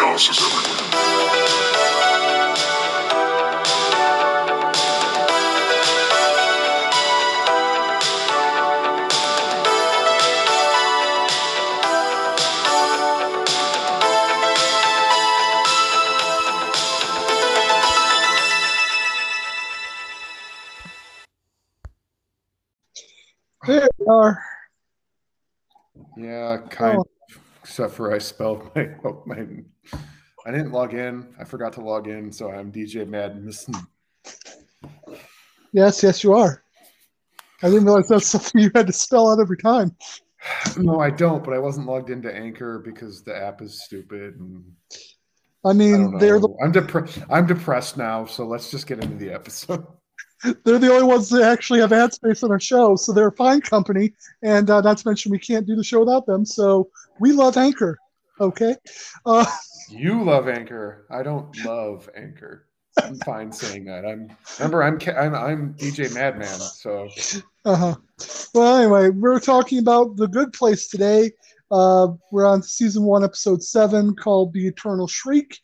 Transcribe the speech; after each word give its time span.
chaos 0.00 0.30
is 0.30 0.38
everywhere. 0.38 0.90
There 23.66 23.88
we 23.98 24.06
are. 24.06 24.42
Yeah, 26.16 26.56
kind 26.70 26.98
Oh. 26.98 27.19
Except 27.80 27.96
for 27.96 28.12
I 28.12 28.18
spelled 28.18 28.70
my, 28.76 28.90
my 29.24 29.46
I 30.44 30.50
didn't 30.50 30.70
log 30.70 30.92
in. 30.92 31.34
I 31.40 31.44
forgot 31.44 31.72
to 31.74 31.80
log 31.80 32.08
in, 32.08 32.30
so 32.30 32.50
I'm 32.50 32.70
DJ 32.70 33.08
Madness. 33.08 33.70
Yes, 35.72 36.02
yes, 36.02 36.22
you 36.22 36.34
are. 36.34 36.62
I 37.62 37.70
didn't 37.70 37.86
realize 37.86 38.08
that's 38.08 38.26
something 38.30 38.60
you 38.60 38.70
had 38.74 38.86
to 38.86 38.92
spell 38.92 39.30
out 39.30 39.40
every 39.40 39.56
time. 39.56 39.96
No, 40.76 41.00
I 41.00 41.08
don't, 41.08 41.42
but 41.42 41.54
I 41.54 41.58
wasn't 41.58 41.86
logged 41.86 42.10
into 42.10 42.34
Anchor 42.34 42.78
because 42.78 43.22
the 43.22 43.34
app 43.34 43.62
is 43.62 43.82
stupid. 43.82 44.36
And 44.38 44.64
I 45.64 45.70
I 45.70 45.72
mean, 45.72 46.10
don't 46.10 46.18
they're 46.18 46.38
the. 46.38 46.54
I'm 46.62 46.72
depressed. 46.72 47.18
I'm 47.30 47.46
depressed 47.46 47.96
now, 47.96 48.26
so 48.26 48.46
let's 48.46 48.70
just 48.70 48.86
get 48.86 49.02
into 49.02 49.16
the 49.16 49.32
episode. 49.32 49.86
they're 50.64 50.78
the 50.78 50.92
only 50.92 51.04
ones 51.04 51.28
that 51.30 51.42
actually 51.42 51.80
have 51.80 51.92
ad 51.92 52.12
space 52.12 52.42
on 52.42 52.50
our 52.50 52.60
show, 52.60 52.96
so 52.96 53.12
they're 53.12 53.28
a 53.28 53.32
fine 53.32 53.60
company. 53.60 54.12
And 54.42 54.70
uh, 54.70 54.80
not 54.80 54.98
to 54.98 55.08
mention, 55.08 55.30
we 55.30 55.38
can't 55.38 55.66
do 55.66 55.76
the 55.76 55.84
show 55.84 56.00
without 56.00 56.26
them. 56.26 56.44
So 56.44 56.90
we 57.18 57.32
love 57.32 57.56
Anchor. 57.56 57.98
Okay. 58.40 58.76
Uh, 59.26 59.44
You 59.90 60.22
love 60.22 60.48
Anchor. 60.48 61.04
I 61.10 61.24
don't 61.24 61.64
love 61.64 62.08
Anchor. 62.16 62.68
I'm 63.02 63.16
fine 63.18 63.50
saying 63.50 63.84
that. 63.86 64.04
I'm 64.06 64.30
remember 64.58 64.84
I'm 64.84 64.98
I'm, 65.16 65.34
I'm 65.34 65.74
DJ 65.74 66.14
Madman, 66.14 66.46
so 66.46 67.08
uh-huh. 67.64 67.96
Well, 68.54 68.76
anyway, 68.76 69.08
we're 69.10 69.40
talking 69.40 69.78
about 69.78 70.16
the 70.16 70.28
Good 70.28 70.52
Place 70.52 70.88
today. 70.88 71.32
Uh, 71.72 72.08
we're 72.30 72.46
on 72.46 72.62
season 72.62 73.02
one, 73.02 73.24
episode 73.24 73.62
seven, 73.62 74.14
called 74.14 74.52
"The 74.52 74.66
Eternal 74.66 75.08
Shriek." 75.08 75.58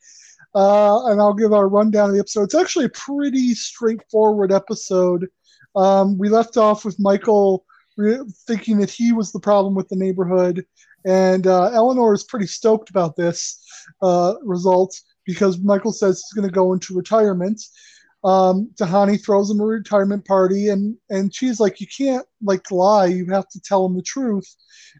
Uh, 0.56 1.08
and 1.08 1.20
I'll 1.20 1.34
give 1.34 1.52
our 1.52 1.68
rundown 1.68 2.08
of 2.08 2.14
the 2.14 2.20
episode. 2.20 2.44
It's 2.44 2.54
actually 2.54 2.86
a 2.86 2.90
pretty 2.90 3.52
straightforward 3.54 4.50
episode. 4.50 5.28
Um, 5.74 6.16
we 6.16 6.30
left 6.30 6.56
off 6.56 6.82
with 6.82 6.98
Michael 6.98 7.66
re- 7.98 8.24
thinking 8.46 8.78
that 8.78 8.88
he 8.88 9.12
was 9.12 9.32
the 9.32 9.38
problem 9.38 9.74
with 9.74 9.86
the 9.90 9.96
neighborhood, 9.96 10.64
and 11.04 11.46
uh, 11.46 11.70
Eleanor 11.74 12.14
is 12.14 12.24
pretty 12.24 12.46
stoked 12.46 12.88
about 12.88 13.16
this 13.16 13.62
uh, 14.00 14.34
result 14.42 14.98
because 15.26 15.58
Michael 15.58 15.92
says 15.92 16.22
he's 16.22 16.32
going 16.32 16.48
to 16.48 16.54
go 16.54 16.72
into 16.72 16.96
retirement. 16.96 17.60
Um, 18.24 18.70
Tahani 18.76 19.22
throws 19.22 19.50
him 19.50 19.60
a 19.60 19.66
retirement 19.66 20.24
party, 20.24 20.70
and 20.70 20.96
and 21.10 21.34
she's 21.34 21.60
like, 21.60 21.82
"You 21.82 21.86
can't 21.86 22.26
like 22.42 22.70
lie. 22.70 23.06
You 23.06 23.26
have 23.26 23.48
to 23.50 23.60
tell 23.60 23.84
him 23.84 23.94
the 23.94 24.00
truth." 24.00 24.56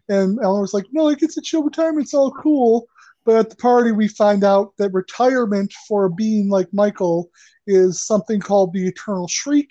And 0.07 0.37
Eleanor's 0.43 0.75
like, 0.75 0.85
"No, 0.91 1.05
like 1.05 1.23
it's 1.23 1.37
a 1.37 1.41
chill 1.41 1.63
retirement. 1.63 2.05
It's 2.05 2.13
all 2.13 2.31
cool." 2.31 2.87
But 3.27 3.35
at 3.35 3.49
the 3.49 3.57
party, 3.57 3.91
we 3.91 4.07
find 4.07 4.45
out 4.45 4.71
that 4.77 4.93
retirement 4.93 5.73
for 5.85 6.05
a 6.05 6.09
being 6.09 6.47
like 6.47 6.69
Michael 6.71 7.29
is 7.67 8.01
something 8.01 8.39
called 8.39 8.71
the 8.71 8.87
Eternal 8.87 9.27
Shriek. 9.27 9.69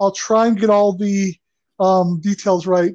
I'll 0.00 0.10
try 0.10 0.48
and 0.48 0.58
get 0.58 0.70
all 0.70 0.92
the 0.92 1.32
um, 1.78 2.20
details 2.20 2.66
right. 2.66 2.92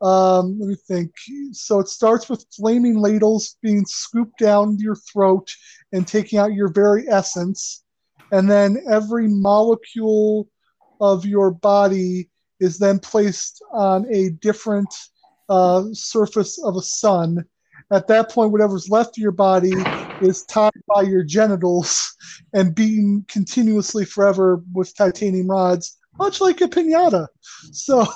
Um, 0.00 0.58
let 0.58 0.66
me 0.66 0.76
think. 0.88 1.12
So 1.52 1.78
it 1.78 1.88
starts 1.88 2.30
with 2.30 2.46
flaming 2.56 2.98
ladles 2.98 3.58
being 3.62 3.84
scooped 3.84 4.38
down 4.38 4.78
your 4.78 4.96
throat 4.96 5.54
and 5.92 6.08
taking 6.08 6.38
out 6.38 6.54
your 6.54 6.72
very 6.72 7.06
essence. 7.06 7.84
And 8.32 8.50
then 8.50 8.82
every 8.88 9.28
molecule 9.28 10.48
of 11.02 11.26
your 11.26 11.50
body 11.50 12.30
is 12.60 12.78
then 12.78 12.98
placed 12.98 13.62
on 13.74 14.06
a 14.10 14.30
different 14.40 14.88
uh, 15.50 15.84
surface 15.92 16.58
of 16.64 16.76
a 16.76 16.82
sun. 16.82 17.44
At 17.92 18.06
that 18.06 18.30
point, 18.30 18.52
whatever's 18.52 18.88
left 18.88 19.18
of 19.18 19.22
your 19.22 19.32
body 19.32 19.74
is 20.20 20.44
tied 20.44 20.72
by 20.94 21.02
your 21.02 21.24
genitals 21.24 22.14
and 22.52 22.74
beaten 22.74 23.24
continuously 23.28 24.04
forever 24.04 24.62
with 24.72 24.94
titanium 24.96 25.50
rods, 25.50 25.98
much 26.18 26.40
like 26.40 26.60
a 26.60 26.68
pinata. 26.68 27.26
So 27.72 28.06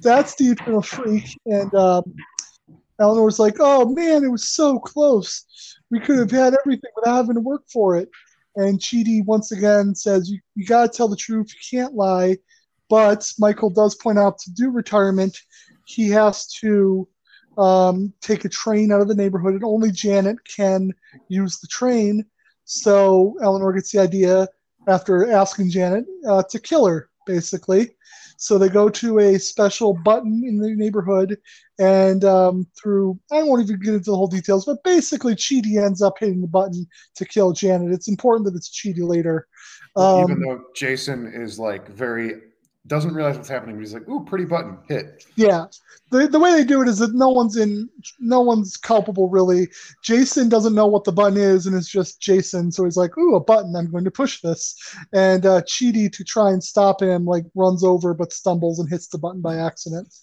that's 0.00 0.34
the 0.34 0.46
eternal 0.46 0.82
freak. 0.82 1.24
And 1.46 1.72
um, 1.74 2.02
Eleanor's 3.00 3.38
like, 3.38 3.56
"Oh 3.60 3.88
man, 3.88 4.24
it 4.24 4.30
was 4.30 4.48
so 4.48 4.78
close. 4.78 5.44
We 5.90 6.00
could 6.00 6.18
have 6.18 6.30
had 6.30 6.56
everything 6.58 6.90
without 6.96 7.16
having 7.16 7.34
to 7.34 7.40
work 7.40 7.62
for 7.72 7.96
it." 7.96 8.08
And 8.56 8.78
Chidi 8.78 9.24
once 9.24 9.52
again 9.52 9.94
says, 9.94 10.28
"You, 10.28 10.40
you 10.56 10.66
got 10.66 10.90
to 10.90 10.96
tell 10.96 11.08
the 11.08 11.16
truth. 11.16 11.52
You 11.52 11.78
can't 11.78 11.94
lie." 11.94 12.38
But 12.90 13.32
Michael 13.38 13.70
does 13.70 13.94
point 13.94 14.18
out 14.18 14.38
to 14.40 14.52
do 14.52 14.70
retirement, 14.70 15.38
he 15.86 16.10
has 16.10 16.46
to 16.60 17.08
um, 17.58 18.12
take 18.20 18.44
a 18.44 18.48
train 18.48 18.92
out 18.92 19.00
of 19.00 19.08
the 19.08 19.14
neighborhood, 19.14 19.54
and 19.54 19.64
only 19.64 19.90
Janet 19.90 20.38
can 20.44 20.92
use 21.28 21.58
the 21.60 21.68
train. 21.68 22.24
So 22.64 23.36
Eleanor 23.42 23.72
gets 23.72 23.92
the 23.92 24.00
idea 24.00 24.48
after 24.88 25.30
asking 25.30 25.70
Janet 25.70 26.04
uh, 26.28 26.42
to 26.50 26.58
kill 26.58 26.86
her, 26.86 27.08
basically. 27.26 27.96
So 28.36 28.58
they 28.58 28.68
go 28.68 28.88
to 28.88 29.20
a 29.20 29.38
special 29.38 29.94
button 30.04 30.42
in 30.44 30.58
the 30.58 30.74
neighborhood, 30.74 31.38
and 31.78 32.24
um, 32.24 32.66
through 32.80 33.18
I 33.30 33.42
won't 33.42 33.62
even 33.62 33.80
get 33.80 33.94
into 33.94 34.10
the 34.10 34.16
whole 34.16 34.26
details, 34.26 34.64
but 34.64 34.82
basically 34.82 35.34
Chidi 35.34 35.82
ends 35.82 36.02
up 36.02 36.14
hitting 36.18 36.40
the 36.40 36.48
button 36.48 36.86
to 37.16 37.24
kill 37.24 37.52
Janet. 37.52 37.92
It's 37.92 38.08
important 38.08 38.46
that 38.46 38.56
it's 38.56 38.70
Chidi 38.70 39.06
later. 39.06 39.46
Um, 39.96 40.24
even 40.24 40.40
though 40.40 40.64
Jason 40.74 41.32
is 41.32 41.58
like 41.58 41.88
very 41.88 42.40
doesn't 42.86 43.14
realize 43.14 43.36
what's 43.36 43.48
happening, 43.48 43.76
but 43.76 43.80
he's 43.80 43.94
like, 43.94 44.08
"Ooh, 44.08 44.24
pretty 44.24 44.44
button, 44.44 44.76
hit." 44.88 45.24
Yeah, 45.36 45.66
the 46.10 46.28
the 46.28 46.38
way 46.38 46.52
they 46.52 46.64
do 46.64 46.82
it 46.82 46.88
is 46.88 46.98
that 46.98 47.14
no 47.14 47.30
one's 47.30 47.56
in, 47.56 47.88
no 48.20 48.42
one's 48.42 48.76
culpable 48.76 49.28
really. 49.30 49.68
Jason 50.02 50.50
doesn't 50.50 50.74
know 50.74 50.86
what 50.86 51.04
the 51.04 51.12
button 51.12 51.38
is, 51.38 51.66
and 51.66 51.74
it's 51.74 51.88
just 51.88 52.20
Jason. 52.20 52.70
So 52.70 52.84
he's 52.84 52.96
like, 52.96 53.16
"Ooh, 53.16 53.36
a 53.36 53.40
button! 53.40 53.74
I'm 53.74 53.90
going 53.90 54.04
to 54.04 54.10
push 54.10 54.42
this." 54.42 54.76
And 55.14 55.46
uh, 55.46 55.62
Chidi, 55.62 56.12
to 56.12 56.24
try 56.24 56.50
and 56.50 56.62
stop 56.62 57.00
him, 57.00 57.24
like 57.24 57.44
runs 57.54 57.82
over 57.82 58.12
but 58.12 58.32
stumbles 58.32 58.78
and 58.78 58.88
hits 58.90 59.08
the 59.08 59.18
button 59.18 59.40
by 59.40 59.56
accident. 59.56 60.14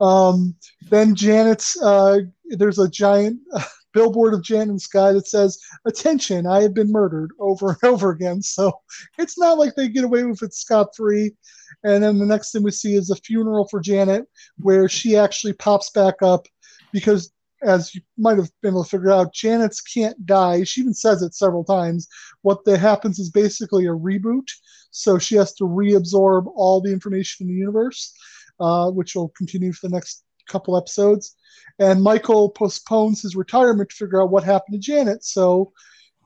Um, 0.00 0.54
then 0.90 1.16
Janet's 1.16 1.80
uh, 1.82 2.20
there's 2.50 2.78
a 2.78 2.88
giant 2.88 3.40
billboard 3.98 4.32
of 4.32 4.48
in 4.48 4.74
the 4.74 4.78
sky 4.78 5.12
that 5.12 5.26
says, 5.26 5.58
"Attention! 5.84 6.46
I 6.46 6.62
have 6.62 6.72
been 6.72 6.92
murdered" 6.92 7.32
over 7.40 7.70
and 7.70 7.78
over 7.92 8.10
again. 8.10 8.40
So 8.40 8.72
it's 9.18 9.36
not 9.36 9.58
like 9.58 9.74
they 9.74 9.88
get 9.88 10.04
away 10.04 10.22
with 10.22 10.40
it 10.44 10.54
scot 10.54 10.94
free. 10.96 11.34
And 11.82 12.02
then 12.02 12.18
the 12.18 12.26
next 12.26 12.52
thing 12.52 12.62
we 12.62 12.70
see 12.70 12.94
is 12.94 13.10
a 13.10 13.16
funeral 13.16 13.66
for 13.68 13.80
Janet, 13.80 14.26
where 14.58 14.88
she 14.88 15.16
actually 15.16 15.54
pops 15.54 15.90
back 15.90 16.22
up 16.22 16.46
because, 16.92 17.32
as 17.62 17.92
you 17.92 18.00
might 18.16 18.38
have 18.38 18.50
been 18.62 18.74
able 18.74 18.84
to 18.84 18.90
figure 18.90 19.10
out, 19.10 19.34
Janet's 19.34 19.80
can't 19.80 20.24
die. 20.24 20.62
She 20.62 20.82
even 20.82 20.94
says 20.94 21.22
it 21.22 21.34
several 21.34 21.64
times. 21.64 22.06
What 22.42 22.64
that 22.66 22.78
happens 22.78 23.18
is 23.18 23.30
basically 23.30 23.86
a 23.86 23.90
reboot. 23.90 24.46
So 24.92 25.18
she 25.18 25.34
has 25.34 25.54
to 25.54 25.64
reabsorb 25.64 26.46
all 26.54 26.80
the 26.80 26.92
information 26.92 27.48
in 27.48 27.52
the 27.52 27.58
universe, 27.58 28.14
uh, 28.60 28.90
which 28.92 29.16
will 29.16 29.32
continue 29.36 29.72
for 29.72 29.88
the 29.88 29.94
next 29.94 30.22
couple 30.48 30.76
episodes. 30.76 31.36
And 31.78 32.02
Michael 32.02 32.50
postpones 32.50 33.22
his 33.22 33.36
retirement 33.36 33.90
to 33.90 33.96
figure 33.96 34.22
out 34.22 34.30
what 34.30 34.44
happened 34.44 34.74
to 34.74 34.78
Janet. 34.78 35.24
So, 35.24 35.72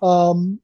um, 0.02 0.60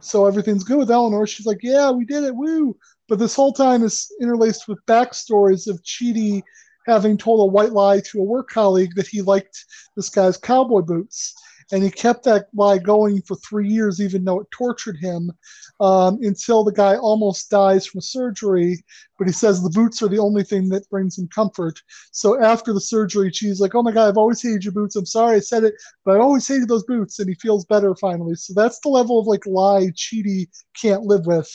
so 0.00 0.26
everything's 0.26 0.64
good 0.64 0.78
with 0.78 0.90
Eleanor. 0.90 1.26
She's 1.26 1.46
like, 1.46 1.62
"Yeah, 1.62 1.90
we 1.90 2.04
did 2.04 2.24
it, 2.24 2.36
woo!" 2.36 2.76
But 3.08 3.18
this 3.18 3.34
whole 3.34 3.52
time 3.52 3.82
is 3.82 4.10
interlaced 4.20 4.68
with 4.68 4.84
backstories 4.86 5.68
of 5.68 5.82
Chidi 5.82 6.42
having 6.86 7.16
told 7.16 7.40
a 7.40 7.52
white 7.52 7.72
lie 7.72 8.00
to 8.00 8.20
a 8.20 8.24
work 8.24 8.48
colleague 8.48 8.94
that 8.94 9.08
he 9.08 9.22
liked 9.22 9.64
this 9.96 10.08
guy's 10.08 10.36
cowboy 10.36 10.82
boots. 10.82 11.34
And 11.72 11.82
he 11.82 11.90
kept 11.90 12.22
that 12.24 12.46
lie 12.54 12.78
going 12.78 13.22
for 13.22 13.36
three 13.36 13.68
years, 13.68 14.00
even 14.00 14.24
though 14.24 14.40
it 14.40 14.50
tortured 14.52 14.96
him, 14.98 15.32
um, 15.80 16.18
until 16.22 16.62
the 16.62 16.72
guy 16.72 16.96
almost 16.96 17.50
dies 17.50 17.86
from 17.86 18.00
surgery. 18.00 18.84
But 19.18 19.26
he 19.26 19.32
says 19.32 19.62
the 19.62 19.70
boots 19.70 20.00
are 20.02 20.08
the 20.08 20.18
only 20.18 20.44
thing 20.44 20.68
that 20.68 20.88
brings 20.90 21.18
him 21.18 21.28
comfort. 21.28 21.80
So 22.12 22.40
after 22.40 22.72
the 22.72 22.80
surgery, 22.80 23.32
she's 23.32 23.60
like, 23.60 23.74
Oh 23.74 23.82
my 23.82 23.92
God, 23.92 24.08
I've 24.08 24.18
always 24.18 24.42
hated 24.42 24.64
your 24.64 24.72
boots. 24.72 24.94
I'm 24.94 25.06
sorry 25.06 25.36
I 25.36 25.40
said 25.40 25.64
it, 25.64 25.74
but 26.04 26.16
I 26.16 26.20
always 26.20 26.46
hated 26.46 26.68
those 26.68 26.84
boots. 26.84 27.18
And 27.18 27.28
he 27.28 27.34
feels 27.34 27.64
better 27.64 27.94
finally. 27.96 28.36
So 28.36 28.52
that's 28.54 28.78
the 28.80 28.88
level 28.88 29.18
of 29.18 29.26
like 29.26 29.44
lie 29.46 29.88
Chidi 29.94 30.46
can't 30.80 31.02
live 31.02 31.26
with. 31.26 31.50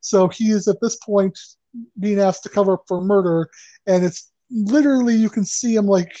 So 0.00 0.28
he 0.28 0.50
is 0.50 0.68
at 0.68 0.80
this 0.80 0.96
point 0.96 1.36
being 1.98 2.20
asked 2.20 2.42
to 2.44 2.48
cover 2.48 2.74
up 2.74 2.84
for 2.86 3.00
murder, 3.00 3.48
and 3.86 4.04
it's 4.04 4.30
literally 4.50 5.14
you 5.14 5.28
can 5.28 5.44
see 5.44 5.74
him 5.74 5.86
like 5.86 6.16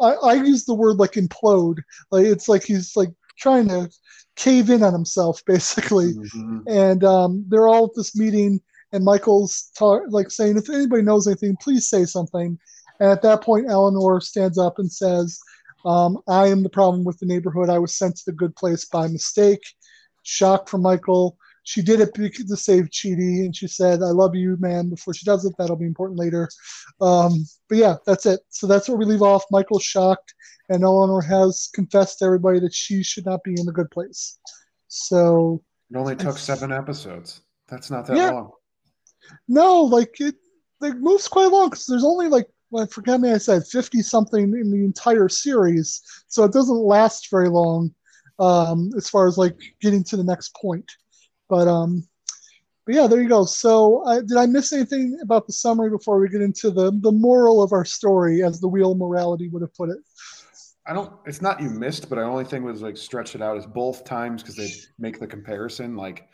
I, 0.00 0.12
I 0.12 0.34
use 0.34 0.64
the 0.64 0.74
word 0.74 0.96
like 0.96 1.12
implode. 1.12 1.78
Like 2.10 2.26
it's 2.26 2.48
like 2.48 2.64
he's 2.64 2.96
like 2.96 3.10
trying 3.38 3.68
to 3.68 3.90
cave 4.36 4.70
in 4.70 4.82
on 4.82 4.92
himself 4.92 5.42
basically. 5.46 6.14
Mhm. 6.14 6.62
And 6.66 7.04
um, 7.04 7.44
they're 7.48 7.68
all 7.68 7.86
at 7.86 7.94
this 7.94 8.16
meeting, 8.16 8.60
and 8.92 9.04
Michael's 9.04 9.70
ta- 9.76 10.00
like 10.08 10.30
saying, 10.30 10.56
"If 10.56 10.68
anybody 10.70 11.02
knows 11.02 11.26
anything, 11.26 11.56
please 11.60 11.88
say 11.88 12.04
something." 12.04 12.58
And 13.00 13.10
at 13.10 13.22
that 13.22 13.42
point, 13.42 13.66
Eleanor 13.68 14.20
stands 14.20 14.58
up 14.58 14.78
and 14.78 14.90
says, 14.90 15.38
Um, 15.84 16.18
I 16.28 16.48
am 16.48 16.62
the 16.62 16.68
problem 16.68 17.04
with 17.04 17.18
the 17.18 17.26
neighborhood. 17.26 17.70
I 17.70 17.78
was 17.78 17.94
sent 17.94 18.16
to 18.16 18.22
the 18.26 18.32
good 18.32 18.56
place 18.56 18.84
by 18.84 19.06
mistake. 19.08 19.62
Shock 20.22 20.68
from 20.68 20.82
Michael. 20.82 21.38
She 21.68 21.82
did 21.82 22.00
it 22.00 22.14
to 22.14 22.56
save 22.56 22.84
Chidi, 22.84 23.44
and 23.44 23.54
she 23.54 23.68
said, 23.68 24.02
"I 24.02 24.06
love 24.06 24.34
you, 24.34 24.56
man." 24.58 24.88
Before 24.88 25.12
she 25.12 25.26
does 25.26 25.44
it, 25.44 25.52
that'll 25.58 25.76
be 25.76 25.84
important 25.84 26.18
later. 26.18 26.48
Um, 26.98 27.44
but 27.68 27.76
yeah, 27.76 27.96
that's 28.06 28.24
it. 28.24 28.40
So 28.48 28.66
that's 28.66 28.88
where 28.88 28.96
we 28.96 29.04
leave 29.04 29.20
off. 29.20 29.44
Michael's 29.50 29.82
shocked, 29.82 30.32
and 30.70 30.82
Eleanor 30.82 31.20
has 31.20 31.68
confessed 31.74 32.20
to 32.20 32.24
everybody 32.24 32.58
that 32.60 32.72
she 32.72 33.02
should 33.02 33.26
not 33.26 33.44
be 33.44 33.50
in 33.50 33.66
the 33.66 33.72
good 33.72 33.90
place. 33.90 34.38
So 34.86 35.62
It 35.90 35.98
only 35.98 36.16
took 36.16 36.38
seven 36.38 36.72
episodes. 36.72 37.42
That's 37.68 37.90
not 37.90 38.06
that 38.06 38.16
Yeah. 38.16 38.30
long. 38.30 38.52
No, 39.46 39.82
like 39.82 40.18
it, 40.20 40.36
it 40.80 40.96
moves 40.96 41.28
quite 41.28 41.52
long 41.52 41.68
because 41.68 41.84
there's 41.84 42.02
only 42.02 42.28
like 42.28 42.48
well, 42.70 42.86
forget 42.86 43.20
me, 43.20 43.30
I 43.30 43.36
said 43.36 43.66
fifty 43.66 44.00
something 44.00 44.42
in 44.42 44.70
the 44.70 44.84
entire 44.86 45.28
series, 45.28 46.00
so 46.28 46.44
it 46.44 46.52
doesn't 46.54 46.78
last 46.78 47.28
very 47.30 47.50
long 47.50 47.94
um, 48.38 48.90
as 48.96 49.10
far 49.10 49.28
as 49.28 49.36
like 49.36 49.58
getting 49.82 50.02
to 50.04 50.16
the 50.16 50.24
next 50.24 50.54
point. 50.54 50.90
But 51.48 51.68
um, 51.68 52.06
but 52.86 52.94
yeah, 52.94 53.06
there 53.06 53.20
you 53.20 53.28
go. 53.28 53.44
So 53.44 54.04
I, 54.06 54.20
did 54.20 54.36
I 54.36 54.46
miss 54.46 54.72
anything 54.72 55.18
about 55.22 55.46
the 55.46 55.52
summary 55.52 55.90
before 55.90 56.18
we 56.18 56.28
get 56.28 56.40
into 56.40 56.70
the 56.70 56.90
the 57.02 57.12
moral 57.12 57.62
of 57.62 57.72
our 57.72 57.84
story, 57.84 58.42
as 58.42 58.60
the 58.60 58.68
wheel 58.68 58.94
morality 58.94 59.48
would 59.48 59.62
have 59.62 59.74
put 59.74 59.90
it? 59.90 59.98
I 60.86 60.94
don't. 60.94 61.12
It's 61.26 61.42
not 61.42 61.60
you 61.60 61.68
missed, 61.68 62.08
but 62.08 62.16
the 62.16 62.22
only 62.22 62.44
thing 62.44 62.64
was 62.64 62.80
like 62.80 62.96
stretch 62.96 63.34
it 63.34 63.42
out 63.42 63.58
is 63.58 63.66
both 63.66 64.04
times 64.04 64.42
because 64.42 64.56
they 64.56 64.70
make 64.98 65.20
the 65.20 65.26
comparison. 65.26 65.96
Like 65.96 66.28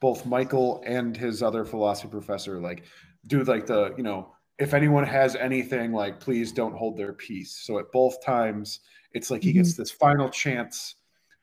both 0.00 0.26
Michael 0.26 0.82
and 0.84 1.16
his 1.16 1.42
other 1.42 1.64
philosophy 1.64 2.08
professor 2.08 2.60
like 2.60 2.82
do 3.28 3.44
like 3.44 3.66
the 3.66 3.94
you 3.96 4.02
know 4.02 4.34
if 4.58 4.74
anyone 4.74 5.04
has 5.04 5.36
anything 5.36 5.92
like 5.92 6.18
please 6.18 6.50
don't 6.50 6.76
hold 6.76 6.96
their 6.96 7.12
peace. 7.12 7.60
So 7.62 7.78
at 7.78 7.92
both 7.92 8.22
times 8.24 8.80
it's 9.12 9.30
like 9.30 9.42
he 9.42 9.52
gets 9.52 9.76
this 9.76 9.90
final 9.90 10.28
chance 10.28 10.96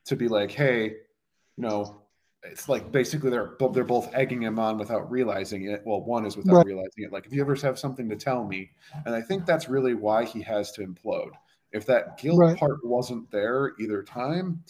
to 0.06 0.16
be 0.16 0.28
like, 0.28 0.52
hey, 0.52 0.84
you 0.86 1.64
know, 1.64 2.02
it's 2.44 2.70
like 2.70 2.92
basically 2.92 3.30
they're 3.30 3.54
they're 3.74 3.84
both 3.84 4.14
egging 4.14 4.42
him 4.44 4.60
on 4.60 4.78
without 4.78 5.10
realizing 5.12 5.66
it. 5.66 5.82
Well, 5.86 6.02
one 6.02 6.26
is 6.26 6.38
without 6.38 6.58
Right. 6.58 6.66
realizing 6.68 7.04
it. 7.04 7.12
Like 7.12 7.26
if 7.26 7.34
you 7.34 7.42
ever 7.42 7.56
have 7.56 7.78
something 7.78 8.08
to 8.10 8.16
tell 8.16 8.46
me, 8.46 8.72
and 9.06 9.14
I 9.14 9.22
think 9.22 9.46
that's 9.46 9.68
really 9.70 9.94
why 9.94 10.24
he 10.26 10.42
has 10.44 10.72
to 10.74 10.86
implode. 10.88 11.32
If 11.72 11.86
that 11.88 12.18
guilt 12.18 12.40
Right. 12.40 12.58
part 12.58 12.84
wasn't 12.86 13.30
there 13.30 13.74
either 13.80 14.02
time, 14.04 14.64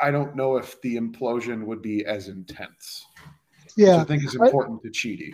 I 0.00 0.10
don't 0.10 0.34
know 0.34 0.56
if 0.56 0.80
the 0.82 0.96
implosion 0.96 1.64
would 1.66 1.80
be 1.82 2.04
as 2.04 2.28
intense. 2.28 3.06
Which 3.64 3.72
Yeah, 3.86 3.98
I 3.98 4.04
think 4.04 4.24
is 4.24 4.36
I- 4.40 4.44
important 4.46 4.82
to 4.82 4.90
Chidi. 4.90 5.32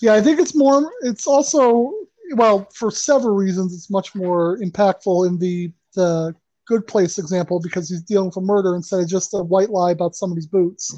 Yeah, 0.00 0.14
I 0.14 0.20
think 0.20 0.40
it's 0.40 0.54
more. 0.54 0.92
It's 1.02 1.26
also 1.26 1.92
well 2.34 2.68
for 2.74 2.90
several 2.90 3.34
reasons. 3.34 3.72
It's 3.74 3.90
much 3.90 4.14
more 4.14 4.58
impactful 4.58 5.26
in 5.28 5.38
the 5.38 5.72
the 5.94 6.34
good 6.68 6.86
place 6.86 7.18
example 7.18 7.60
because 7.60 7.88
he's 7.88 8.02
dealing 8.02 8.30
with 8.34 8.44
murder 8.44 8.76
instead 8.76 9.00
of 9.00 9.08
just 9.08 9.34
a 9.34 9.42
white 9.42 9.70
lie 9.70 9.90
about 9.90 10.14
somebody's 10.14 10.46
boots. 10.46 10.94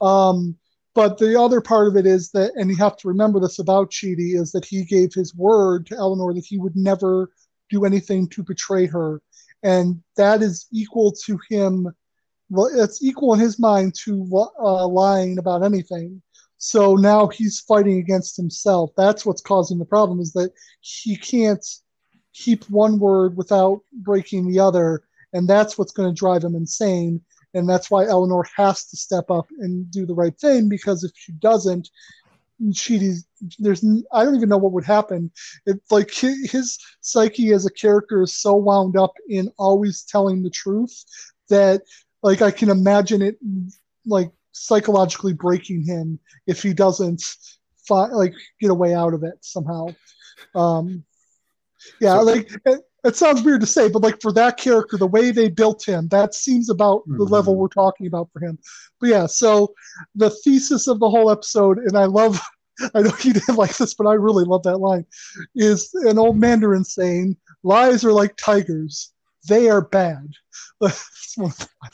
Um, 0.00 0.56
but 0.94 1.18
the 1.18 1.38
other 1.38 1.60
part 1.60 1.88
of 1.88 1.96
it 1.96 2.06
is 2.06 2.30
that, 2.30 2.52
and 2.54 2.70
you 2.70 2.76
have 2.76 2.96
to 2.98 3.08
remember 3.08 3.40
this 3.40 3.58
about 3.58 3.90
Chidi, 3.90 4.40
is 4.40 4.52
that 4.52 4.64
he 4.64 4.84
gave 4.84 5.12
his 5.12 5.34
word 5.34 5.86
to 5.86 5.96
Eleanor 5.96 6.32
that 6.34 6.46
he 6.46 6.58
would 6.58 6.76
never 6.76 7.30
do 7.68 7.84
anything 7.84 8.28
to 8.28 8.42
betray 8.42 8.86
her, 8.86 9.20
and 9.62 10.02
that 10.16 10.42
is 10.42 10.66
equal 10.72 11.12
to 11.24 11.38
him. 11.50 11.88
Well, 12.50 12.70
it's 12.72 13.02
equal 13.02 13.32
in 13.32 13.40
his 13.40 13.58
mind 13.58 13.94
to 14.04 14.48
uh, 14.60 14.86
lying 14.86 15.38
about 15.38 15.64
anything. 15.64 16.20
So 16.58 16.94
now 16.94 17.26
he's 17.26 17.60
fighting 17.60 17.98
against 17.98 18.36
himself. 18.36 18.90
That's 18.96 19.24
what's 19.26 19.40
causing 19.40 19.78
the 19.78 19.84
problem 19.84 20.20
is 20.20 20.32
that 20.34 20.52
he 20.80 21.16
can't 21.16 21.64
keep 22.34 22.64
one 22.70 22.98
word 22.98 23.36
without 23.36 23.80
breaking 23.92 24.48
the 24.48 24.60
other, 24.60 25.02
and 25.32 25.48
that's 25.48 25.78
what's 25.78 25.92
going 25.92 26.08
to 26.08 26.18
drive 26.18 26.44
him 26.44 26.54
insane. 26.54 27.20
And 27.54 27.68
that's 27.68 27.90
why 27.90 28.06
Eleanor 28.06 28.46
has 28.56 28.86
to 28.86 28.96
step 28.96 29.30
up 29.30 29.46
and 29.58 29.90
do 29.90 30.06
the 30.06 30.14
right 30.14 30.36
thing 30.38 30.68
because 30.68 31.04
if 31.04 31.12
she 31.14 31.32
doesn't, 31.32 31.90
she's 32.72 33.26
there's 33.58 33.84
I 34.12 34.24
don't 34.24 34.36
even 34.36 34.48
know 34.48 34.58
what 34.58 34.72
would 34.72 34.84
happen. 34.84 35.30
It's 35.66 35.90
like 35.90 36.12
his 36.12 36.78
psyche 37.00 37.52
as 37.52 37.66
a 37.66 37.72
character 37.72 38.22
is 38.22 38.36
so 38.36 38.54
wound 38.54 38.96
up 38.96 39.12
in 39.28 39.50
always 39.58 40.02
telling 40.02 40.42
the 40.42 40.50
truth 40.50 41.04
that 41.48 41.82
like 42.22 42.40
I 42.40 42.50
can 42.50 42.70
imagine 42.70 43.20
it 43.20 43.36
like 44.06 44.30
psychologically 44.52 45.32
breaking 45.32 45.82
him 45.82 46.18
if 46.46 46.62
he 46.62 46.72
doesn't 46.72 47.22
fi- 47.86 48.06
like 48.06 48.34
get 48.60 48.70
a 48.70 48.74
way 48.74 48.94
out 48.94 49.14
of 49.14 49.24
it 49.24 49.34
somehow. 49.40 49.88
Um, 50.54 51.04
yeah, 52.00 52.16
So- 52.18 52.22
like 52.24 52.50
it, 52.66 52.80
it 53.04 53.16
sounds 53.16 53.42
weird 53.42 53.60
to 53.62 53.66
say, 53.66 53.88
but 53.88 54.02
like 54.02 54.20
for 54.22 54.32
that 54.32 54.56
character, 54.58 54.96
the 54.96 55.06
way 55.06 55.30
they 55.32 55.48
built 55.48 55.84
him, 55.84 56.06
that 56.08 56.34
seems 56.34 56.70
about 56.70 57.02
the 57.06 57.24
level 57.24 57.54
Mhm. 57.54 57.58
we're 57.58 57.68
talking 57.68 58.06
about 58.06 58.28
for 58.32 58.38
him. 58.40 58.58
But 59.00 59.08
yeah, 59.10 59.26
so 59.26 59.74
the 60.14 60.30
thesis 60.30 60.86
of 60.86 61.00
the 61.00 61.10
whole 61.10 61.28
episode, 61.30 61.78
and 61.78 61.96
I 61.98 62.04
love, 62.04 62.40
I 62.94 63.02
know 63.02 63.12
you 63.22 63.32
didn't 63.32 63.56
like 63.56 63.76
this, 63.76 63.94
but 63.94 64.06
I 64.06 64.14
really 64.14 64.44
love 64.44 64.62
that 64.62 64.78
line, 64.78 65.04
is 65.56 65.90
an 65.94 66.18
old 66.18 66.36
Mandarin 66.38 66.84
saying, 66.84 67.36
"Lies 67.64 68.04
are 68.04 68.12
like 68.12 68.36
tigers; 68.36 69.12
they 69.48 69.68
are 69.68 69.82
bad." 69.82 70.28
I 70.82 70.92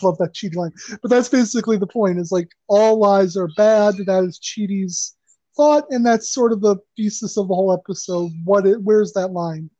love 0.02 0.19
that 0.19 0.35
Chidi 0.35 0.56
line, 0.56 0.73
but 1.02 1.11
that's 1.11 1.29
basically 1.29 1.79
the 1.79 1.87
point. 1.87 2.19
Is 2.19 2.32
like 2.32 2.50
all 2.69 2.99
lies 2.99 3.37
are 3.37 3.49
bad. 3.56 3.94
That 4.06 4.25
is 4.25 4.38
Chidi's 4.40 5.14
thought, 5.56 5.85
and 5.90 6.05
that's 6.05 6.32
sort 6.32 6.52
of 6.52 6.61
the 6.61 6.76
thesis 6.96 7.37
of 7.38 7.49
the 7.49 7.55
whole 7.55 7.73
episode. 7.73 8.31
What 8.44 8.67
it, 8.67 8.82
where's 8.82 9.12
that 9.14 9.32
line? 9.32 9.70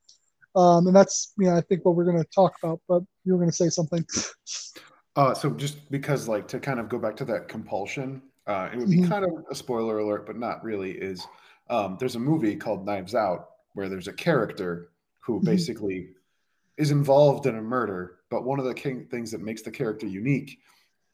Um, 0.59 0.89
and 0.89 0.97
that's 0.97 1.33
you 1.39 1.47
know 1.47 1.57
I 1.57 1.61
think 1.61 1.85
what 1.85 1.95
we're 1.95 2.05
going 2.05 2.19
to 2.19 2.29
talk 2.35 2.53
about. 2.63 2.81
But 2.89 3.03
you 3.25 3.33
were 3.33 3.39
going 3.39 3.51
to 3.51 3.57
say 3.57 3.69
something. 3.69 4.05
Uh, 5.17 5.35
so 5.35 5.51
just 5.51 5.91
because, 5.91 6.29
like, 6.29 6.47
to 6.49 6.61
kind 6.61 6.79
of 6.79 6.89
go 6.89 6.99
back 6.99 7.17
to 7.17 7.25
that 7.25 7.49
compulsion, 7.49 8.23
uh, 8.47 8.69
it 8.73 8.79
would 8.79 8.91
be 8.91 8.99
Mhm. 8.99 9.09
kind 9.09 9.25
of 9.25 9.31
a 9.51 9.55
spoiler 9.55 9.99
alert, 9.99 10.27
but 10.27 10.37
not 10.37 10.63
really. 10.63 10.93
Is 10.93 11.27
um, 11.71 11.97
there's 12.01 12.15
a 12.17 12.21
movie 12.21 12.57
called 12.57 12.87
Knives 12.87 13.15
Out 13.15 13.51
where 13.75 13.89
there's 13.89 14.09
a 14.09 14.13
character 14.13 14.91
who 15.21 15.41
Mhm. 15.41 15.45
basically 15.45 16.11
is 16.79 16.91
involved 16.91 17.47
in 17.47 17.57
a 17.57 17.63
murder, 17.63 18.21
but 18.31 18.45
one 18.45 18.59
of 18.59 18.65
the 18.65 18.75
king- 18.75 19.07
things 19.11 19.31
that 19.33 19.41
makes 19.43 19.63
the 19.63 19.71
character 19.71 20.07
unique 20.07 20.61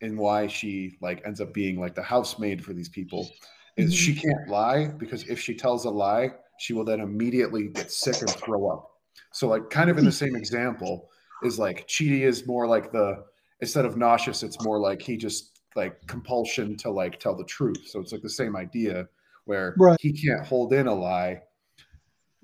and 0.01 0.19
why 0.19 0.47
she 0.47 0.97
like 1.01 1.23
ends 1.27 1.41
up 1.41 1.53
being 1.53 1.81
like 1.81 1.95
the 1.95 2.03
housemaid 2.03 2.63
for 2.65 2.73
these 2.73 2.89
people 2.89 3.29
is 3.77 3.93
Mhm. 3.93 3.97
she 3.97 4.15
can't 4.15 4.49
lie 4.49 4.87
because 4.87 5.25
if 5.29 5.41
she 5.41 5.55
tells 5.55 5.87
a 5.87 5.91
lie, 5.91 6.31
she 6.59 6.73
will 6.75 6.85
then 6.85 7.01
immediately 7.01 7.69
get 7.69 7.91
sick 7.91 8.21
and 8.21 8.31
throw 8.31 8.69
up. 8.69 8.91
So 9.33 9.49
like 9.49 9.71
kind 9.71 9.91
of 9.91 9.99
in 9.99 10.05
the 10.05 10.11
hmm. 10.11 10.15
same 10.15 10.37
example 10.37 11.11
is 11.43 11.59
like 11.59 11.87
Chidi 11.89 12.23
is 12.23 12.47
more 12.47 12.67
like 12.67 12.93
the 12.93 13.25
instead 13.61 13.85
of 13.85 13.97
nauseous, 13.97 14.43
it's 14.43 14.63
more 14.63 14.79
like 14.79 15.03
he 15.03 15.17
just 15.17 15.61
like 15.77 16.07
compulsion 16.07 16.77
to 16.79 16.91
like 16.91 17.19
tell 17.19 17.37
the 17.37 17.45
truth. 17.45 17.87
So 17.87 18.01
it's 18.01 18.13
like 18.13 18.23
the 18.23 18.31
same 18.31 18.57
idea 18.57 19.09
where 19.45 19.75
Right. 19.79 19.99
he 20.01 20.13
can't 20.13 20.47
hold 20.47 20.73
in 20.73 20.87
a 20.87 20.95
lie 20.95 21.43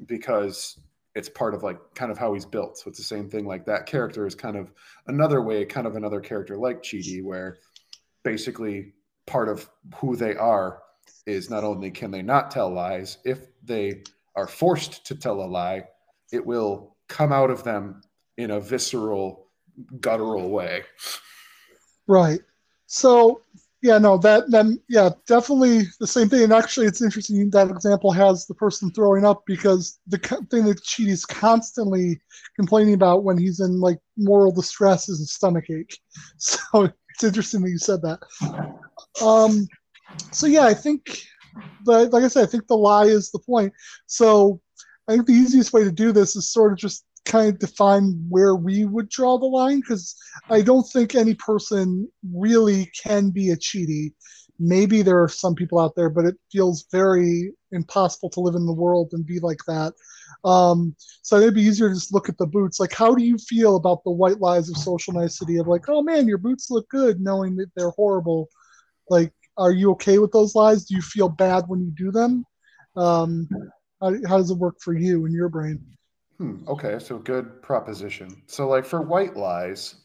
because 0.07 0.79
it's 1.15 1.29
part 1.29 1.55
of 1.55 1.63
like 1.63 1.79
kind 1.95 2.11
of 2.13 2.19
how 2.19 2.35
he's 2.35 2.47
built. 2.47 2.79
So 2.79 2.89
it's 2.89 2.99
the 2.99 3.05
same 3.05 3.29
thing. 3.29 3.47
Like 3.47 3.67
that 3.67 3.87
character 3.87 4.27
is 4.27 4.35
kind 4.35 4.57
of 4.57 4.73
another 5.07 5.43
way, 5.43 5.65
kind 5.65 5.87
of 5.87 5.97
another 5.97 6.21
character 6.21 6.57
like 6.57 6.83
Chidi, 6.83 7.23
where 7.23 7.59
basically 8.23 8.93
part 9.27 9.49
of 9.49 9.69
who 9.97 10.17
they 10.17 10.35
are 10.37 10.83
is 11.27 11.51
not 11.51 11.65
only 11.65 11.91
can 11.91 12.11
they 12.11 12.23
not 12.23 12.51
tell 12.51 12.71
lies, 12.71 13.19
if 13.25 13.47
they 13.63 14.03
are 14.37 14.47
forced 14.47 15.05
to 15.07 15.15
tell 15.15 15.41
a 15.43 15.45
lie, 15.47 15.85
it 16.33 16.45
will 16.45 16.97
come 17.09 17.33
out 17.33 17.51
of 17.51 17.65
them 17.65 18.03
in 18.37 18.53
a 18.53 18.61
visceral, 18.61 19.49
guttural 20.01 20.51
way. 20.51 20.85
Right. 22.07 22.41
So 22.87 23.43
yeah, 23.83 23.97
no, 23.97 24.19
that 24.19 24.51
then 24.51 24.79
yeah, 24.89 25.11
definitely 25.27 25.85
the 26.01 26.07
same 26.07 26.29
thing. 26.29 26.43
And 26.43 26.53
actually, 26.53 26.87
it's 26.87 27.01
interesting 27.01 27.49
that 27.51 27.71
example 27.71 28.13
has 28.13 28.47
the 28.47 28.55
person 28.55 28.91
throwing 28.91 29.25
up 29.25 29.43
because 29.47 29.99
the 30.07 30.19
co- 30.19 30.43
thing 30.51 30.67
that 30.67 30.83
Chidi's 30.83 31.25
constantly 31.25 32.21
complaining 32.57 32.95
about 32.95 33.25
when 33.25 33.39
he's 33.39 33.61
in 33.61 33.81
like 33.81 33.99
moral 34.19 34.53
distress 34.53 35.09
is 35.09 35.21
a 35.21 35.27
stomach 35.27 35.71
ache. 35.71 35.99
So 36.39 36.85
it's 36.85 37.25
interesting 37.25 37.63
that 37.63 37.71
you 37.71 37.79
said 37.79 38.03
that. 38.03 38.21
Um, 39.23 39.67
so 40.31 40.47
yeah, 40.47 40.65
I 40.65 40.75
think, 40.75 41.23
but 41.85 42.13
like 42.13 42.25
I 42.25 42.29
said, 42.29 42.43
I 42.43 42.51
think 42.51 42.67
the 42.67 42.77
lie 42.77 43.05
is 43.05 43.31
the 43.31 43.39
point. 43.39 43.73
So 44.07 44.61
I 45.11 45.15
think 45.15 45.27
the 45.27 45.33
easiest 45.33 45.73
way 45.73 45.83
to 45.83 45.91
do 45.91 46.13
this 46.13 46.37
is 46.37 46.53
sort 46.53 46.71
of 46.71 46.79
just 46.79 47.05
kind 47.25 47.49
of 47.49 47.59
define 47.59 48.25
where 48.29 48.55
we 48.55 48.85
would 48.85 49.09
draw 49.09 49.39
the 49.39 49.47
line 49.47 49.81
because 49.81 50.15
I 50.49 50.63
don't 50.63 50.89
think 50.89 51.17
any 51.17 51.35
person 51.35 52.09
really 52.33 52.93
can 53.03 53.31
be 53.31 53.51
a 53.51 53.57
Chidi. 53.57 54.13
Maybe 54.61 55.03
there 55.03 55.21
are 55.21 55.29
some 55.29 55.57
people 55.57 55.81
out 55.81 55.97
there, 55.97 56.11
but 56.11 56.27
it 56.27 56.37
feels 56.53 56.87
very 56.93 57.53
impossible 57.73 58.31
to 58.31 58.41
live 58.41 58.55
in 58.55 58.67
the 58.67 58.73
world 58.73 59.09
and 59.13 59.27
be 59.27 59.41
like 59.41 59.59
that. 59.67 59.95
Um, 60.45 60.95
so 61.23 61.39
it'd 61.39 61.55
be 61.55 61.63
easier 61.63 61.89
to 61.89 61.95
just 61.95 62.15
look 62.15 62.29
at 62.29 62.39
the 62.39 62.47
boots. 62.47 62.79
Like, 62.79 62.93
how 62.93 63.13
do 63.13 63.25
you 63.25 63.37
feel 63.37 63.75
about 63.75 64.05
the 64.05 64.13
white 64.13 64.39
lies 64.39 64.69
of 64.69 64.77
social 64.77 65.13
nicety 65.13 65.57
of 65.57 65.67
like, 65.67 65.89
oh 65.89 66.03
man, 66.03 66.29
your 66.29 66.39
boots 66.39 66.71
look 66.71 66.89
good, 66.89 67.21
knowing 67.21 67.57
that 67.57 67.73
they're 67.75 67.91
horrible? 67.91 68.49
Like, 69.09 69.33
are 69.57 69.73
you 69.73 69.91
okay 69.93 70.19
with 70.19 70.31
those 70.31 70.55
lies? 70.55 70.85
Do 70.85 70.95
you 70.95 71.03
feel 71.03 71.29
bad 71.29 71.65
when 71.67 71.81
you 71.81 71.91
do 71.91 72.13
them? 72.13 72.45
Um, 72.97 73.49
how, 74.01 74.15
how 74.27 74.39
does 74.39 74.51
it 74.51 74.59
work 74.59 74.81
for 74.81 74.95
you 74.95 75.27
in 75.27 75.33
your 75.33 75.49
brain? 75.49 75.85
Hmm, 76.39 76.65
okay, 76.67 76.99
so 76.99 77.19
good 77.19 77.63
proposition. 77.63 78.43
So, 78.47 78.67
like 78.69 78.85
for 78.87 79.03
white 79.03 79.37
lies, 79.37 79.97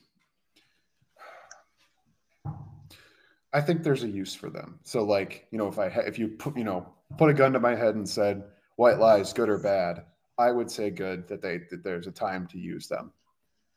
I 3.53 3.61
think 3.61 3.83
there's 3.83 4.03
a 4.03 4.07
use 4.09 4.35
for 4.35 4.49
them. 4.49 4.79
So, 4.83 5.03
like 5.03 5.47
you 5.51 5.57
know, 5.57 5.67
if 5.67 5.79
I 5.79 5.89
ha- 5.89 6.01
if 6.01 6.19
you 6.19 6.27
put 6.27 6.57
you 6.57 6.65
know 6.65 6.87
put 7.17 7.29
a 7.29 7.33
gun 7.33 7.53
to 7.53 7.59
my 7.59 7.75
head 7.75 7.95
and 7.95 8.07
said 8.07 8.43
white 8.75 8.99
lies, 8.99 9.31
good 9.31 9.47
or 9.49 9.57
bad, 9.57 10.03
I 10.37 10.51
would 10.51 10.69
say 10.69 10.89
good 10.89 11.27
that 11.29 11.41
they 11.41 11.59
that 11.69 11.83
there's 11.83 12.07
a 12.07 12.11
time 12.11 12.47
to 12.47 12.57
use 12.59 12.87
them. 12.87 13.13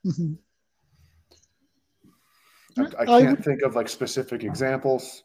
Mhm. 0.05 0.37
I, 2.77 2.83
I 2.83 3.03
I 3.03 3.07
can't 3.07 3.37
would- 3.37 3.45
think 3.45 3.63
of 3.63 3.77
like 3.77 3.89
specific 3.89 4.43
examples 4.45 5.23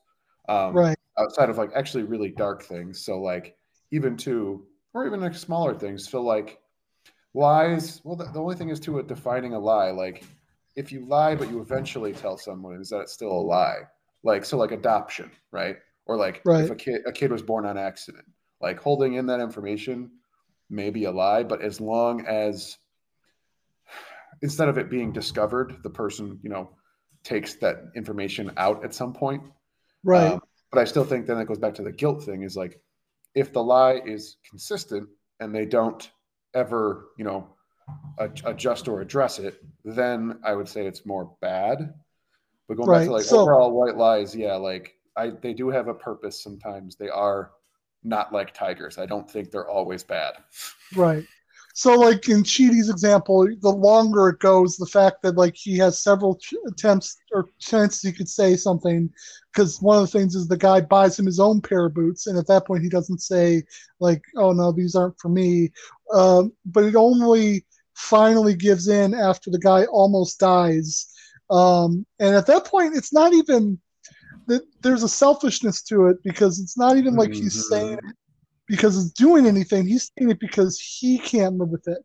um, 0.50 0.74
Right. 0.76 0.98
outside 1.18 1.50
of 1.50 1.58
like 1.58 1.72
actually 1.76 2.04
really 2.04 2.30
dark 2.30 2.64
things. 2.64 3.04
So 3.04 3.20
like 3.22 3.56
even 3.92 4.18
to 4.18 4.66
or 4.94 5.06
even 5.06 5.22
like 5.22 5.36
smaller 5.36 5.74
things. 5.74 6.08
So 6.10 6.22
like 6.22 6.60
lies. 7.34 8.02
Well, 8.04 8.16
the, 8.16 8.26
the 8.26 8.40
only 8.40 8.56
thing 8.56 8.70
is 8.70 8.80
to 8.82 9.00
it 9.00 9.08
defining 9.08 9.54
a 9.54 9.60
lie. 9.60 9.92
Like 9.92 10.24
if 10.76 10.92
you 10.92 11.06
lie 11.06 11.36
but 11.36 11.50
you 11.50 11.62
eventually 11.62 12.14
tell 12.14 12.38
someone, 12.38 12.80
is 12.80 12.90
that 12.90 13.02
it's 13.02 13.14
still 13.14 13.32
a 13.32 13.42
lie? 13.42 13.80
Like 14.24 14.46
so 14.46 14.58
like 14.58 14.72
adoption, 14.72 15.32
right? 15.52 15.78
Or 16.06 16.18
like 16.18 16.42
Right. 16.46 16.64
if 16.64 16.70
a 16.70 16.76
kid 16.76 17.02
a 17.06 17.12
kid 17.12 17.32
was 17.32 17.42
born 17.42 17.66
on 17.66 17.78
accident, 17.78 18.26
like 18.62 18.80
holding 18.80 19.14
in 19.16 19.26
that 19.28 19.40
information 19.40 20.12
may 20.70 20.90
be 20.90 21.06
a 21.06 21.12
lie, 21.12 21.44
but 21.44 21.62
as 21.62 21.80
long 21.82 22.26
as 22.26 22.78
instead 24.42 24.68
of 24.68 24.78
it 24.78 24.90
being 24.90 25.12
discovered, 25.12 25.78
the 25.84 25.90
person 25.90 26.40
you 26.44 26.50
know 26.50 26.70
takes 27.24 27.56
that 27.56 27.78
information 27.96 28.52
out 28.58 28.84
at 28.84 28.94
some 28.94 29.14
point. 29.14 29.42
Right. 30.04 30.34
Um, 30.34 30.42
but 30.72 30.82
I 30.82 30.84
still 30.86 31.06
think 31.06 31.26
then 31.26 31.38
it 31.38 31.48
goes 31.48 31.60
back 31.60 31.76
to 31.76 31.84
the 31.84 31.92
guilt 31.92 32.24
thing 32.24 32.44
is 32.44 32.58
like 32.58 32.82
if 33.36 33.52
the 33.52 33.64
lie 33.64 34.02
is 34.06 34.38
consistent 34.48 35.08
and 35.40 35.54
they 35.54 35.66
don't 35.66 36.12
ever, 36.54 37.10
you 37.18 37.26
know, 37.26 37.48
adjust 38.46 38.88
or 38.88 39.02
address 39.02 39.40
it, 39.40 39.64
then 39.84 40.40
I 40.44 40.54
would 40.54 40.68
say 40.68 40.86
it's 40.86 41.06
more 41.06 41.36
bad. 41.42 41.94
But 42.68 42.78
going 42.78 42.90
back 42.90 43.06
to 43.08 43.12
like 43.12 43.24
so- 43.24 43.42
overall 43.42 43.72
white 43.72 43.98
lies, 43.98 44.36
yeah, 44.36 44.56
like 44.56 44.96
I 45.18 45.32
they 45.42 45.54
do 45.54 45.70
have 45.70 45.88
a 45.88 45.94
purpose 45.94 46.42
sometimes. 46.42 46.96
They 46.96 47.10
are 47.10 47.52
not 48.04 48.34
like 48.34 48.54
tigers. 48.54 48.98
I 48.98 49.06
don't 49.06 49.30
think 49.30 49.52
they're 49.52 49.70
always 49.70 50.04
bad. 50.04 50.36
Right. 50.96 51.26
So, 51.74 51.96
like 51.96 52.30
in 52.30 52.44
Chidi's 52.44 52.90
example, 52.90 53.48
the 53.62 53.70
longer 53.70 54.30
it 54.30 54.40
goes, 54.40 54.78
the 54.78 54.86
fact 54.86 55.22
that 55.24 55.36
like 55.38 55.56
he 55.56 55.78
has 55.80 56.00
several 56.00 56.36
ch- 56.38 56.54
attempts 56.68 57.18
or 57.34 57.48
chances 57.60 58.02
he 58.02 58.12
could 58.14 58.30
say 58.30 58.56
something, 58.56 59.10
because 59.54 59.82
one 59.82 59.98
of 59.98 60.04
the 60.12 60.20
things 60.20 60.36
is 60.36 60.48
the 60.48 60.58
guy 60.58 60.82
buys 60.82 61.18
him 61.20 61.26
his 61.26 61.40
own 61.40 61.62
pair 61.62 61.86
of 61.86 61.94
boots, 61.96 62.28
and 62.28 62.38
at 62.38 62.48
that 62.48 62.66
point 62.68 62.84
he 62.84 62.90
doesn't 62.90 63.20
say 63.22 63.64
like, 64.00 64.22
"Oh 64.38 64.52
no, 64.54 64.72
these 64.72 64.96
aren't 64.96 65.20
for 65.20 65.30
me," 65.30 65.72
um, 66.14 66.54
but 66.66 66.84
it 66.86 66.96
only 66.96 67.66
finally 67.96 68.56
gives 68.56 68.88
in 68.88 69.14
after 69.14 69.50
the 69.50 69.60
guy 69.60 69.86
almost 69.86 70.40
dies, 70.40 71.08
um, 71.50 72.06
and 72.20 72.36
at 72.36 72.48
that 72.48 72.66
point 72.66 72.96
it's 72.96 73.14
not 73.14 73.34
even 73.34 73.80
that 74.48 74.64
there's 74.82 75.04
a 75.04 75.10
selfishness 75.10 75.82
to 75.84 76.08
it 76.08 76.18
because 76.24 76.60
it's 76.60 76.78
not 76.78 76.98
even 76.98 77.16
like 77.16 77.34
he's 77.34 77.56
Mhm. 77.56 77.68
saying 77.68 77.94
it 77.94 78.16
because 78.68 78.98
it's 78.98 79.14
doing 79.14 79.46
anything. 79.46 79.88
He's 79.88 80.12
saying 80.18 80.32
it 80.32 80.40
because 80.40 80.80
he 80.80 81.20
can't 81.20 81.58
live 81.58 81.70
with 81.70 81.88
it. 81.88 82.04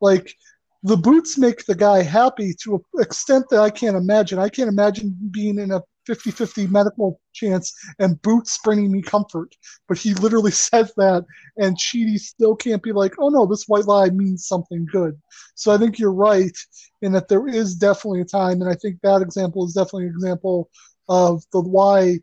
Like 0.00 0.34
the 0.82 0.96
boots 0.96 1.36
make 1.36 1.64
the 1.66 1.74
guy 1.74 2.02
happy 2.02 2.54
to 2.62 2.76
an 2.94 3.02
extent 3.02 3.46
that 3.50 3.60
I 3.60 3.70
can't 3.70 3.96
imagine. 3.96 4.38
I 4.38 4.48
can't 4.48 4.68
imagine 4.68 5.16
being 5.32 5.58
in 5.58 5.72
a 5.72 5.82
50 6.06 6.30
50 6.30 6.68
medical 6.68 7.20
chance 7.32 7.74
and 7.98 8.20
boots 8.22 8.58
bringing 8.62 8.92
me 8.92 9.02
comfort. 9.02 9.54
But 9.88 9.98
he 9.98 10.14
literally 10.14 10.50
says 10.52 10.92
that, 10.96 11.24
and 11.56 11.76
Chidi 11.76 12.18
still 12.18 12.54
can't 12.54 12.82
be 12.82 12.92
like, 12.92 13.14
oh 13.18 13.28
no, 13.28 13.46
this 13.46 13.64
white 13.66 13.86
lie 13.86 14.10
means 14.10 14.46
something 14.46 14.86
good. 14.90 15.20
So 15.54 15.72
I 15.72 15.78
think 15.78 15.98
you're 15.98 16.12
right 16.12 16.56
in 17.02 17.12
that 17.12 17.28
there 17.28 17.48
is 17.48 17.74
definitely 17.74 18.20
a 18.20 18.24
time, 18.24 18.62
and 18.62 18.70
I 18.70 18.74
think 18.74 19.00
that 19.02 19.22
example 19.22 19.66
is 19.66 19.74
definitely 19.74 20.04
an 20.04 20.14
example 20.14 20.70
of 21.08 21.42
the 21.52 21.60
why, 21.60 22.20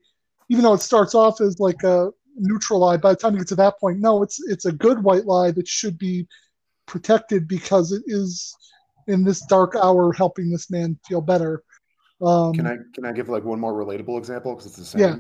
even 0.50 0.64
though 0.64 0.74
it 0.74 0.82
starts 0.82 1.16
off 1.16 1.42
as 1.42 1.60
like 1.60 1.84
a 1.84 2.12
neutral 2.36 2.80
lie, 2.80 2.98
by 2.98 3.12
the 3.12 3.16
time 3.16 3.34
you 3.34 3.40
get 3.40 3.48
to 3.50 3.56
that 3.56 3.80
point, 3.80 4.00
no, 4.00 4.24
it's 4.24 4.40
it's 4.48 4.66
a 4.66 4.72
good 4.72 5.04
white 5.04 5.26
lie 5.26 5.52
that 5.52 5.68
should 5.68 5.98
be 5.98 6.28
protected 6.86 7.48
because 7.48 7.92
it 7.92 8.04
is 8.08 8.56
in 9.08 9.24
this 9.24 9.42
dark 9.48 9.76
hour 9.76 10.14
helping 10.14 10.50
this 10.50 10.70
man 10.70 10.98
feel 11.08 11.22
better. 11.22 11.64
Um, 12.22 12.54
Can 12.54 12.68
I 12.68 12.78
can 12.94 13.06
I 13.06 13.12
give 13.12 13.30
like 13.30 13.44
one 13.44 13.60
more 13.60 13.74
relatable 13.74 14.18
example 14.18 14.54
because 14.54 14.66
it's 14.66 14.78
the 14.78 14.86
same? 14.86 15.02
Yeah. 15.02 15.16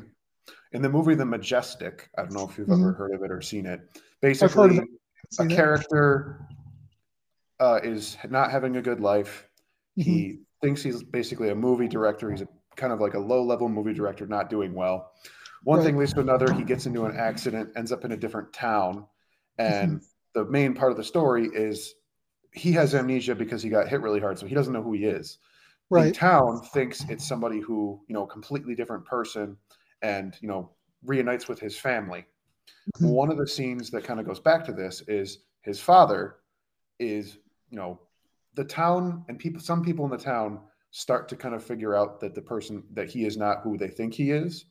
In 0.71 0.81
the 0.81 0.89
movie 0.89 1.15
The 1.15 1.25
Majestic, 1.25 2.09
I 2.17 2.23
don't 2.23 2.33
know 2.33 2.47
if 2.49 2.57
you've 2.57 2.67
Mhm. 2.67 2.79
ever 2.79 2.93
heard 2.93 3.13
of 3.13 3.21
it 3.23 3.31
or 3.31 3.41
seen 3.41 3.65
it. 3.65 3.81
Basically, 4.21 4.77
it. 4.77 4.87
a 5.39 5.45
character 5.45 6.47
uh, 7.59 7.79
is 7.83 8.17
not 8.29 8.51
having 8.51 8.75
a 8.77 8.81
good 8.81 8.99
life. 8.99 9.47
Mhm. 9.97 10.03
He 10.03 10.39
thinks 10.61 10.81
he's 10.81 11.03
basically 11.03 11.49
a 11.49 11.55
movie 11.55 11.87
director. 11.87 12.31
He's 12.31 12.41
a 12.41 12.47
kind 12.75 12.91
of 12.91 12.99
like 12.99 13.13
a 13.13 13.19
low 13.19 13.43
level 13.43 13.69
movie 13.69 13.93
director, 13.93 14.25
not 14.25 14.49
doing 14.49 14.73
well. 14.73 15.11
One 15.63 15.79
Right. 15.79 15.85
thing 15.85 15.97
leads 15.97 16.13
to 16.13 16.19
another. 16.19 16.51
He 16.53 16.63
gets 16.63 16.85
into 16.85 17.05
an 17.05 17.15
accident, 17.15 17.71
ends 17.75 17.91
up 17.91 18.03
in 18.05 18.11
a 18.11 18.17
different 18.17 18.51
town, 18.53 19.07
and 19.57 20.01
the 20.33 20.45
main 20.45 20.73
part 20.73 20.91
of 20.91 20.97
the 20.97 21.03
story 21.03 21.47
is 21.53 21.95
he 22.51 22.71
has 22.73 22.93
amnesia 22.93 23.35
because 23.35 23.63
he 23.63 23.69
got 23.69 23.87
hit 23.87 24.01
really 24.01 24.19
hard, 24.19 24.37
so 24.37 24.45
he 24.45 24.55
doesn't 24.55 24.73
know 24.73 24.83
who 24.83 24.93
he 24.93 25.05
is 25.05 25.39
the 25.91 26.11
town 26.11 26.59
thinks 26.73 27.03
it's 27.07 27.23
somebody 27.27 27.59
who 27.59 28.01
you 28.07 28.13
know 28.15 28.25
completely 28.25 28.73
different 28.73 29.05
person 29.05 29.55
and 30.01 30.37
you 30.41 30.47
know 30.47 30.71
reunites 31.03 31.47
with 31.47 31.59
his 31.59 31.77
family 31.77 32.25
Mhm. 32.97 33.11
one 33.11 33.29
of 33.29 33.37
the 33.37 33.47
scenes 33.47 33.91
that 33.91 34.03
kind 34.03 34.19
of 34.19 34.25
goes 34.25 34.39
back 34.39 34.65
to 34.65 34.71
this 34.73 35.01
is 35.07 35.43
his 35.61 35.79
father 35.79 36.37
is 36.99 37.37
you 37.69 37.77
know 37.77 37.99
the 38.55 38.63
town 38.63 39.23
and 39.27 39.37
people 39.37 39.61
some 39.61 39.83
people 39.83 40.03
in 40.05 40.09
the 40.11 40.17
town 40.17 40.61
start 40.89 41.27
to 41.29 41.35
kind 41.35 41.53
of 41.53 41.63
figure 41.63 41.93
out 41.95 42.19
that 42.19 42.33
the 42.33 42.41
person 42.41 42.83
that 42.91 43.09
he 43.09 43.25
is 43.25 43.37
not 43.37 43.61
who 43.61 43.77
they 43.77 43.87
think 43.89 44.13
he 44.15 44.31
is 44.31 44.65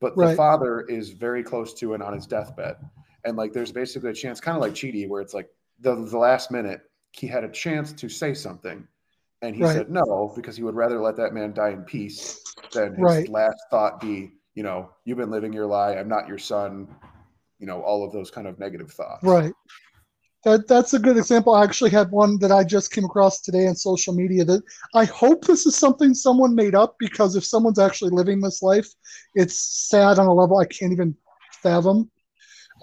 but 0.00 0.16
the 0.30 0.36
father 0.36 0.80
is 0.82 1.10
very 1.10 1.42
close 1.42 1.74
to 1.74 1.94
and 1.94 2.02
on 2.02 2.12
his 2.12 2.26
deathbed 2.26 2.76
and 3.24 3.36
like 3.36 3.52
there's 3.52 3.72
basically 3.72 4.10
a 4.10 4.14
chance 4.14 4.40
kind 4.40 4.56
of 4.56 4.60
like 4.62 4.72
Chidi 4.72 5.08
where 5.08 5.20
it's 5.20 5.34
like 5.34 5.48
the, 5.80 5.94
the 5.94 6.18
last 6.18 6.50
minute 6.50 6.82
he 7.12 7.26
had 7.26 7.44
a 7.44 7.48
chance 7.50 7.92
to 7.92 8.08
say 8.08 8.34
something 8.34 8.86
and 9.42 9.54
he 9.54 9.62
Right. 9.62 9.72
said 9.72 9.90
no 9.90 10.32
because 10.36 10.56
he 10.56 10.62
would 10.62 10.74
rather 10.74 11.00
let 11.00 11.16
that 11.16 11.32
man 11.34 11.52
die 11.52 11.70
in 11.70 11.82
peace 11.82 12.44
than 12.72 12.94
his 12.94 12.98
Right. 12.98 13.28
last 13.28 13.58
thought 13.70 14.00
be 14.00 14.32
you 14.54 14.62
know 14.62 14.90
you've 15.04 15.18
been 15.18 15.30
living 15.30 15.52
your 15.52 15.66
lie 15.66 15.94
i'm 15.96 16.08
not 16.08 16.28
your 16.28 16.38
son 16.38 16.88
you 17.58 17.66
know 17.66 17.80
all 17.82 18.04
of 18.04 18.12
those 18.12 18.30
kind 18.30 18.46
of 18.46 18.58
negative 18.58 18.90
thoughts 18.90 19.24
right. 19.24 19.52
That 20.44 20.68
that's 20.68 20.94
a 20.94 21.00
good 21.00 21.16
example. 21.16 21.54
I 21.54 21.64
actually 21.64 21.90
had 21.90 22.10
one 22.12 22.38
that 22.38 22.52
I 22.52 22.62
just 22.62 22.92
came 22.92 23.04
across 23.04 23.40
today 23.40 23.66
on 23.66 23.74
social 23.74 24.14
media 24.14 24.44
that 24.44 24.62
I 24.94 25.04
hope 25.04 25.44
this 25.44 25.66
is 25.66 25.74
something 25.74 26.14
someone 26.14 26.54
made 26.54 26.76
up 26.76 26.94
because 26.98 27.34
if 27.34 27.44
someone's 27.44 27.80
actually 27.80 28.10
living 28.10 28.40
this 28.40 28.62
life, 28.62 28.88
it's 29.34 29.88
sad 29.88 30.18
on 30.18 30.26
a 30.26 30.32
level 30.32 30.58
I 30.58 30.66
can't 30.66 30.92
even 30.92 31.16
fathom. 31.62 32.08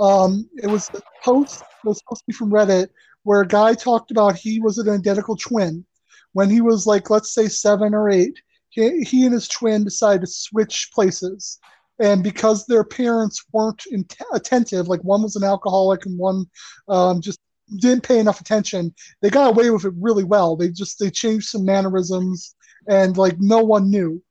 Um, 0.01 0.49
it 0.61 0.67
was 0.67 0.89
a 0.93 1.01
post 1.23 1.61
it 1.61 1.87
was 1.87 1.99
supposed 1.99 2.21
to 2.21 2.27
be 2.27 2.33
from 2.33 2.51
Reddit 2.51 2.89
where 3.23 3.41
a 3.41 3.47
guy 3.47 3.73
talked 3.73 4.11
about 4.11 4.35
he 4.35 4.59
was 4.59 4.77
an 4.77 4.89
identical 4.89 5.37
twin. 5.37 5.85
When 6.33 6.49
he 6.49 6.59
was 6.59 6.85
like, 6.85 7.09
let's 7.09 7.33
say 7.33 7.47
seven 7.47 7.93
or 7.93 8.09
eight, 8.09 8.37
he, 8.69 9.01
he 9.03 9.23
and 9.23 9.33
his 9.33 9.47
twin 9.47 9.85
decided 9.85 10.21
to 10.21 10.27
switch 10.27 10.89
places. 10.93 11.57
And 11.99 12.21
because 12.21 12.65
their 12.65 12.83
parents 12.83 13.43
weren't 13.53 13.81
in, 13.89 14.05
attentive, 14.33 14.89
like 14.89 15.01
one 15.03 15.23
was 15.23 15.37
an 15.37 15.45
alcoholic 15.45 16.05
and 16.05 16.19
one 16.19 16.45
um, 16.89 17.21
just 17.21 17.39
didn't 17.77 18.03
pay 18.03 18.19
enough 18.19 18.41
attention, 18.41 18.93
they 19.21 19.29
got 19.29 19.49
away 19.49 19.69
with 19.69 19.85
it 19.85 19.93
really 19.99 20.23
well. 20.23 20.55
They 20.55 20.69
just 20.69 20.99
they 20.99 21.09
changed 21.09 21.47
some 21.47 21.65
mannerisms, 21.65 22.55
and 22.87 23.17
like 23.17 23.39
no 23.39 23.59
one 23.59 23.89
knew. 23.89 24.21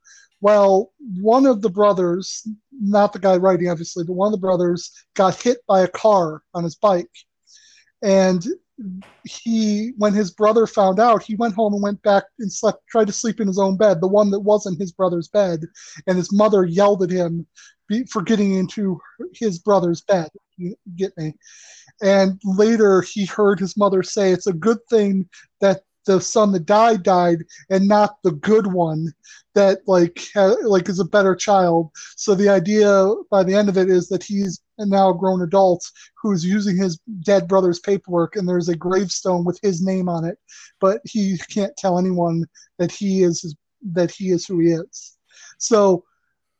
Well, 0.40 0.92
one 1.20 1.46
of 1.46 1.62
the 1.62 1.70
brothers, 1.70 2.46
not 2.72 3.12
the 3.12 3.18
guy 3.18 3.36
writing 3.36 3.70
obviously, 3.70 4.04
but 4.04 4.14
one 4.14 4.26
of 4.26 4.32
the 4.32 4.46
brothers 4.46 4.92
got 5.14 5.40
hit 5.40 5.58
by 5.66 5.80
a 5.80 5.88
car 5.88 6.42
on 6.52 6.64
his 6.64 6.74
bike, 6.74 7.10
and 8.02 8.46
he 9.24 9.92
when 9.98 10.12
his 10.12 10.32
brother 10.32 10.66
found 10.66 10.98
out 10.98 11.22
he 11.22 11.36
went 11.36 11.54
home 11.54 11.74
and 11.74 11.82
went 11.82 12.02
back 12.02 12.24
and 12.40 12.52
slept 12.52 12.86
tried 12.88 13.06
to 13.06 13.12
sleep 13.12 13.40
in 13.40 13.46
his 13.46 13.58
own 13.58 13.76
bed 13.76 14.00
the 14.00 14.08
one 14.08 14.30
that 14.32 14.40
wasn't 14.40 14.80
his 14.80 14.92
brother's 14.92 15.28
bed. 15.28 15.60
And 16.06 16.16
his 16.16 16.32
mother 16.32 16.64
yelled 16.64 17.02
at 17.02 17.10
him 17.10 17.46
for 18.10 18.22
getting 18.22 18.54
into 18.54 19.00
his 19.34 19.58
brother's 19.58 20.00
bed. 20.00 20.28
You 20.56 20.74
get 20.96 21.16
me 21.16 21.34
and 22.02 22.40
later 22.44 23.02
he 23.02 23.26
heard 23.26 23.60
his 23.60 23.76
mother 23.76 24.02
say 24.02 24.32
it's 24.32 24.46
a 24.46 24.52
good 24.52 24.78
thing 24.90 25.28
that 25.60 25.82
the 26.06 26.20
son 26.20 26.52
that 26.52 26.66
died 26.66 27.02
died 27.02 27.38
and 27.70 27.88
not 27.88 28.16
the 28.24 28.32
good 28.32 28.66
one 28.68 29.12
that 29.54 29.80
like 29.86 30.20
ha- 30.34 30.56
like 30.64 30.88
is 30.88 31.00
a 31.00 31.04
better 31.04 31.34
child. 31.34 31.90
So 32.16 32.34
the 32.34 32.48
idea 32.48 33.12
by 33.30 33.44
the 33.44 33.54
end 33.54 33.68
of 33.68 33.78
it 33.78 33.90
is 33.90 34.08
that 34.08 34.22
he's 34.22 34.60
a 34.78 34.86
now 34.86 35.12
grown 35.12 35.42
adult 35.42 35.84
who's 36.20 36.44
using 36.44 36.76
his 36.76 36.98
dead 37.24 37.48
brother's 37.48 37.80
paperwork 37.80 38.36
and 38.36 38.48
there's 38.48 38.68
a 38.68 38.76
gravestone 38.76 39.44
with 39.44 39.58
his 39.62 39.82
name 39.84 40.08
on 40.08 40.24
it 40.24 40.38
but 40.80 41.00
he 41.04 41.38
can't 41.50 41.76
tell 41.76 41.98
anyone 41.98 42.44
that 42.78 42.92
he 42.92 43.22
is 43.22 43.54
that 43.92 44.10
he 44.10 44.30
is 44.30 44.46
who 44.46 44.58
he 44.60 44.68
is. 44.72 45.16
So 45.58 46.04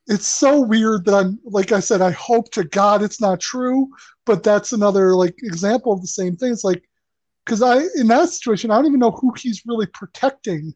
it's 0.07 0.27
so 0.27 0.61
weird 0.61 1.05
that 1.05 1.15
i'm 1.15 1.39
like 1.45 1.73
i 1.73 1.81
said 1.81 2.01
i 2.03 2.11
hope 2.11 2.51
to 2.51 2.65
god 2.65 3.03
it's 3.03 3.21
not 3.21 3.41
true 3.41 3.89
but 4.27 4.43
that's 4.43 4.73
another 4.73 5.15
like 5.15 5.35
example 5.43 5.93
of 5.93 6.01
the 6.01 6.07
same 6.07 6.37
thing 6.37 6.53
it's 6.53 6.65
like 6.65 6.83
because 7.45 7.63
I 7.63 7.83
in 7.97 8.07
that 8.09 8.29
situation 8.31 8.71
I 8.71 8.77
don't 8.77 8.87
even 8.87 9.01
know 9.01 9.11
who 9.11 9.33
he's 9.37 9.63
really 9.67 9.87
protecting 9.87 10.75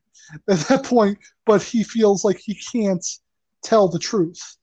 at 0.48 0.58
that 0.68 0.84
point, 0.84 1.18
but 1.46 1.62
he 1.62 1.82
feels 1.82 2.24
like 2.24 2.38
he 2.38 2.54
can't 2.54 3.04
tell 3.62 3.88
the 3.88 3.98
truth. 3.98 4.56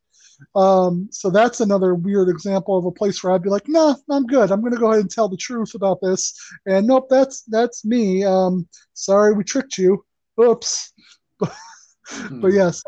Um, 0.56 1.08
so 1.12 1.30
that's 1.30 1.62
another 1.62 1.96
weird 1.96 2.30
example 2.30 2.78
of 2.78 2.86
a 2.86 2.92
place 2.92 3.24
where 3.24 3.34
I'd 3.34 3.42
be 3.42 3.50
like, 3.50 3.68
nah, 3.68 3.96
I'm 4.10 4.26
good. 4.26 4.52
I'm 4.52 4.60
going 4.60 4.74
to 4.74 4.80
go 4.80 4.92
ahead 4.92 5.00
and 5.00 5.10
tell 5.10 5.30
the 5.30 5.38
truth 5.38 5.76
about 5.76 6.00
this. 6.02 6.38
And 6.66 6.86
nope, 6.86 7.08
that's 7.10 7.44
that's 7.44 7.86
me. 7.86 8.24
Um, 8.24 8.68
sorry, 8.94 9.34
we 9.34 9.44
tricked 9.44 9.78
you. 9.78 10.06
Oops. 10.42 10.94
But, 11.40 11.54
Hmm. 12.08 12.40
but 12.40 12.54
yes. 12.54 12.84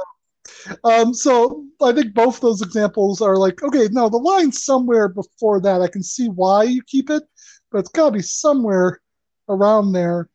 Um, 0.83 1.13
so 1.13 1.65
I 1.81 1.91
think 1.91 2.13
both 2.13 2.39
those 2.39 2.61
examples 2.61 3.21
are 3.21 3.37
like, 3.37 3.63
okay, 3.63 3.87
no, 3.91 4.09
the 4.09 4.17
line's 4.17 4.63
somewhere 4.63 5.07
before 5.07 5.61
that. 5.61 5.81
I 5.81 5.87
can 5.87 6.03
see 6.03 6.27
why 6.27 6.63
you 6.63 6.81
keep 6.83 7.09
it, 7.09 7.23
but 7.71 7.79
it's 7.79 7.89
got 7.89 8.07
to 8.07 8.11
be 8.13 8.21
somewhere 8.21 9.01
around 9.49 9.91
there. 9.91 10.29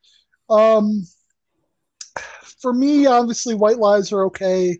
Um, 0.49 1.05
for 2.61 2.73
me, 2.73 3.05
obviously, 3.05 3.55
white 3.55 3.77
lies 3.77 4.11
are 4.11 4.25
okay 4.25 4.79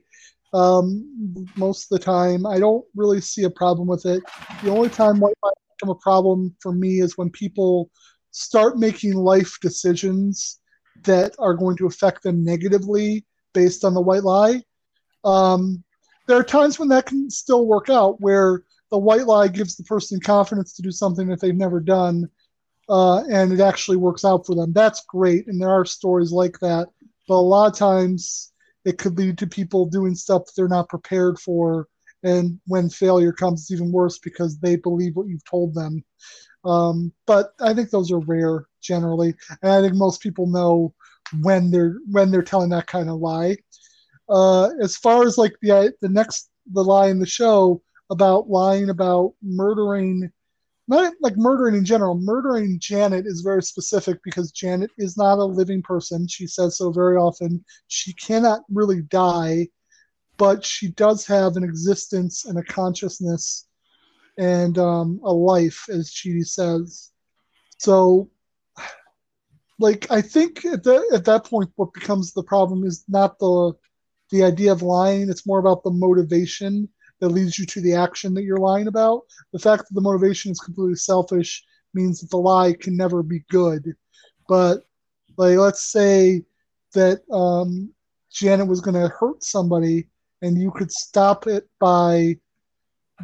um, 0.54 1.48
most 1.58 1.92
of 1.92 2.00
the 2.00 2.06
time. 2.06 2.46
I 2.46 2.60
don't 2.60 2.86
really 2.96 3.22
see 3.22 3.44
a 3.44 3.50
problem 3.50 3.88
with 3.88 4.06
it. 4.06 4.24
The 4.64 4.70
only 4.70 4.90
time 4.90 5.20
white 5.20 5.36
lies 5.44 5.54
become 5.80 5.96
a 5.96 6.00
problem 6.00 6.56
for 6.62 6.72
me 6.72 7.02
is 7.02 7.18
when 7.18 7.30
people 7.30 7.90
start 8.32 8.78
making 8.78 9.16
life 9.16 9.58
decisions 9.62 10.60
that 11.04 11.36
are 11.40 11.54
going 11.54 11.76
to 11.78 11.88
affect 11.88 12.24
them 12.24 12.44
negatively 12.44 13.26
based 13.54 13.84
on 13.84 13.94
the 13.94 14.02
white 14.02 14.24
lie. 14.24 14.62
Um, 15.24 15.84
there 16.28 16.38
are 16.38 16.44
times 16.44 16.80
when 16.80 16.90
that 16.90 17.06
can 17.06 17.30
still 17.30 17.68
work 17.68 17.90
out, 17.90 18.20
where 18.22 18.64
the 18.92 18.98
white 18.98 19.26
lie 19.26 19.48
gives 19.48 19.76
the 19.76 19.84
person 19.84 20.20
confidence 20.20 20.74
to 20.74 20.82
do 20.82 20.92
something 20.92 21.28
that 21.28 21.42
they've 21.42 21.56
never 21.56 21.80
done, 21.80 22.30
uh, 22.90 23.24
and 23.30 23.52
it 23.52 23.60
actually 23.60 23.98
works 23.98 24.24
out 24.24 24.46
for 24.46 24.56
them. 24.56 24.74
That's 24.74 25.06
great, 25.06 25.48
and 25.48 25.62
there 25.62 25.70
are 25.70 25.86
stories 25.86 26.32
like 26.32 26.60
that. 26.60 26.88
But 27.28 27.36
a 27.36 27.38
lot 27.38 27.72
of 27.72 27.78
times, 27.78 28.52
it 28.86 28.98
could 28.98 29.18
lead 29.18 29.38
to 29.40 29.48
people 29.48 29.86
doing 29.86 30.16
stuff 30.16 30.44
they're 30.56 30.68
not 30.68 30.90
prepared 30.90 31.40
for, 31.40 31.88
and 32.24 32.60
when 32.68 32.90
failure 32.90 33.34
comes, 33.34 33.62
it's 33.62 33.72
even 33.72 33.92
worse 33.92 34.20
because 34.20 34.60
they 34.60 34.76
believe 34.76 35.16
what 35.16 35.28
you've 35.28 35.46
told 35.46 35.74
them. 35.74 36.04
Um, 36.66 37.12
but 37.26 37.54
I 37.60 37.74
think 37.74 37.90
those 37.90 38.12
are 38.12 38.20
rare 38.20 38.66
generally, 38.82 39.36
and 39.62 39.72
I 39.72 39.82
think 39.82 39.96
most 39.96 40.22
people 40.22 40.48
know 40.48 40.94
when 41.42 41.72
they're 41.72 41.98
when 42.12 42.32
they're 42.32 42.42
telling 42.42 42.70
that 42.70 42.88
kind 42.88 43.10
of 43.10 43.20
lie. 43.20 43.58
Uh, 44.30 44.70
as 44.82 44.96
far 44.96 45.26
as 45.26 45.38
like 45.38 45.54
the 45.62 45.94
the 46.02 46.10
next 46.10 46.50
the 46.72 46.84
lie 46.84 47.08
in 47.08 47.20
the 47.20 47.26
show 47.26 47.82
about 48.10 48.50
lying 48.50 48.90
about 48.90 49.34
murdering, 49.42 50.32
not 50.88 51.14
like 51.22 51.36
murdering 51.36 51.76
in 51.76 51.86
general. 51.86 52.16
Murdering 52.16 52.80
Janet 52.80 53.26
is 53.26 53.42
very 53.42 53.64
specific 53.64 54.20
because 54.24 54.52
Janet 54.52 54.92
is 54.98 55.18
not 55.18 55.40
a 55.40 55.44
living 55.44 55.82
person. 55.82 56.28
She 56.28 56.48
says 56.48 56.78
so 56.78 56.92
very 56.92 57.18
often. 57.18 57.64
She 57.88 58.14
cannot 58.14 58.62
really 58.70 59.02
die, 59.04 59.68
but 60.38 60.64
she 60.64 60.90
does 60.92 61.26
have 61.28 61.56
an 61.58 61.64
existence 61.64 62.46
and 62.46 62.58
a 62.58 62.64
consciousness 62.64 63.68
and 64.38 64.78
um, 64.78 65.20
a 65.24 65.32
life, 65.32 65.86
as 65.90 66.12
Chidi 66.12 66.46
says. 66.46 67.12
So, 67.78 68.30
like, 69.80 70.10
I 70.10 70.22
think 70.22 70.64
at 70.66 70.84
that 70.84 71.10
at 71.14 71.26
that 71.26 71.46
point, 71.46 71.72
what 71.76 71.94
becomes 71.94 72.32
the 72.32 72.44
problem 72.44 72.84
is 72.84 73.04
not 73.08 73.38
the 73.40 73.74
the 74.34 74.44
idea 74.44 74.72
of 74.72 74.82
lying. 74.82 75.30
It's 75.30 75.46
more 75.46 75.60
about 75.60 75.84
the 75.84 75.92
motivation 75.92 76.90
that 77.20 77.30
leads 77.30 77.60
you 77.60 77.68
to 77.68 77.82
the 77.82 77.94
action 77.94 78.34
that 78.34 78.44
you're 78.44 78.58
lying 78.58 78.88
about. 78.88 79.22
The 79.54 79.60
fact 79.60 79.84
that 79.88 79.94
the 79.94 80.02
motivation 80.02 80.52
is 80.52 80.60
completely 80.60 80.96
selfish 80.96 81.64
means 81.94 82.20
that 82.20 82.32
the 82.32 82.38
lie 82.38 82.74
can 82.74 82.98
never 82.98 83.22
be 83.22 83.46
good. 83.52 83.96
But 84.50 84.82
like, 85.38 85.58
let's 85.58 85.86
say 85.86 86.44
that 86.94 87.22
um, 87.32 87.94
Janet 88.32 88.68
was 88.68 88.82
going 88.82 88.96
to 88.96 89.08
hurt 89.08 89.44
somebody, 89.44 90.08
and 90.42 90.60
you 90.60 90.72
could 90.72 90.92
stop 90.92 91.46
it 91.46 91.70
by 91.80 92.36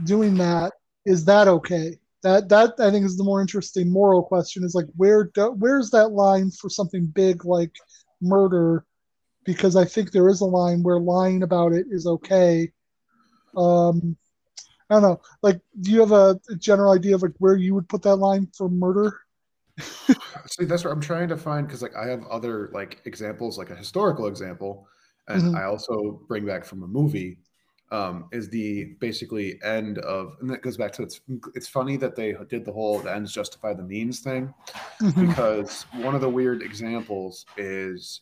doing 0.05 0.35
that. 0.35 0.73
Is 1.05 1.25
that 1.25 1.47
okay? 1.47 1.97
That 2.21 2.49
that 2.49 2.75
I 2.79 2.91
think 2.91 3.05
is 3.05 3.17
the 3.17 3.23
more 3.23 3.41
interesting 3.41 3.91
moral 3.91 4.21
question. 4.21 4.63
Is 4.63 4.75
like 4.75 4.87
where 4.95 5.31
do, 5.33 5.51
where's 5.57 5.89
that 5.89 6.09
line 6.09 6.51
for 6.51 6.69
something 6.69 7.07
big 7.07 7.45
like 7.45 7.73
murder? 8.21 8.85
Because 9.49 9.75
I 9.75 9.83
think 9.83 10.11
there 10.11 10.29
is 10.29 10.41
a 10.41 10.45
line 10.45 10.83
where 10.83 10.99
lying 10.99 11.41
about 11.41 11.73
it 11.73 11.87
is 11.89 12.05
okay. 12.05 12.71
Um, 13.57 14.15
I 14.91 14.93
don't 14.93 15.01
know. 15.01 15.21
Like, 15.41 15.59
do 15.81 15.89
you 15.89 16.01
have 16.01 16.11
a, 16.11 16.39
a 16.51 16.55
general 16.55 16.91
idea 16.93 17.15
of 17.15 17.23
like 17.23 17.33
where 17.39 17.55
you 17.55 17.73
would 17.73 17.89
put 17.89 18.03
that 18.03 18.17
line 18.17 18.47
for 18.55 18.69
murder? 18.69 19.21
See, 19.79 20.65
that's 20.65 20.83
what 20.83 20.93
I'm 20.93 21.01
trying 21.01 21.29
to 21.29 21.37
find 21.37 21.65
because 21.65 21.81
like 21.81 21.95
I 21.95 22.07
have 22.09 22.23
other 22.27 22.69
like 22.75 23.01
examples, 23.05 23.57
like 23.57 23.71
a 23.71 23.75
historical 23.75 24.27
example, 24.27 24.87
and 25.27 25.41
Mhm. 25.41 25.57
I 25.57 25.63
also 25.63 26.21
bring 26.27 26.45
back 26.45 26.63
from 26.63 26.83
a 26.83 26.87
movie. 26.87 27.39
Um, 27.91 28.25
is 28.31 28.49
the 28.49 28.95
basically 28.99 29.59
end 29.63 29.97
of, 29.97 30.35
and 30.41 30.49
that 30.51 30.61
goes 30.61 30.77
back 30.77 30.91
to 30.93 31.01
it's. 31.01 31.21
It's 31.55 31.67
funny 31.67 31.97
that 31.97 32.15
they 32.15 32.35
did 32.47 32.65
the 32.65 32.71
whole 32.71 32.99
the 32.99 33.11
ends 33.11 33.33
justify 33.33 33.73
the 33.73 33.81
means 33.81 34.19
thing 34.19 34.53
Mhm. 35.01 35.27
because 35.27 35.87
one 35.93 36.13
of 36.13 36.21
the 36.21 36.29
weird 36.29 36.61
examples 36.61 37.47
is 37.57 38.21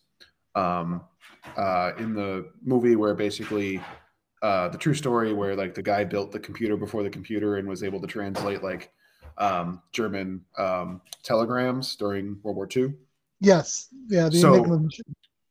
um, 0.55 1.01
uh, 1.55 1.91
in 1.97 2.13
the 2.13 2.49
movie 2.63 2.95
where 2.95 3.13
basically 3.13 3.81
uh, 4.41 4.67
the 4.69 4.77
true 4.77 4.93
story 4.93 5.33
where 5.33 5.55
like 5.55 5.73
the 5.73 5.81
guy 5.81 6.03
built 6.03 6.31
the 6.31 6.39
computer 6.39 6.77
before 6.77 7.03
the 7.03 7.09
computer 7.09 7.57
and 7.57 7.67
was 7.67 7.83
able 7.83 7.99
to 8.01 8.07
translate 8.07 8.63
like 8.63 8.91
um, 9.37 9.81
German 9.91 10.41
um, 10.57 11.01
telegrams 11.23 11.95
during 11.95 12.37
World 12.43 12.57
War 12.57 12.67
II. 12.75 12.93
Yes. 13.39 13.87
Yeah. 14.07 14.29
The 14.29 14.39
So- 14.39 14.55
Enigma. 14.55 14.87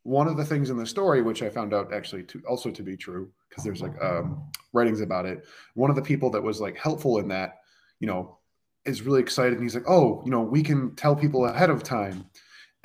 One 0.02 0.28
of 0.28 0.36
the 0.36 0.44
things 0.44 0.70
in 0.70 0.76
the 0.76 0.86
story, 0.86 1.20
which 1.20 1.42
I 1.42 1.50
found 1.50 1.74
out 1.74 1.92
actually 1.92 2.22
to 2.24 2.40
also 2.48 2.70
to 2.70 2.82
be 2.84 2.96
true, 2.96 3.28
because 3.48 3.64
there's 3.64 3.82
like 3.82 4.00
um, 4.00 4.40
writings 4.72 5.00
about 5.00 5.26
it. 5.26 5.44
One 5.74 5.90
of 5.90 5.96
the 5.96 6.02
people 6.02 6.30
that 6.30 6.40
was 6.40 6.60
like 6.60 6.76
helpful 6.76 7.18
in 7.18 7.26
that, 7.30 7.56
you 7.98 8.06
know, 8.06 8.38
is 8.84 9.02
really 9.02 9.20
excited, 9.20 9.54
and 9.54 9.62
he's 9.64 9.74
like, 9.74 9.88
"Oh, 9.88 10.22
you 10.24 10.30
know, 10.30 10.42
we 10.42 10.62
can 10.62 10.94
tell 10.94 11.16
people 11.16 11.44
ahead 11.46 11.70
of 11.70 11.82
time." 11.82 12.24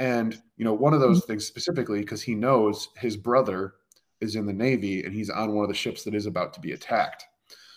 And 0.01 0.41
you 0.57 0.65
know, 0.65 0.73
one 0.73 0.95
of 0.95 0.99
those 0.99 1.25
things 1.25 1.45
specifically, 1.45 1.99
because 1.99 2.23
he 2.23 2.33
knows 2.33 2.89
his 2.97 3.15
brother 3.15 3.75
is 4.19 4.35
in 4.35 4.47
the 4.47 4.53
Navy 4.53 5.03
and 5.03 5.13
he's 5.13 5.29
on 5.29 5.53
one 5.53 5.63
of 5.63 5.69
the 5.69 5.75
ships 5.75 6.03
that 6.03 6.15
is 6.15 6.25
about 6.25 6.55
to 6.55 6.59
be 6.59 6.71
attacked. 6.71 7.25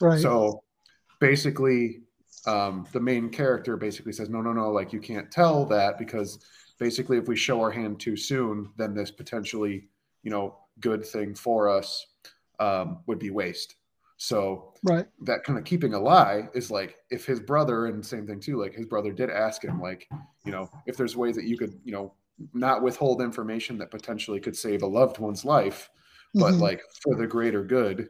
Right. 0.01 0.19
So 0.19 0.65
basically, 1.21 2.01
um, 2.47 2.87
the 2.93 3.01
main 3.01 3.29
character 3.29 3.77
basically 3.77 4.13
says, 4.13 4.31
no, 4.31 4.41
no, 4.41 4.55
no, 4.55 4.71
like 4.71 4.91
you 4.91 5.01
can't 5.01 5.31
tell 5.31 5.67
that 5.67 5.99
because 5.99 6.39
basically, 6.79 7.19
if 7.19 7.29
we 7.29 7.37
show 7.37 7.61
our 7.61 7.71
hand 7.71 8.01
too 8.01 8.17
soon, 8.17 8.71
then 8.79 8.95
this 8.95 9.11
potentially, 9.11 9.89
you 10.23 10.31
know, 10.31 10.57
good 10.81 11.05
thing 11.05 11.35
for 11.35 11.69
us 11.69 12.07
um, 12.59 13.01
would 13.07 13.19
be 13.19 13.31
waste. 13.31 13.75
So 14.25 14.73
right. 14.83 15.07
that 15.21 15.45
kind 15.45 15.59
of 15.59 15.67
keeping 15.67 15.93
a 15.93 16.01
lie 16.01 16.49
is 16.55 16.71
like 16.71 16.97
if 17.11 17.27
his 17.27 17.41
brother, 17.41 17.87
and 17.87 18.05
same 18.05 18.27
thing 18.27 18.41
too, 18.41 18.59
like 18.59 18.73
his 18.73 18.87
brother 18.87 19.13
did 19.13 19.29
ask 19.29 19.63
him, 19.63 19.81
like, 19.81 20.09
you 20.47 20.51
know, 20.53 20.71
if 20.87 20.97
there's 20.97 21.15
ways 21.17 21.37
that 21.37 21.45
you 21.45 21.59
could, 21.59 21.79
you 21.85 21.93
know, 21.93 22.15
not 22.55 22.83
withhold 22.83 23.21
information 23.21 23.77
that 23.79 23.91
potentially 23.91 24.41
could 24.41 24.57
save 24.57 24.83
a 24.83 24.87
loved 24.87 25.19
one's 25.19 25.45
life, 25.45 25.91
but 26.35 26.55
Mhm. 26.55 26.61
like 26.63 26.81
for 27.03 27.15
the 27.17 27.27
greater 27.27 27.63
good, 27.63 28.09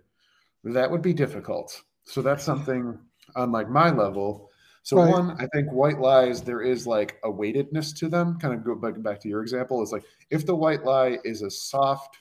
that 0.63 0.89
would 0.91 1.03
be 1.03 1.13
difficult. 1.13 1.83
So 2.05 2.23
that's 2.23 2.45
something 2.45 2.97
on 3.35 3.51
like 3.51 3.69
my 3.69 3.91
level. 3.91 4.51
So 4.85 4.99
Right. 4.99 5.11
one, 5.11 5.33
I 5.41 5.49
think 5.49 5.73
white 5.73 5.99
lies 5.99 6.43
there 6.43 6.63
is 6.63 6.87
like 6.87 7.19
a 7.25 7.31
weightedness 7.31 7.93
to 7.95 8.09
them. 8.09 8.39
Kind 8.39 8.55
of 8.55 8.65
go 8.65 8.77
back 8.77 9.03
back 9.03 9.19
to 9.23 9.29
your 9.29 9.43
example 9.43 9.83
is 9.83 9.91
like 9.91 10.05
if 10.31 10.47
the 10.47 10.55
white 10.55 10.85
lie 10.85 11.19
is 11.25 11.43
a 11.43 11.51
soft 11.51 12.17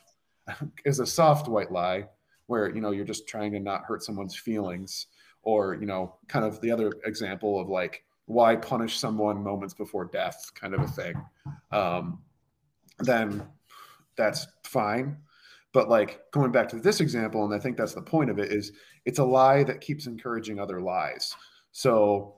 is 0.85 0.99
a 0.99 1.05
soft 1.05 1.47
white 1.47 1.71
lie 1.71 2.07
where 2.47 2.73
you 2.73 2.81
know 2.81 2.91
you're 2.91 3.05
just 3.05 3.27
trying 3.27 3.51
to 3.51 3.59
not 3.59 3.83
hurt 3.85 4.03
someone's 4.03 4.35
feelings 4.35 5.07
or 5.43 5.75
you 5.75 5.85
know 5.85 6.15
kind 6.27 6.45
of 6.45 6.59
the 6.61 6.71
other 6.71 6.91
example 7.05 7.59
of 7.59 7.69
like 7.69 8.03
why 8.25 8.55
punish 8.55 8.97
someone 8.97 9.43
moments 9.43 9.73
before 9.73 10.05
death 10.05 10.51
kind 10.55 10.73
of 10.73 10.81
a 10.81 10.87
thing. 10.87 11.13
Um, 11.71 12.19
then 12.99 13.43
that's 14.15 14.47
fine. 14.63 15.17
But 15.73 15.89
like 15.89 16.21
going 16.31 16.51
back 16.51 16.69
to 16.69 16.79
this 16.79 17.01
example 17.01 17.43
and 17.43 17.53
i 17.53 17.59
think 17.59 17.77
that's 17.77 17.95
the 17.95 18.01
point 18.01 18.29
of 18.29 18.39
it 18.39 18.51
is 18.51 18.71
it's 19.05 19.19
a 19.19 19.23
lie 19.23 19.63
that 19.63 19.81
keeps 19.81 20.07
encouraging 20.07 20.59
other 20.59 20.79
lies. 20.79 21.35
So 21.71 22.35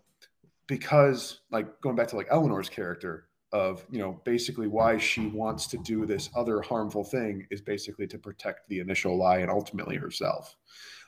because 0.67 1.41
like 1.51 1.81
going 1.81 1.95
back 1.95 2.07
to 2.07 2.15
like 2.15 2.27
eleanor's 2.31 2.69
character 2.69 3.27
of 3.55 3.85
you 3.89 3.99
know 3.99 4.19
basically 4.25 4.67
why 4.67 4.97
she 4.97 5.27
wants 5.27 5.65
to 5.67 5.77
do 5.77 6.05
this 6.05 6.29
other 6.35 6.61
harmful 6.61 7.05
thing 7.05 7.47
is 7.51 7.61
basically 7.61 8.05
to 8.05 8.17
protect 8.19 8.67
the 8.67 8.79
initial 8.79 9.17
lie 9.17 9.37
and 9.37 9.49
ultimately 9.49 9.95
herself 9.95 10.57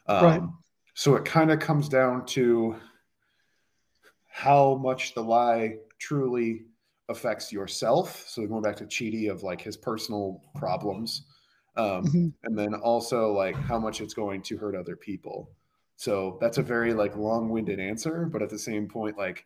um, 0.08 0.24
Right. 0.24 0.42
so 0.94 1.16
it 1.18 1.26
kind 1.26 1.52
of 1.52 1.60
comes 1.60 1.90
down 1.90 2.26
to 2.28 2.78
how 4.30 4.76
much 4.76 5.14
the 5.14 5.22
lie 5.22 5.76
truly 6.00 6.68
affects 7.10 7.52
yourself 7.52 8.26
so 8.30 8.48
going 8.48 8.62
back 8.62 8.78
to 8.78 8.86
Chidi 8.86 9.30
of 9.30 9.44
like 9.44 9.60
his 9.60 9.76
personal 9.76 10.42
problems 10.56 11.26
um, 11.76 12.06
Mhm. 12.06 12.34
and 12.44 12.58
then 12.58 12.74
also 12.76 13.34
like 13.34 13.56
how 13.56 13.78
much 13.78 14.00
it's 14.00 14.14
going 14.14 14.42
to 14.44 14.58
hurt 14.58 14.76
other 14.76 14.96
people 14.96 15.50
so 15.98 16.38
that's 16.40 16.60
a 16.60 16.64
very 16.64 16.94
like 16.94 17.18
long-winded 17.18 17.80
answer 17.80 18.26
but 18.32 18.42
at 18.42 18.50
the 18.50 18.60
same 18.70 18.88
point 18.88 19.18
like 19.18 19.46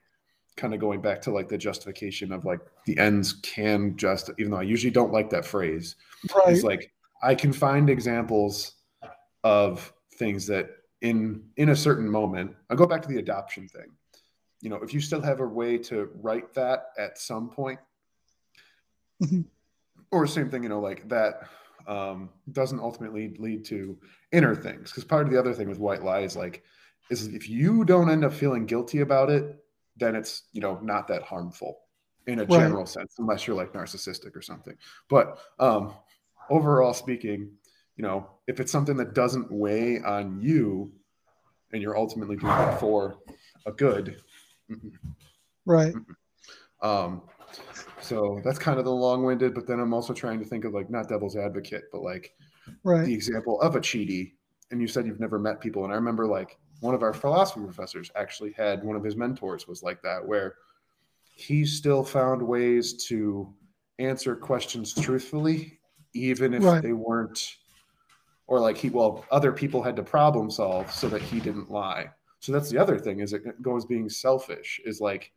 kind 0.58 0.74
of 0.74 0.80
going 0.80 1.02
back 1.02 1.22
to 1.22 1.32
like 1.32 1.48
the 1.48 1.58
justification 1.58 2.32
of 2.32 2.46
like 2.46 2.60
the 2.86 2.98
ends 2.98 3.34
can 3.42 3.96
just 3.98 4.30
even 4.38 4.52
though 4.52 4.58
I 4.60 4.64
usually 4.64 4.92
don't 4.92 5.12
like 5.12 5.30
that 5.30 5.46
phrase. 5.46 5.96
Right. 6.36 6.54
It's 6.54 6.64
like 6.64 6.92
I 7.24 7.36
can 7.36 7.54
find 7.54 7.90
examples 7.90 8.74
of 9.44 9.92
things 10.16 10.46
that 10.48 10.70
in 11.02 11.44
in 11.58 11.70
a 11.70 11.76
certain 11.76 12.10
moment. 12.10 12.56
I'll 12.70 12.78
go 12.78 12.86
back 12.86 13.02
to 13.04 13.08
the 13.08 13.18
adoption 13.18 13.68
thing. 13.68 13.88
You 14.62 14.70
know, 14.70 14.78
if 14.78 14.94
you 14.94 15.02
still 15.02 15.22
have 15.22 15.40
a 15.40 15.48
way 15.48 15.78
to 15.80 16.10
write 16.22 16.54
that 16.54 16.88
at 16.98 17.18
some 17.18 17.50
point, 17.50 17.80
Mhm. 19.24 19.46
or 20.12 20.28
same 20.28 20.50
thing, 20.50 20.64
you 20.64 20.70
know, 20.70 20.80
like 20.80 21.08
that 21.10 21.48
um, 21.88 22.30
doesn't 22.52 22.80
ultimately 22.80 23.36
lead 23.40 23.66
to 23.66 23.98
inner 24.32 24.56
things. 24.56 24.92
Because 24.92 25.04
part 25.04 25.26
of 25.26 25.34
the 25.34 25.40
other 25.40 25.52
thing 25.54 25.68
with 25.68 25.80
white 25.80 26.04
lie 26.04 26.20
is 26.20 26.36
like, 26.36 26.64
is 27.10 27.28
if 27.28 27.50
you 27.50 27.84
don't 27.84 28.10
end 28.10 28.24
up 28.24 28.34
feeling 28.34 28.68
guilty 28.68 29.00
about 29.00 29.32
it, 29.32 29.64
then 29.98 30.16
it's 30.16 30.44
you 30.54 30.62
know 30.62 30.80
not 30.82 31.08
that 31.08 31.24
harmful 31.24 31.80
in 32.28 32.40
a 32.40 32.44
Right. 32.44 32.50
general 32.60 32.86
sense, 32.86 33.16
unless 33.18 33.48
you're 33.48 33.56
like 33.56 33.74
narcissistic 33.74 34.36
or 34.36 34.42
something. 34.42 34.76
But 35.10 35.40
um, 35.60 35.94
overall 36.50 36.94
speaking, 36.94 37.52
you 37.96 38.04
know, 38.04 38.30
if 38.48 38.60
it's 38.60 38.72
something 38.72 38.96
that 38.98 39.14
doesn't 39.14 39.52
weigh 39.52 40.00
on 40.02 40.40
you, 40.40 40.92
and 41.74 41.82
you're 41.82 41.98
ultimately 41.98 42.36
doing 42.36 42.54
it 42.54 42.80
for 42.80 43.18
a 43.66 43.72
good, 43.72 44.22
mm-mm. 44.70 44.92
Right. 45.66 45.94
Um, 46.82 47.24
so 48.02 48.42
that's 48.44 48.58
kind 48.58 48.80
of 48.80 48.86
the 48.86 48.92
long-winded, 48.92 49.54
but 49.54 49.68
then 49.68 49.80
I'm 49.80 49.94
also 49.94 50.14
trying 50.14 50.40
to 50.40 50.46
think 50.46 50.66
of 50.66 50.74
like 50.74 50.90
not 50.90 51.08
devil's 51.08 51.36
advocate, 51.36 51.84
but 51.92 52.02
like 52.02 52.34
Right. 52.84 53.06
the 53.06 53.14
example 53.14 53.60
of 53.62 53.76
a 53.76 53.80
Chidi. 53.80 54.34
And 54.72 54.80
you 54.82 54.88
said 54.88 55.06
you've 55.06 55.20
never 55.20 55.38
met 55.38 55.60
people, 55.60 55.84
and 55.84 55.92
I 55.92 55.96
remember 55.98 56.26
like 56.28 56.58
one 56.82 56.96
of 56.96 57.04
our 57.04 57.14
philosophy 57.14 57.62
professors 57.64 58.12
actually 58.16 58.52
had 58.52 58.84
one 58.84 58.96
of 58.96 59.04
his 59.04 59.16
mentors 59.16 59.68
was 59.68 59.82
like 59.84 60.02
that, 60.02 60.26
where 60.26 60.56
he 61.36 61.64
still 61.66 62.04
found 62.04 62.42
ways 62.42 63.06
to 63.06 63.54
answer 64.00 64.36
questions 64.36 64.94
truthfully, 64.94 65.80
even 66.14 66.54
if 66.54 66.64
Right. 66.64 66.82
they 66.82 66.94
weren't, 66.94 67.56
or 68.48 68.60
like 68.60 68.76
he 68.78 68.90
well 68.90 69.24
other 69.32 69.52
people 69.52 69.82
had 69.82 69.96
to 69.96 70.04
problem 70.04 70.50
solve 70.50 70.92
so 70.92 71.08
that 71.08 71.22
he 71.22 71.40
didn't 71.40 71.70
lie. 71.72 72.10
So 72.40 72.52
that's 72.52 72.70
the 72.70 72.80
other 72.80 72.98
thing 72.98 73.20
is 73.20 73.34
it 73.34 73.62
goes 73.62 73.86
being 73.86 74.10
selfish 74.10 74.82
is 74.84 75.00
like 75.00 75.32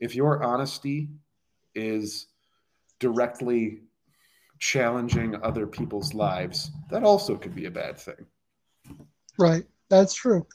if 0.00 0.16
your 0.16 0.42
honesty 0.42 1.08
is 1.76 2.26
directly 2.98 3.82
challenging 4.58 5.40
other 5.42 5.66
people's 5.66 6.12
lives, 6.12 6.72
that 6.90 7.04
also 7.04 7.36
could 7.36 7.54
be 7.54 7.66
a 7.66 7.70
bad 7.70 7.96
thing. 7.96 8.26
Right. 9.38 9.64
That's 9.88 10.14
true. 10.14 10.46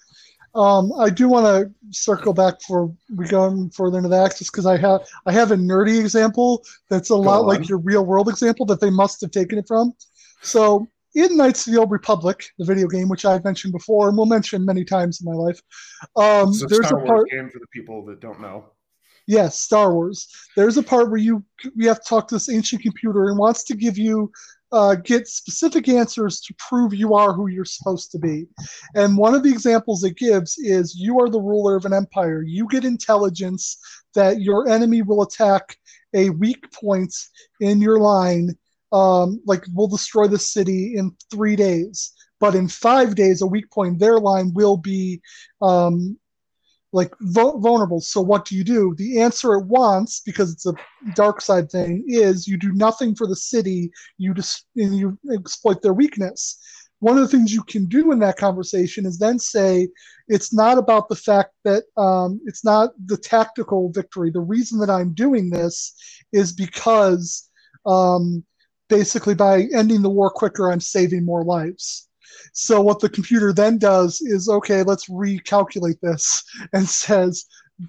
Um, 0.55 0.93
I 0.97 1.09
do 1.09 1.27
want 1.27 1.45
to 1.45 1.69
circle 1.93 2.33
back 2.33 2.59
before 2.59 2.91
we 3.13 3.27
go 3.27 3.69
further 3.73 3.97
into 3.97 4.09
the 4.09 4.23
axis 4.23 4.49
because 4.49 4.65
I 4.65 4.77
have 4.77 5.01
I 5.25 5.33
have 5.33 5.51
a 5.51 5.55
nerdy 5.55 5.99
example 5.99 6.63
that's 6.89 7.09
a 7.09 7.15
lot 7.15 7.41
on. 7.41 7.47
like 7.47 7.67
your 7.67 7.79
real 7.79 8.05
world 8.05 8.29
example 8.29 8.65
that 8.67 8.79
they 8.79 8.89
must 8.89 9.19
have 9.21 9.31
taken 9.31 9.57
it 9.57 9.67
from. 9.67 9.93
So 10.41 10.87
in 11.13 11.35
Knights 11.35 11.67
of 11.67 11.73
the 11.73 11.79
Old 11.79 11.91
Republic, 11.91 12.45
the 12.57 12.65
video 12.65 12.87
game, 12.87 13.09
which 13.09 13.25
I've 13.25 13.43
mentioned 13.43 13.73
before 13.73 14.07
and 14.07 14.17
will 14.17 14.25
mention 14.25 14.65
many 14.65 14.85
times 14.85 15.21
in 15.21 15.29
my 15.29 15.35
life, 15.37 15.61
um, 16.15 16.53
there's 16.69 16.87
Star 16.87 16.99
a 16.99 17.03
Wars 17.03 17.07
part. 17.07 17.29
game 17.29 17.49
for 17.49 17.59
the 17.59 17.67
people 17.73 18.05
that 18.05 18.21
don't 18.21 18.39
know. 18.39 18.65
Yes, 19.27 19.59
Star 19.59 19.93
Wars. 19.93 20.29
There's 20.55 20.77
a 20.77 20.83
part 20.83 21.09
where 21.09 21.19
you 21.19 21.43
you 21.75 21.87
have 21.87 22.01
to 22.01 22.07
talk 22.07 22.27
to 22.27 22.35
this 22.35 22.49
ancient 22.49 22.81
computer 22.81 23.29
and 23.29 23.37
wants 23.37 23.63
to 23.65 23.75
give 23.75 23.97
you 23.97 24.31
uh, 24.75 24.93
get 24.95 25.25
specific 25.25 25.87
answers 25.87 26.41
to 26.41 26.53
prove 26.59 26.93
you 26.93 27.13
are 27.13 27.31
who 27.31 27.47
you're 27.47 27.63
supposed 27.63 28.11
to 28.11 28.19
be. 28.19 28.45
And 28.93 29.17
one 29.17 29.33
of 29.33 29.41
the 29.41 29.49
examples 29.49 30.03
it 30.03 30.17
gives 30.17 30.57
is 30.57 30.95
you 30.95 31.17
are 31.21 31.29
the 31.29 31.39
ruler 31.39 31.77
of 31.77 31.85
an 31.85 31.93
empire. 31.93 32.43
You 32.43 32.67
get 32.67 32.83
intelligence 32.83 33.77
that 34.15 34.41
your 34.41 34.67
enemy 34.67 35.01
will 35.01 35.23
attack 35.23 35.77
a 36.13 36.29
weak 36.29 36.69
point 36.73 37.15
in 37.61 37.81
your 37.81 37.99
line, 37.99 38.49
um, 38.91 39.41
like 39.45 39.63
will 39.73 39.87
destroy 39.87 40.27
the 40.27 40.37
city 40.37 40.95
in 40.97 41.15
three 41.31 41.55
days. 41.55 42.11
But 42.41 42.53
in 42.53 42.67
five 42.67 43.15
days, 43.15 43.41
a 43.41 43.47
weak 43.47 43.71
point 43.71 43.93
in 43.93 43.97
their 43.97 44.19
line 44.19 44.51
will 44.53 44.75
be 44.75 45.21
um, 45.61 46.17
like 46.95 47.13
vulnerable. 47.19 47.99
So 47.99 48.21
what 48.21 48.45
do 48.45 48.55
you 48.55 48.63
do? 48.63 48.95
The 48.97 49.19
answer 49.19 49.53
it 49.55 49.65
wants, 49.65 50.21
because 50.21 50.53
it's 50.53 50.65
a 50.65 50.73
dark 51.13 51.41
side 51.41 51.69
thing, 51.69 52.05
is 52.07 52.47
you 52.47 52.57
do 52.57 52.71
nothing 52.71 53.15
for 53.15 53.27
the 53.27 53.35
city. 53.35 53.91
You 54.17 54.33
just 54.33 54.65
and 54.77 54.95
you 54.95 55.19
exploit 55.33 55.81
their 55.81 55.93
weakness. 55.93 56.57
One 56.99 57.17
of 57.17 57.23
the 57.23 57.27
things 57.27 57.53
you 57.53 57.63
can 57.63 57.85
do 57.87 58.13
in 58.13 58.19
that 58.19 58.37
conversation 58.37 59.05
is 59.05 59.19
then 59.19 59.37
say 59.39 59.89
it's 60.29 60.53
not 60.53 60.77
about 60.77 61.09
the 61.09 61.17
fact 61.17 61.51
that 61.65 61.83
um, 61.97 62.39
it's 62.45 62.63
not 62.63 62.91
the 63.05 63.17
tactical 63.17 63.91
victory. 63.91 64.31
The 64.31 64.39
reason 64.39 64.79
that 64.79 64.89
I'm 64.89 65.13
doing 65.13 65.49
this 65.49 65.93
is 66.31 66.53
because 66.53 67.49
um, 67.85 68.41
basically 68.87 69.35
by 69.35 69.67
ending 69.73 70.01
the 70.01 70.09
war 70.09 70.29
quicker, 70.29 70.71
I'm 70.71 70.79
saving 70.79 71.25
more 71.25 71.43
lives. 71.43 72.04
So 72.53 72.81
what 72.81 72.99
the 72.99 73.09
computer 73.09 73.53
then 73.53 73.77
does 73.77 74.21
is 74.21 74.49
okay, 74.49 74.83
let's 74.83 75.09
recalculate 75.09 75.99
this 76.01 76.43
and 76.73 76.87
says 76.87 77.45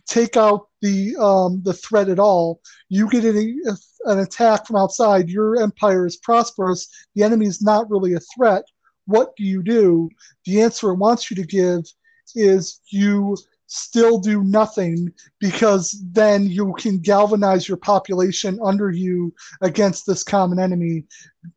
take 0.07 0.37
out 0.37 0.69
the 0.83 1.17
um, 1.17 1.63
the 1.63 1.73
threat 1.73 2.09
at 2.09 2.19
all. 2.19 2.61
You 2.89 3.09
get 3.09 3.25
an, 3.25 3.63
an 4.05 4.19
attack 4.19 4.67
from 4.67 4.77
outside. 4.77 5.29
Your 5.29 5.61
empire 5.63 6.07
is 6.07 6.17
prosperous. 6.17 6.89
The 7.15 7.23
enemy 7.23 7.47
is 7.47 7.63
not 7.63 7.91
really 7.91 8.15
a 8.15 8.21
threat. 8.37 8.65
What 9.07 9.37
do 9.37 9.45
you 9.45 9.63
do? 9.63 10.11
The 10.45 10.63
answer 10.63 10.91
it 10.91 10.97
wants 10.97 11.31
you 11.31 11.37
to 11.37 11.47
give 11.47 11.85
is 12.35 12.81
you 12.91 13.37
still 13.69 14.19
do 14.19 14.45
nothing 14.45 15.13
because 15.41 16.03
then 16.13 16.49
you 16.49 16.75
can 16.79 16.99
galvanize 16.99 17.69
your 17.69 17.77
population 17.77 18.59
under 18.65 18.91
you 18.91 19.35
against 19.61 20.07
this 20.07 20.23
common 20.23 20.59
enemy. 20.59 21.05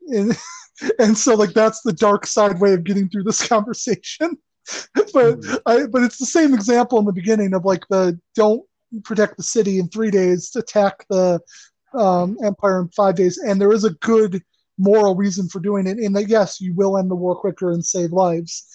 And, 0.08 0.38
and 1.00 1.18
so 1.18 1.36
like 1.36 1.54
that's 1.54 1.82
the 1.82 1.94
dark 1.94 2.26
side 2.26 2.60
way 2.60 2.74
of 2.74 2.84
getting 2.84 3.10
through 3.10 3.24
this 3.24 3.46
conversation. 3.48 4.38
but 5.13 5.39
I, 5.65 5.88
but 5.88 6.04
it's 6.04 6.18
the 6.18 6.26
same 6.26 6.54
example 6.54 7.00
in 7.00 7.06
the 7.06 7.13
beginning 7.13 7.54
of 7.54 7.65
like 7.65 7.88
the 7.89 8.20
don't 8.36 8.63
protect 9.04 9.38
the 9.38 9.44
city 9.44 9.80
in 9.80 9.88
three 9.89 10.12
days, 10.12 10.56
attack 10.56 11.06
the 11.10 11.39
um, 11.94 12.38
empire 12.44 12.82
in 12.82 12.89
five 12.89 13.15
days, 13.15 13.38
and 13.38 13.60
there 13.60 13.72
is 13.72 13.84
a 13.84 13.92
good 13.92 14.44
moral 14.80 15.15
reason 15.15 15.48
for 15.50 15.60
doing 15.60 15.86
it. 15.86 16.00
In 16.00 16.13
that, 16.13 16.30
yes, 16.30 16.60
you 16.60 16.74
will 16.74 16.98
end 16.98 17.12
the 17.12 17.15
war 17.15 17.36
quicker 17.36 17.72
and 17.72 17.86
save 17.86 18.12
lives. 18.12 18.65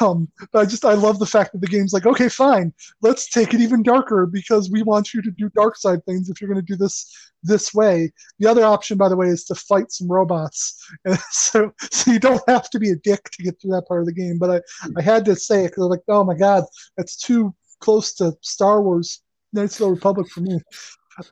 Um, 0.00 0.28
but 0.52 0.60
I 0.60 0.64
just 0.66 0.84
I 0.84 0.94
love 0.94 1.18
the 1.18 1.26
fact 1.26 1.52
that 1.52 1.60
the 1.60 1.66
game's 1.66 1.92
like, 1.92 2.06
okay, 2.06 2.28
fine, 2.28 2.72
let's 3.02 3.28
take 3.30 3.54
it 3.54 3.60
even 3.60 3.82
darker 3.82 4.26
because 4.26 4.70
we 4.70 4.82
want 4.82 5.14
you 5.14 5.22
to 5.22 5.30
do 5.30 5.48
dark 5.50 5.76
side 5.76 6.04
things 6.04 6.28
if 6.28 6.40
you're 6.40 6.52
going 6.52 6.64
to 6.64 6.72
do 6.72 6.76
this 6.76 7.10
this 7.42 7.72
way. 7.72 8.12
The 8.38 8.46
other 8.46 8.64
option, 8.64 8.98
by 8.98 9.08
the 9.08 9.16
way, 9.16 9.28
is 9.28 9.44
to 9.44 9.54
fight 9.54 9.90
some 9.90 10.08
robots. 10.10 10.76
And 11.04 11.18
so 11.30 11.72
so 11.80 12.10
you 12.10 12.18
don't 12.18 12.42
have 12.48 12.70
to 12.70 12.78
be 12.78 12.90
a 12.90 12.96
dick 12.96 13.24
to 13.30 13.42
get 13.42 13.60
through 13.60 13.72
that 13.72 13.88
part 13.88 14.00
of 14.00 14.06
the 14.06 14.12
game. 14.12 14.38
But 14.38 14.50
I 14.50 14.90
I 14.98 15.02
had 15.02 15.24
to 15.26 15.36
say 15.36 15.64
it 15.64 15.68
because 15.68 15.84
I'm 15.84 15.90
like, 15.90 16.00
oh 16.08 16.24
my 16.24 16.34
god, 16.34 16.64
that's 16.96 17.16
too 17.16 17.54
close 17.80 18.12
to 18.14 18.36
Star 18.42 18.82
Wars 18.82 19.22
Knights 19.52 19.80
of 19.80 19.86
the 19.86 19.94
Republic 19.94 20.28
for 20.28 20.40
me. 20.40 20.60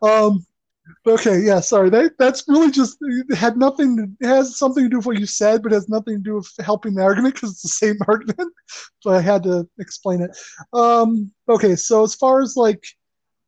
Um, 0.02 0.44
okay, 1.06 1.40
yeah, 1.40 1.60
sorry. 1.60 1.90
That 1.90 2.12
that's 2.18 2.44
really 2.48 2.70
just 2.70 2.98
had 3.34 3.56
nothing. 3.56 4.16
Has 4.22 4.58
something 4.58 4.84
to 4.84 4.88
do 4.88 4.98
with 4.98 5.06
what 5.06 5.18
you 5.18 5.26
said, 5.26 5.62
but 5.62 5.72
has 5.72 5.88
nothing 5.88 6.16
to 6.16 6.22
do 6.22 6.34
with 6.36 6.50
helping 6.60 6.94
the 6.94 7.02
argument 7.02 7.34
because 7.34 7.50
it's 7.52 7.62
the 7.62 7.68
same 7.68 7.96
argument. 8.08 8.52
So 9.00 9.10
I 9.10 9.20
had 9.20 9.42
to 9.44 9.68
explain 9.78 10.22
it. 10.22 10.36
Um, 10.72 11.32
okay, 11.48 11.76
so 11.76 12.04
as 12.04 12.14
far 12.14 12.42
as 12.42 12.56
like 12.56 12.84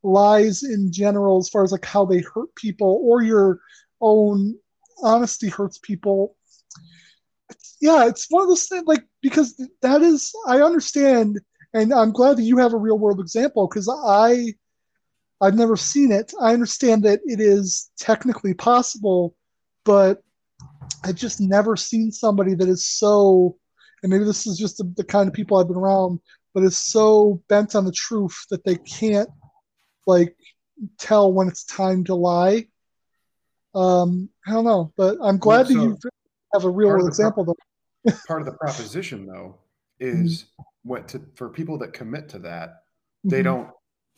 lies 0.02 0.62
in 0.62 0.92
general, 0.92 1.38
as 1.38 1.48
far 1.48 1.62
as 1.62 1.72
like 1.72 1.84
how 1.84 2.04
they 2.04 2.20
hurt 2.20 2.54
people 2.54 3.00
or 3.04 3.22
your 3.22 3.60
own 4.00 4.56
honesty 5.02 5.48
hurts 5.48 5.78
people. 5.78 6.36
Yeah, 7.80 8.06
it's 8.06 8.26
one 8.28 8.42
of 8.42 8.48
those 8.48 8.66
things 8.66 8.84
like 8.86 9.04
because 9.22 9.56
that 9.82 10.02
is 10.02 10.32
I 10.46 10.60
understand 10.60 11.40
and 11.72 11.92
I'm 11.92 12.12
glad 12.12 12.36
that 12.36 12.42
you 12.42 12.58
have 12.58 12.72
a 12.72 12.78
real 12.78 12.98
world 12.98 13.20
example 13.20 13.68
because 13.68 13.88
I 13.88 14.54
I've 15.40 15.54
never 15.54 15.76
seen 15.76 16.12
it. 16.12 16.32
I 16.40 16.52
understand 16.52 17.02
that 17.04 17.20
it 17.24 17.40
is 17.40 17.90
technically 17.98 18.54
possible, 18.54 19.34
but 19.84 20.22
I've 21.02 21.14
just 21.16 21.40
never 21.40 21.76
seen 21.76 22.12
somebody 22.12 22.54
that 22.54 22.68
is 22.68 22.86
so, 22.86 23.56
and 24.02 24.10
maybe 24.10 24.24
this 24.24 24.46
is 24.46 24.58
just 24.58 24.76
the, 24.78 24.92
the 24.96 25.04
kind 25.04 25.28
of 25.28 25.34
people 25.34 25.56
I've 25.56 25.68
been 25.68 25.76
around, 25.76 26.20
but 26.52 26.62
is 26.62 26.76
so 26.76 27.42
bent 27.48 27.74
on 27.74 27.84
the 27.84 27.92
truth 27.92 28.36
that 28.50 28.64
they 28.64 28.76
can't 28.76 29.30
like 30.06 30.36
tell 30.98 31.32
when 31.32 31.48
it's 31.48 31.64
time 31.64 32.04
to 32.04 32.14
lie. 32.14 32.66
Um, 33.74 34.28
I 34.46 34.52
don't 34.52 34.64
know, 34.64 34.92
but 34.96 35.16
I'm 35.22 35.38
glad 35.38 35.68
Well, 35.68 35.74
that 35.74 35.74
you 35.74 35.98
have 36.52 36.64
a 36.64 36.70
real 36.70 36.88
part 36.88 37.00
of 37.00 37.04
world 37.04 37.06
the 37.06 37.08
example 37.10 37.44
though. 37.44 38.12
Part 38.26 38.42
of 38.42 38.46
the 38.46 38.52
proposition, 38.52 39.26
though, 39.26 39.58
is 40.00 40.46
what 40.82 41.08
to 41.08 41.22
for 41.34 41.48
people 41.48 41.78
that 41.78 41.92
commit 41.92 42.28
to 42.30 42.38
that, 42.40 42.82
they 43.24 43.40
Mhm. 43.40 43.44
don't 43.44 43.70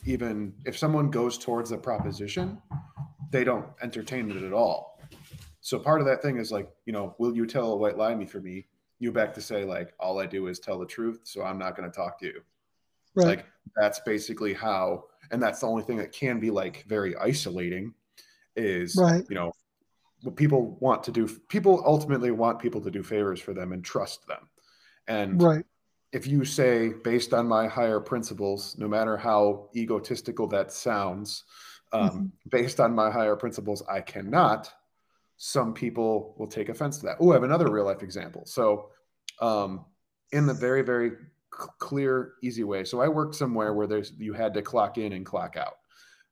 even 0.05 0.55
if 0.65 0.77
someone 0.77 1.11
goes 1.11 1.38
towards 1.38 1.71
the 1.71 1.79
proposition, 1.79 2.61
they 3.31 3.45
don't 3.45 3.67
entertain 3.83 4.31
it 4.31 4.43
at 4.43 4.53
all. 4.53 5.01
So 5.61 5.79
part 5.79 6.01
of 6.01 6.07
that 6.07 6.23
thing 6.23 6.38
is 6.38 6.51
like, 6.51 6.69
you 6.87 6.93
know, 6.93 7.15
will 7.19 7.37
you 7.37 7.47
tell 7.47 7.73
a 7.73 7.77
white 7.77 7.97
lie 7.97 8.15
me 8.15 8.27
for 8.27 8.41
me? 8.41 8.67
You 8.99 9.12
back 9.12 9.33
to 9.35 9.41
say 9.41 9.65
like, 9.65 9.95
all 10.01 10.19
I 10.21 10.27
do 10.27 10.49
is 10.49 10.59
tell 10.59 10.79
the 10.79 10.87
truth, 10.87 11.21
so 11.25 11.43
I'm 11.43 11.59
not 11.59 11.77
going 11.77 11.91
to 11.91 11.97
talk 11.97 12.19
to 12.21 12.27
you. 12.27 12.41
Right. 13.15 13.27
Like 13.27 13.47
that's 13.77 14.01
basically 14.01 14.55
how 14.55 15.05
and 15.31 15.43
that's 15.43 15.61
the 15.61 15.67
only 15.67 15.83
thing 15.83 15.99
that 15.99 16.12
can 16.12 16.41
be 16.41 16.51
like 16.51 16.85
very 16.88 17.17
isolating 17.17 17.95
is 18.57 18.97
Right. 18.97 19.25
you 19.29 19.35
know 19.35 19.53
what 20.23 20.37
people 20.37 20.79
want 20.81 21.03
to 21.05 21.12
do 21.12 21.29
people 21.49 21.83
ultimately 21.87 22.31
want 22.31 22.59
people 22.59 22.81
to 22.81 22.91
do 22.91 23.03
favors 23.03 23.41
for 23.41 23.53
them 23.53 23.73
and 23.73 23.85
trust 23.85 24.27
them 24.27 24.49
and 25.09 25.43
Right. 25.43 25.65
If 26.12 26.27
you 26.27 26.44
say 26.44 26.92
based 27.05 27.33
on 27.33 27.46
my 27.46 27.66
higher 27.66 28.01
principles 28.01 28.77
no 28.79 28.87
matter 28.88 29.16
how 29.16 29.68
egotistical 29.75 30.46
that 30.46 30.70
sounds 30.72 31.44
um, 31.92 32.11
Mhm. 32.11 32.51
based 32.51 32.81
on 32.81 32.94
my 32.94 33.11
higher 33.11 33.37
principles 33.37 33.83
i 33.88 34.01
cannot 34.01 34.72
some 35.37 35.75
people 35.75 36.35
will 36.38 36.46
take 36.46 36.68
offense 36.68 36.98
to 36.98 37.07
that 37.07 37.16
oh 37.20 37.31
i 37.31 37.35
have 37.35 37.42
another 37.42 37.70
real 37.70 37.85
life 37.85 38.03
example 38.03 38.44
so 38.46 38.90
um, 39.40 39.85
in 40.33 40.46
the 40.46 40.55
very 40.55 40.83
very 40.83 41.11
c- 41.11 41.68
clear 41.79 42.35
easy 42.42 42.64
way 42.64 42.85
so 42.85 43.01
i 43.01 43.09
worked 43.09 43.35
somewhere 43.35 43.72
where 43.75 43.87
there's 43.87 44.12
you 44.18 44.33
had 44.33 44.55
to 44.55 44.62
clock 44.62 44.98
in 44.98 45.12
and 45.12 45.27
clock 45.27 45.57
out 45.57 45.75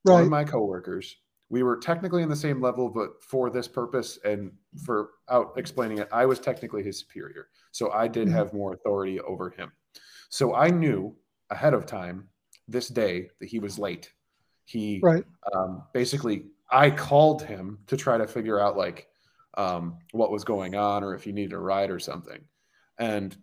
one 0.03 0.17
Right. 0.17 0.23
of 0.25 0.29
my 0.31 0.45
coworkers 0.45 1.17
we 1.51 1.63
were 1.65 1.77
technically 1.77 2.23
in 2.23 2.29
the 2.29 2.37
same 2.37 2.61
level 2.63 2.89
but 2.89 3.23
for 3.23 3.51
this 3.51 3.69
purpose 3.69 4.19
and 4.25 4.53
for 4.85 5.11
out 5.29 5.53
explaining 5.57 5.99
it 5.99 6.09
i 6.13 6.25
was 6.25 6.39
technically 6.39 6.83
his 6.83 6.99
superior. 6.99 7.49
So 7.73 7.91
i 7.91 8.09
did 8.09 8.29
Mhm. 8.29 8.33
have 8.33 8.53
more 8.55 8.73
authority 8.73 9.21
over 9.21 9.51
him. 9.51 9.73
So 10.31 10.55
i 10.55 10.71
knew 10.71 11.17
ahead 11.51 11.75
of 11.75 11.85
time 11.87 12.29
this 12.69 12.89
day 12.89 13.31
that 13.41 13.49
he 13.49 13.59
was 13.59 13.79
late. 13.79 14.13
He 14.65 15.01
Right. 15.03 15.25
um, 15.53 15.83
basically 15.93 16.47
i 16.71 16.91
called 16.91 17.43
him 17.43 17.79
to 17.89 17.97
try 17.97 18.17
to 18.17 18.27
figure 18.27 18.61
out 18.61 18.77
like 18.77 19.09
um, 19.55 19.99
what 20.13 20.31
was 20.31 20.45
going 20.45 20.77
on 20.77 21.03
or 21.03 21.15
if 21.15 21.25
he 21.25 21.33
needed 21.33 21.53
a 21.55 21.59
ride 21.59 21.91
or 21.91 21.99
something. 21.99 22.41
And 22.99 23.37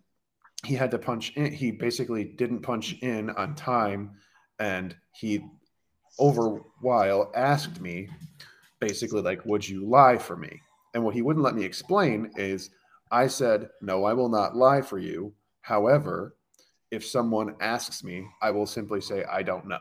he 0.64 0.74
had 0.74 0.90
to 0.92 0.98
punch 0.98 1.36
in 1.36 1.52
he 1.52 1.70
basically 1.70 2.24
didn't 2.24 2.60
punch 2.62 2.94
in 3.02 3.28
on 3.30 3.54
time. 3.54 4.12
And 4.58 4.96
he 5.12 5.44
over 6.18 6.60
while 6.80 7.30
asked 7.34 7.80
me 7.80 8.08
basically 8.80 9.22
like 9.22 9.44
would 9.44 9.66
you 9.68 9.88
lie 9.88 10.18
for 10.18 10.36
me? 10.36 10.60
And 10.94 11.04
what 11.04 11.14
he 11.14 11.22
wouldn't 11.22 11.44
let 11.44 11.54
me 11.54 11.64
explain 11.64 12.30
is 12.36 12.70
i 13.10 13.26
said 13.26 13.68
no 13.80 14.04
i 14.04 14.12
will 14.12 14.28
not 14.28 14.56
lie 14.56 14.82
for 14.82 14.98
you. 14.98 15.32
However 15.62 16.34
if 16.90 17.04
someone 17.06 17.54
asks 17.60 18.02
me 18.02 18.26
i 18.42 18.50
will 18.50 18.66
simply 18.66 19.00
say 19.00 19.24
i 19.24 19.42
don't 19.42 19.66
know. 19.66 19.80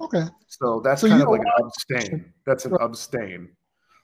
Okay. 0.00 0.24
so 0.46 0.80
that's 0.80 1.02
So 1.02 1.08
kind 1.08 1.22
of 1.22 1.28
like 1.28 1.40
an 1.40 1.64
abstain. 1.64 2.32
that's 2.46 2.64
an 2.64 2.72
Right. 2.72 2.82
abstain. 2.82 3.50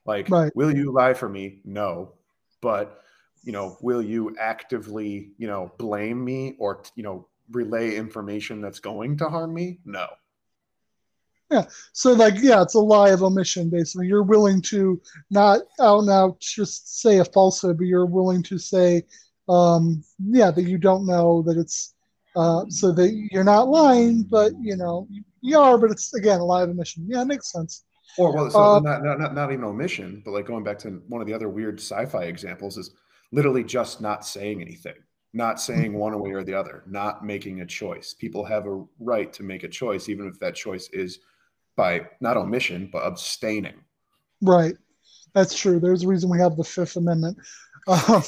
Like 0.05 0.31
Right. 0.31 0.53
will 0.55 0.75
you 0.75 0.93
lie 0.93 1.15
for 1.15 1.29
me? 1.29 1.61
No. 1.65 2.13
But 2.61 3.01
you 3.43 3.53
know 3.53 3.77
will 3.81 4.03
you 4.03 4.35
actively 4.39 5.33
you 5.39 5.47
know 5.47 5.73
blame 5.79 6.25
me 6.25 6.57
or 6.59 6.83
you 6.97 7.03
know 7.03 7.29
relay 7.51 7.97
information 7.97 8.61
that's 8.61 8.81
going 8.81 9.17
to 9.19 9.29
harm 9.29 9.55
me? 9.55 9.81
No 9.85 10.07
So 11.93 12.13
like 12.13 12.35
yeah, 12.39 12.63
it's 12.63 12.75
a 12.75 12.81
lie 12.81 13.11
of 13.11 13.23
omission 13.23 13.71
basically. 13.71 14.09
You're 14.09 14.23
willing 14.23 14.61
to 14.63 15.01
not 15.31 15.61
out 15.81 16.01
and 16.01 16.11
out 16.11 16.41
just 16.41 17.01
say 17.01 17.19
a 17.19 17.25
falsehood, 17.25 17.79
but 17.79 17.87
you're 17.87 18.07
willing 18.07 18.43
to 18.45 18.59
say 18.59 19.03
um 19.49 20.03
yeah 20.19 20.51
that 20.51 20.65
you 20.65 20.77
don't 20.77 21.07
know 21.07 21.43
that 21.43 21.57
it's 21.57 21.95
uh 22.35 22.65
so 22.69 22.91
that 22.93 23.13
you're 23.31 23.45
not 23.45 23.69
lying, 23.69 24.25
but 24.25 24.53
you 24.61 24.77
know 24.77 25.07
you 25.41 25.59
are, 25.59 25.79
but 25.79 25.91
it's 25.91 26.13
again 26.15 26.41
a 26.41 26.45
lie 26.45 26.63
of 26.63 26.71
omission. 26.71 27.07
Yeah, 27.09 27.23
it 27.23 27.27
makes 27.27 27.53
sense. 27.53 27.85
Or 28.19 28.35
well, 28.35 28.51
so 28.51 28.61
Uh, 28.61 28.81
not, 28.81 29.05
not 29.05 29.19
not 29.19 29.35
not 29.35 29.53
even 29.53 29.65
omission, 29.65 30.23
but 30.25 30.33
like 30.33 30.47
going 30.47 30.65
back 30.65 30.79
to 30.81 31.03
one 31.09 31.21
of 31.21 31.27
the 31.27 31.35
other 31.35 31.49
weird 31.49 31.79
sci-fi 31.79 32.25
examples 32.25 32.77
is 32.77 32.91
literally 33.33 33.63
just 33.63 34.01
not 34.01 34.25
saying 34.25 34.61
anything, 34.61 34.95
not 35.33 35.61
saying 35.61 35.93
one 35.93 36.19
way 36.21 36.33
or 36.33 36.43
the 36.43 36.55
other, 36.55 36.83
not 36.87 37.25
making 37.25 37.61
a 37.61 37.67
choice. 37.67 38.15
People 38.15 38.45
have 38.45 38.67
a 38.67 38.85
right 38.99 39.33
to 39.33 39.43
make 39.43 39.63
a 39.65 39.69
choice, 39.69 40.09
even 40.09 40.27
if 40.27 40.39
that 40.41 40.55
choice 40.55 40.89
is 40.93 41.21
by 41.77 42.03
not 42.21 42.37
omission 42.37 42.89
but 42.93 43.07
abstaining. 43.07 43.75
Right. 44.43 44.75
That's 45.35 45.57
true. 45.57 45.79
There's 45.79 46.03
a 46.03 46.09
reason 46.09 46.31
we 46.31 46.39
have 46.39 46.57
the 46.57 46.65
Fifth 46.65 46.97
Amendment. 46.97 47.39
Um, 47.87 48.23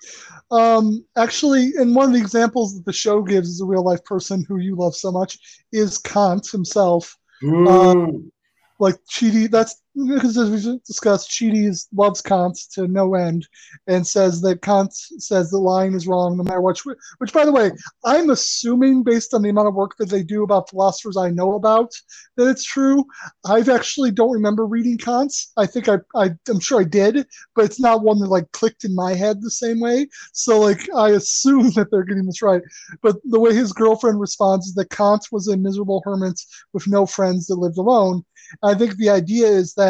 um, 0.50 1.04
actually, 1.16 1.72
and 1.76 1.94
one 1.94 2.06
of 2.06 2.12
the 2.12 2.20
examples 2.20 2.76
that 2.76 2.84
the 2.84 2.92
show 2.92 3.22
gives 3.22 3.48
is 3.48 3.60
a 3.60 3.66
real 3.66 3.84
life 3.84 4.04
person 4.04 4.44
who 4.46 4.58
you 4.58 4.76
love 4.76 4.94
so 4.94 5.10
much 5.10 5.38
is 5.72 5.98
Kant 5.98 6.46
himself. 6.50 7.16
Ooh. 7.42 8.30
like 8.78 8.96
Chidi, 9.10 9.50
that's 9.50 9.80
because 9.94 10.36
as 10.38 10.50
we 10.50 10.80
discussed, 10.86 11.30
Chidi 11.30 11.68
is, 11.68 11.88
loves 11.92 12.22
Kant 12.22 12.56
to 12.74 12.86
no 12.86 13.14
end 13.14 13.46
and 13.86 14.06
says 14.06 14.40
that 14.42 14.62
Kant 14.62 14.92
says 14.92 15.50
that 15.50 15.58
lying 15.58 15.94
is 15.94 16.06
wrong 16.06 16.36
no 16.36 16.44
matter 16.44 16.60
what. 16.60 16.80
Which, 17.18 17.32
by 17.32 17.44
the 17.44 17.52
way, 17.52 17.72
I'm 18.04 18.30
assuming 18.30 19.02
based 19.02 19.34
on 19.34 19.42
the 19.42 19.48
amount 19.48 19.68
of 19.68 19.74
work 19.74 19.96
that 19.98 20.08
they 20.08 20.22
do 20.22 20.42
about 20.42 20.70
philosophers 20.70 21.16
I 21.16 21.30
know 21.30 21.54
about 21.54 21.92
that 22.36 22.48
it's 22.48 22.64
true. 22.64 23.04
I've 23.44 23.68
actually 23.68 24.12
don't 24.12 24.32
remember 24.32 24.64
reading 24.66 24.96
Kant. 24.96 25.34
I 25.56 25.66
think 25.66 25.88
I, 25.88 25.98
I 26.14 26.30
I'm 26.48 26.60
sure 26.60 26.80
I 26.80 26.84
did, 26.84 27.26
but 27.54 27.64
it's 27.64 27.80
not 27.80 28.02
one 28.02 28.20
that 28.20 28.28
like 28.28 28.50
clicked 28.52 28.84
in 28.84 28.94
my 28.94 29.14
head 29.14 29.42
the 29.42 29.50
same 29.50 29.80
way. 29.80 30.08
So 30.32 30.60
like 30.60 30.88
I 30.94 31.10
assume 31.10 31.70
that 31.74 31.88
they're 31.90 32.04
getting 32.04 32.26
this 32.26 32.42
right. 32.42 32.62
But 33.02 33.16
the 33.24 33.40
way 33.40 33.54
his 33.54 33.72
girlfriend 33.72 34.20
responds 34.20 34.68
is 34.68 34.74
that 34.74 34.90
Kant 34.90 35.26
was 35.32 35.48
a 35.48 35.56
miserable 35.56 36.02
hermit 36.04 36.40
with 36.72 36.86
no 36.86 37.06
friends 37.06 37.46
that 37.46 37.56
lived 37.56 37.78
alone. 37.78 38.24
I 38.62 38.74
think 38.74 38.96
the 38.96 39.10
idea 39.10 39.46
is 39.46 39.74
that 39.74 39.89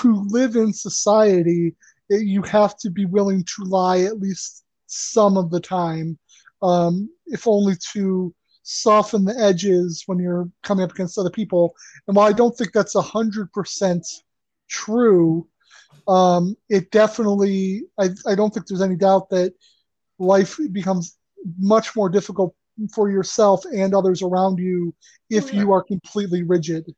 to 0.00 0.24
live 0.28 0.56
in 0.56 0.72
society, 0.72 1.74
it, 2.08 2.26
you 2.26 2.42
have 2.42 2.76
to 2.78 2.90
be 2.90 3.06
willing 3.06 3.44
to 3.44 3.64
lie 3.64 4.00
at 4.00 4.20
least 4.20 4.64
some 4.86 5.36
of 5.36 5.50
the 5.50 5.60
time, 5.60 6.18
um, 6.62 7.08
if 7.26 7.46
only 7.46 7.74
to 7.92 8.34
soften 8.62 9.24
the 9.24 9.38
edges 9.38 10.04
when 10.06 10.18
you're 10.18 10.48
coming 10.62 10.84
up 10.84 10.92
against 10.92 11.18
other 11.18 11.30
people. 11.30 11.74
And 12.06 12.16
while 12.16 12.28
I 12.28 12.32
don't 12.32 12.56
think 12.56 12.72
that's 12.72 12.94
100% 12.94 14.02
true, 14.68 15.46
um, 16.08 16.56
it 16.68 16.90
definitely, 16.90 17.84
I, 17.98 18.10
I 18.26 18.34
don't 18.34 18.52
think 18.52 18.66
there's 18.66 18.82
any 18.82 18.96
doubt 18.96 19.28
that 19.30 19.54
life 20.18 20.58
becomes 20.72 21.16
much 21.58 21.94
more 21.94 22.08
difficult 22.08 22.54
for 22.92 23.10
yourself 23.10 23.64
and 23.66 23.94
others 23.94 24.22
around 24.22 24.58
you 24.58 24.94
if 25.30 25.52
you 25.52 25.72
are 25.72 25.82
completely 25.82 26.42
rigid. 26.42 26.92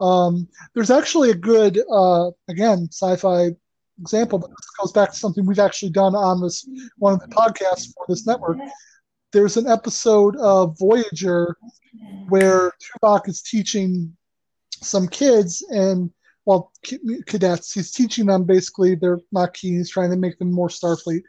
Um, 0.00 0.48
there's 0.74 0.90
actually 0.90 1.30
a 1.30 1.34
good, 1.34 1.80
uh, 1.90 2.30
again, 2.48 2.88
sci-fi 2.90 3.50
example, 4.00 4.38
but 4.38 4.50
this 4.50 4.70
goes 4.80 4.92
back 4.92 5.12
to 5.12 5.18
something 5.18 5.46
we've 5.46 5.58
actually 5.58 5.90
done 5.90 6.14
on 6.14 6.40
this 6.40 6.68
one 6.98 7.14
of 7.14 7.20
the 7.20 7.28
podcasts 7.28 7.92
for 7.94 8.04
this 8.08 8.26
network. 8.26 8.58
There's 9.32 9.56
an 9.56 9.66
episode 9.66 10.36
of 10.36 10.78
Voyager 10.78 11.56
where 12.28 12.72
Tuvok 13.02 13.28
is 13.28 13.42
teaching 13.42 14.14
some 14.82 15.08
kids 15.08 15.64
and 15.70 16.10
well 16.44 16.72
cadets. 17.26 17.72
He's 17.72 17.90
teaching 17.90 18.26
them 18.26 18.44
basically 18.44 18.94
they're 18.94 19.20
Maquis, 19.32 19.78
he's 19.78 19.90
trying 19.90 20.10
to 20.10 20.16
make 20.16 20.38
them 20.38 20.52
more 20.52 20.68
starfleet. 20.68 21.22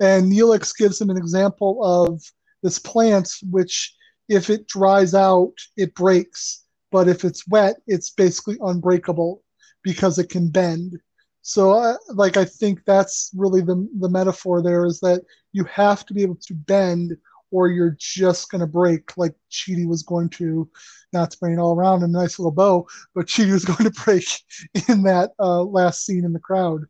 And 0.00 0.30
neelix 0.30 0.76
gives 0.76 1.00
him 1.00 1.10
an 1.10 1.16
example 1.16 1.84
of 1.84 2.22
this 2.62 2.78
plant 2.78 3.30
which 3.50 3.94
if 4.28 4.50
it 4.50 4.66
dries 4.66 5.14
out 5.14 5.54
it 5.76 5.94
breaks 5.94 6.64
but 6.90 7.08
if 7.08 7.24
it's 7.24 7.46
wet 7.48 7.76
it's 7.86 8.10
basically 8.10 8.56
unbreakable 8.62 9.42
because 9.82 10.18
it 10.18 10.28
can 10.28 10.48
bend 10.50 10.98
so 11.42 11.72
uh, 11.72 11.96
like 12.14 12.36
i 12.36 12.44
think 12.44 12.84
that's 12.84 13.30
really 13.36 13.60
the, 13.60 13.88
the 14.00 14.08
metaphor 14.08 14.62
there 14.62 14.84
is 14.84 15.00
that 15.00 15.22
you 15.52 15.64
have 15.64 16.04
to 16.04 16.14
be 16.14 16.22
able 16.22 16.38
to 16.46 16.54
bend 16.54 17.16
or 17.50 17.68
you're 17.68 17.96
just 17.98 18.50
going 18.50 18.60
to 18.60 18.66
break 18.66 19.16
like 19.16 19.34
Chidi 19.50 19.86
was 19.86 20.02
going 20.02 20.28
to, 20.30 20.68
not 21.12 21.30
to 21.30 21.38
bring 21.38 21.54
it 21.54 21.60
all 21.60 21.74
around 21.74 22.02
in 22.02 22.10
a 22.10 22.18
nice 22.18 22.38
little 22.38 22.52
bow, 22.52 22.86
but 23.14 23.26
Chidi 23.26 23.52
was 23.52 23.64
going 23.64 23.90
to 23.90 24.02
break 24.04 24.26
in 24.88 25.02
that 25.04 25.32
uh, 25.38 25.62
last 25.62 26.04
scene 26.04 26.24
in 26.24 26.32
the 26.32 26.38
crowd 26.38 26.82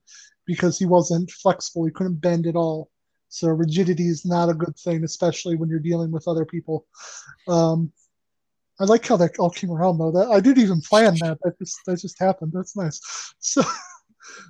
because 0.46 0.78
he 0.78 0.86
wasn't 0.86 1.30
flexible. 1.30 1.84
He 1.84 1.92
couldn't 1.92 2.20
bend 2.20 2.46
at 2.46 2.56
all. 2.56 2.90
So 3.28 3.48
rigidity 3.48 4.08
is 4.08 4.24
not 4.24 4.48
a 4.48 4.54
good 4.54 4.76
thing, 4.76 5.04
especially 5.04 5.56
when 5.56 5.68
you're 5.68 5.78
dealing 5.78 6.10
with 6.10 6.26
other 6.26 6.46
people. 6.46 6.86
Um, 7.46 7.92
I 8.80 8.84
like 8.84 9.06
how 9.06 9.16
that 9.16 9.38
all 9.38 9.50
came 9.50 9.70
around 9.70 9.98
though. 9.98 10.12
That 10.12 10.28
I 10.28 10.40
didn't 10.40 10.62
even 10.62 10.80
plan 10.80 11.14
that. 11.20 11.38
That 11.42 11.58
just 11.58 11.78
that 11.86 11.98
just 12.00 12.18
happened. 12.18 12.52
That's 12.54 12.76
nice. 12.76 13.00
So 13.40 13.62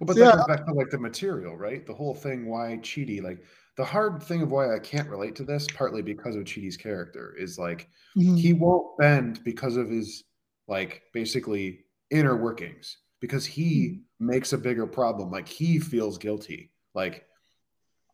Well, 0.00 0.06
but 0.06 0.16
Yeah. 0.16 0.26
that 0.26 0.36
goes 0.38 0.46
back 0.46 0.66
to 0.66 0.72
like 0.74 0.90
the 0.90 0.98
material, 0.98 1.56
right? 1.56 1.86
The 1.86 1.94
whole 1.94 2.14
thing 2.14 2.46
why 2.46 2.78
Chidi, 2.82 3.22
like 3.22 3.42
the 3.76 3.84
hard 3.84 4.22
thing 4.22 4.42
of 4.42 4.50
why 4.50 4.74
I 4.74 4.78
can't 4.78 5.08
relate 5.08 5.36
to 5.36 5.44
this, 5.44 5.66
partly 5.68 6.02
because 6.02 6.36
of 6.36 6.44
Chidi's 6.44 6.76
character, 6.76 7.34
is 7.38 7.58
like 7.58 7.88
mhm, 8.16 8.38
he 8.38 8.52
won't 8.52 8.96
bend 8.98 9.42
because 9.44 9.76
of 9.76 9.88
his 9.88 10.24
like 10.66 11.02
basically 11.12 11.84
inner 12.10 12.36
workings 12.36 12.98
because 13.20 13.44
he 13.46 14.02
makes 14.20 14.52
a 14.52 14.58
bigger 14.58 14.86
problem 14.86 15.30
like 15.30 15.48
he 15.48 15.78
feels 15.78 16.18
guilty 16.18 16.70
like 16.94 17.26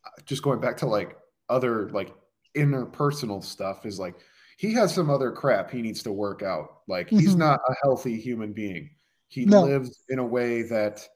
uh, 0.05 0.09
just 0.25 0.43
going 0.43 0.59
back 0.59 0.77
to 0.77 0.85
like 0.85 1.17
other 1.49 1.89
like 1.89 2.13
interpersonal 2.55 3.43
stuff 3.43 3.85
is 3.85 3.99
like 3.99 4.15
he 4.57 4.73
has 4.73 4.93
some 4.93 5.09
other 5.09 5.31
crap 5.31 5.69
he 5.71 5.81
needs 5.81 6.01
to 6.03 6.11
work 6.11 6.41
out 6.41 6.81
like 6.87 7.09
he's 7.09 7.35
Mhm. 7.35 7.39
not 7.39 7.59
a 7.67 7.75
healthy 7.83 8.19
human 8.19 8.53
being 8.53 8.89
he 9.27 9.45
No. 9.45 9.63
lives 9.63 10.03
in 10.09 10.19
a 10.19 10.25
way 10.25 10.61
that 10.63 11.07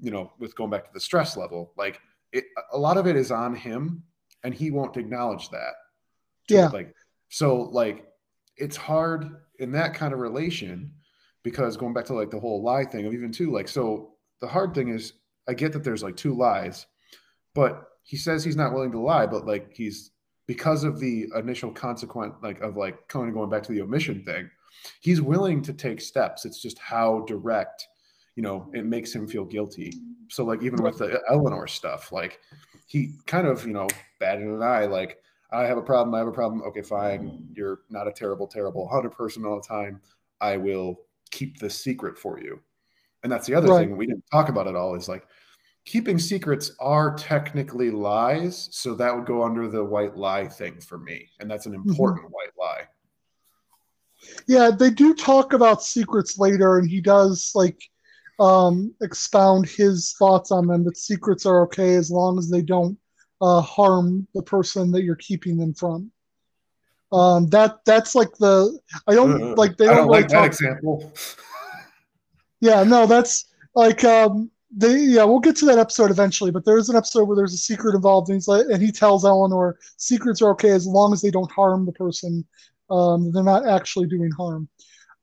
you 0.00 0.10
know 0.10 0.32
with 0.38 0.54
going 0.56 0.70
back 0.70 0.84
to 0.86 0.90
the 0.92 1.00
stress 1.00 1.36
level 1.36 1.72
like 1.76 2.00
it 2.32 2.44
a 2.72 2.78
lot 2.78 2.96
of 2.96 3.06
it 3.06 3.16
is 3.16 3.30
on 3.30 3.54
him 3.54 4.02
and 4.42 4.54
he 4.54 4.70
won't 4.70 4.96
acknowledge 4.96 5.50
that 5.50 5.74
Yeah. 6.48 6.68
like 6.68 6.94
so 7.28 7.62
like 7.62 8.06
it's 8.56 8.76
hard 8.76 9.28
in 9.58 9.72
that 9.72 9.94
kind 9.94 10.12
of 10.14 10.20
relation 10.20 10.94
because 11.42 11.76
going 11.76 11.92
back 11.92 12.06
to 12.06 12.14
like 12.14 12.30
the 12.30 12.40
whole 12.40 12.62
lie 12.62 12.84
thing 12.84 13.06
of 13.06 13.12
even 13.14 13.30
two 13.32 13.50
like 13.50 13.68
so 13.68 14.16
the 14.40 14.48
hard 14.48 14.74
thing 14.74 14.88
is 14.88 15.12
I 15.48 15.54
get 15.54 15.72
that 15.74 15.84
there's 15.84 16.02
like 16.02 16.16
two 16.16 16.34
lies, 16.34 16.86
but 17.54 17.86
he 18.02 18.16
says 18.16 18.42
he's 18.42 18.56
not 18.56 18.72
willing 18.72 18.92
to 18.92 18.98
lie, 18.98 19.26
but 19.26 19.44
like 19.46 19.72
he's 19.74 20.10
because 20.46 20.84
of 20.84 21.00
the 21.00 21.26
initial 21.36 21.70
consequence 21.70 22.34
like 22.42 22.60
of 22.60 22.76
like 22.76 23.08
kind 23.08 23.28
of 23.28 23.34
going 23.34 23.50
back 23.50 23.62
to 23.64 23.72
the 23.72 23.80
omission 23.80 24.24
thing, 24.24 24.50
he's 25.00 25.20
willing 25.22 25.62
to 25.62 25.72
take 25.72 26.00
steps. 26.00 26.44
It's 26.44 26.60
just 26.60 26.78
how 26.78 27.20
direct, 27.26 27.86
you 28.36 28.42
know, 28.42 28.70
it 28.74 28.84
makes 28.84 29.14
him 29.14 29.26
feel 29.26 29.44
guilty. 29.44 29.92
So 30.28 30.44
like 30.44 30.62
even 30.62 30.82
with 30.82 30.98
the 30.98 31.20
Eleanor 31.30 31.66
stuff, 31.66 32.12
like 32.12 32.40
he 32.86 33.14
kind 33.26 33.46
of, 33.46 33.66
you 33.66 33.72
know, 33.72 33.88
batted 34.20 34.46
an 34.46 34.62
eye, 34.62 34.86
like 34.86 35.18
I 35.50 35.64
have 35.64 35.78
a 35.78 35.82
problem, 35.82 36.14
I 36.14 36.18
have 36.18 36.26
a 36.28 36.32
problem. 36.32 36.62
Okay, 36.62 36.82
fine. 36.82 37.48
You're 37.54 37.80
not 37.88 38.08
a 38.08 38.12
terrible, 38.12 38.46
terrible 38.46 38.88
hunter 38.88 39.10
person 39.10 39.44
all 39.44 39.60
the 39.60 39.66
time. 39.66 40.00
I 40.40 40.56
will 40.56 41.00
keep 41.30 41.58
this 41.58 41.80
secret 41.80 42.18
for 42.18 42.40
you. 42.40 42.60
And 43.22 43.32
that's 43.32 43.46
the 43.46 43.54
other 43.54 43.68
Right. 43.68 43.88
thing 43.88 43.96
we 43.96 44.06
didn't 44.06 44.24
talk 44.30 44.48
about 44.48 44.66
at 44.68 44.76
all 44.76 44.94
is 44.94 45.08
like 45.08 45.26
keeping 45.84 46.18
secrets 46.18 46.72
are 46.80 47.14
technically 47.14 47.90
lies. 47.90 48.68
So 48.72 48.94
that 48.94 49.14
would 49.14 49.26
go 49.26 49.42
under 49.42 49.68
the 49.68 49.84
white 49.84 50.16
lie 50.16 50.48
thing 50.48 50.80
for 50.80 50.98
me. 50.98 51.28
And 51.40 51.50
that's 51.50 51.66
an 51.66 51.74
important 51.74 52.30
white 52.30 52.52
lie. 52.58 52.88
Yeah, 54.46 54.70
they 54.70 54.90
do 54.90 55.14
talk 55.14 55.52
about 55.52 55.82
secrets 55.82 56.38
later, 56.38 56.78
and 56.78 56.88
he 56.88 57.00
does 57.00 57.52
like 57.54 57.78
um, 58.40 58.94
expound 59.02 59.68
his 59.68 60.14
thoughts 60.18 60.50
on 60.50 60.66
them. 60.66 60.84
That 60.84 60.96
secrets 60.96 61.44
are 61.44 61.62
okay 61.64 61.94
as 61.94 62.10
long 62.10 62.38
as 62.38 62.48
they 62.48 62.62
don't 62.62 62.98
uh, 63.42 63.60
harm 63.60 64.26
the 64.34 64.42
person 64.42 64.90
that 64.92 65.02
you're 65.02 65.16
keeping 65.16 65.58
them 65.58 65.74
from. 65.74 66.10
Um, 67.12 67.48
that 67.48 67.80
that's 67.84 68.14
like 68.14 68.32
the 68.38 68.78
I 69.06 69.14
don't 69.14 69.52
Uh, 69.52 69.54
like 69.56 69.76
they 69.76 69.84
I 69.84 69.88
don't, 69.88 69.96
don't 69.98 70.08
really 70.08 70.22
like 70.22 70.30
that 70.30 70.46
example. 70.46 71.12
Yeah, 72.60 72.82
no, 72.82 73.04
that's 73.06 73.44
like 73.74 74.04
um 74.04 74.50
they 74.76 74.98
yeah, 74.98 75.24
we'll 75.24 75.40
get 75.40 75.56
to 75.56 75.66
that 75.66 75.78
episode 75.78 76.10
eventually, 76.10 76.50
but 76.50 76.64
there's 76.64 76.88
an 76.88 76.96
episode 76.96 77.24
where 77.26 77.36
there's 77.36 77.54
a 77.54 77.58
secret 77.58 77.94
involved 77.94 78.28
and 78.28 78.36
he's 78.36 78.48
like 78.48 78.66
and 78.70 78.82
he 78.82 78.90
tells 78.92 79.24
Eleanor 79.24 79.78
secrets 79.96 80.42
are 80.42 80.50
okay 80.50 80.70
as 80.70 80.86
long 80.86 81.12
as 81.12 81.22
they 81.22 81.30
don't 81.30 81.50
harm 81.52 81.86
the 81.86 81.92
person. 81.92 82.44
Um 82.90 83.32
they're 83.32 83.42
not 83.42 83.66
actually 83.68 84.06
doing 84.08 84.30
harm. 84.32 84.68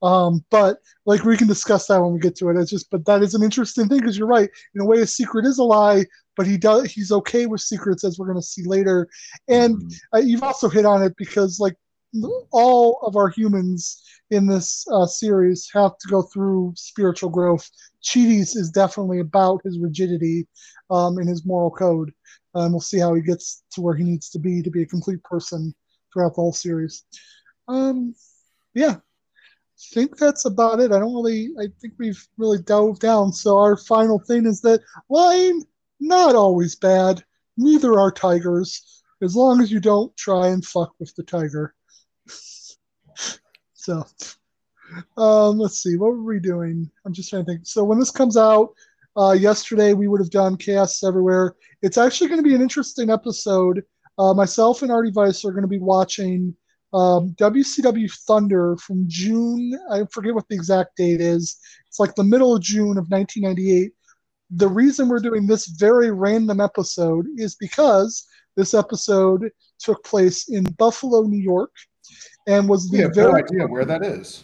Um 0.02 0.44
but 0.50 0.78
like 1.06 1.24
we 1.24 1.38
can 1.38 1.48
discuss 1.48 1.88
that 1.88 2.02
when 2.02 2.14
we 2.14 2.20
get 2.20 2.36
to 2.38 2.50
it. 2.50 2.58
It's 2.58 2.72
just 2.72 2.90
but 2.90 3.06
that 3.06 3.22
is 3.24 3.36
an 3.36 3.44
interesting 3.44 3.88
thing 3.88 4.00
because 4.00 4.18
you're 4.18 4.28
right. 4.28 4.50
In 4.76 4.82
a 4.82 4.86
way 4.86 5.00
a 5.02 5.08
secret 5.08 5.46
is 5.46 5.60
a 5.60 5.64
lie, 5.64 6.06
but 6.36 6.48
he 6.48 6.58
does 6.58 6.92
he's 6.92 7.12
okay 7.12 7.46
with 7.46 7.62
secrets 7.62 8.04
as 8.04 8.18
we're 8.18 8.28
going 8.28 8.40
to 8.40 8.46
see 8.46 8.64
later. 8.66 9.08
And 9.48 9.76
Mhm. 9.78 9.94
uh, 10.16 10.20
you've 10.20 10.44
also 10.44 10.70
hit 10.70 10.86
on 10.86 11.04
it 11.04 11.14
because 11.18 11.60
like 11.60 11.76
all 12.52 13.00
of 13.04 13.16
our 13.16 13.30
humans 13.30 14.04
in 14.32 14.46
this 14.46 14.86
uh, 14.92 15.06
series 15.06 15.70
have 15.74 15.98
to 15.98 16.08
go 16.08 16.22
through 16.22 16.74
spiritual 16.76 17.30
growth. 17.30 17.70
Chidi's 18.02 18.56
is 18.56 18.70
definitely 18.70 19.20
about 19.20 19.62
his 19.64 19.80
rigidity 19.80 20.48
um, 20.90 21.18
and 21.18 21.30
his 21.30 21.46
moral 21.46 21.72
code. 21.72 22.12
Um, 22.54 22.72
we'll 22.72 22.82
see 22.82 23.00
how 23.00 23.14
he 23.14 23.22
gets 23.22 23.64
to 23.72 23.82
where 23.82 23.96
he 23.96 24.04
needs 24.04 24.30
to 24.32 24.40
be 24.40 24.62
to 24.62 24.70
be 24.70 24.82
a 24.82 24.88
complete 24.88 25.24
person 25.24 25.74
throughout 26.12 26.36
the 26.36 26.42
whole 26.42 26.54
series. 26.54 27.06
Um, 27.68 28.14
yeah, 28.74 28.96
I 28.96 29.94
think 29.94 30.18
that's 30.18 30.46
about 30.46 30.80
it. 30.80 30.92
I 30.92 31.00
don't 31.00 31.14
really, 31.14 31.52
I 31.60 31.68
think 31.82 31.94
we've 31.98 32.28
really 32.38 32.62
dove 32.62 33.00
down. 33.00 33.32
So 33.32 33.58
our 33.58 33.78
final 33.78 34.20
thing 34.20 34.46
is 34.46 34.62
that 34.62 34.82
lying, 35.10 35.64
not 36.00 36.36
always 36.36 36.76
bad. 36.76 37.24
Neither 37.58 38.00
are 38.00 38.12
tigers, 38.12 39.04
as 39.22 39.36
long 39.36 39.62
as 39.62 39.72
you 39.72 39.80
don't 39.80 40.16
try 40.18 40.48
and 40.48 40.66
fuck 40.66 40.94
with 41.00 41.14
the 41.16 41.24
tiger. 41.24 41.74
So, 43.74 44.06
um, 45.18 45.58
let's 45.58 45.82
see, 45.82 45.98
what 45.98 46.12
were 46.12 46.22
we 46.22 46.40
doing? 46.40 46.88
I'm 47.04 47.14
just 47.14 47.32
trying 47.32 47.44
to 47.46 47.52
think. 47.52 47.62
So 47.66 47.84
when 47.84 47.98
this 47.98 48.12
comes 48.12 48.38
out, 48.38 48.76
uh, 49.18 49.32
yesterday 49.32 49.94
we 49.94 50.08
would 50.08 50.22
have 50.22 50.30
done 50.30 50.56
Chaos 50.56 51.04
Everywhere. 51.04 51.56
It's 51.82 51.98
actually 51.98 52.28
going 52.28 52.44
to 52.44 52.48
be 52.48 52.54
an 52.54 52.62
interesting 52.62 53.10
episode. 53.10 53.84
Uh, 54.20 54.36
myself 54.36 54.84
and 54.84 54.92
Artie 54.92 55.12
Weiss 55.16 55.44
are 55.44 55.52
going 55.52 55.64
to 55.64 55.68
be 55.68 55.80
watching 55.80 56.56
um, 56.94 57.32
WCW 57.40 58.12
Thunder 58.28 58.78
from 58.78 59.06
June. 59.08 59.78
I 59.90 60.04
forget 60.12 60.36
what 60.36 60.48
the 60.48 60.56
exact 60.56 60.96
date 60.98 61.22
is. 61.22 61.58
It's 61.88 62.00
like 62.00 62.14
the 62.14 62.24
middle 62.24 62.56
of 62.56 62.62
June 62.62 62.98
of 62.98 63.10
1998. 63.10 63.92
The 64.52 64.68
reason 64.68 65.08
we're 65.08 65.20
doing 65.20 65.48
this 65.48 65.68
very 65.68 66.12
random 66.12 66.60
episode 66.60 67.26
is 67.38 67.56
because 67.56 68.28
this 68.56 68.74
episode 68.74 69.50
took 69.80 70.04
place 70.04 70.50
in 70.50 70.66
Buffalo, 70.78 71.24
New 71.24 71.42
York, 71.42 71.72
and 72.48 72.68
was 72.68 72.90
the 72.90 73.00
have 73.00 73.16
very 73.16 73.32
no 73.32 73.38
idea 73.38 73.68
where 73.68 73.86
that 73.86 74.04
is. 74.04 74.44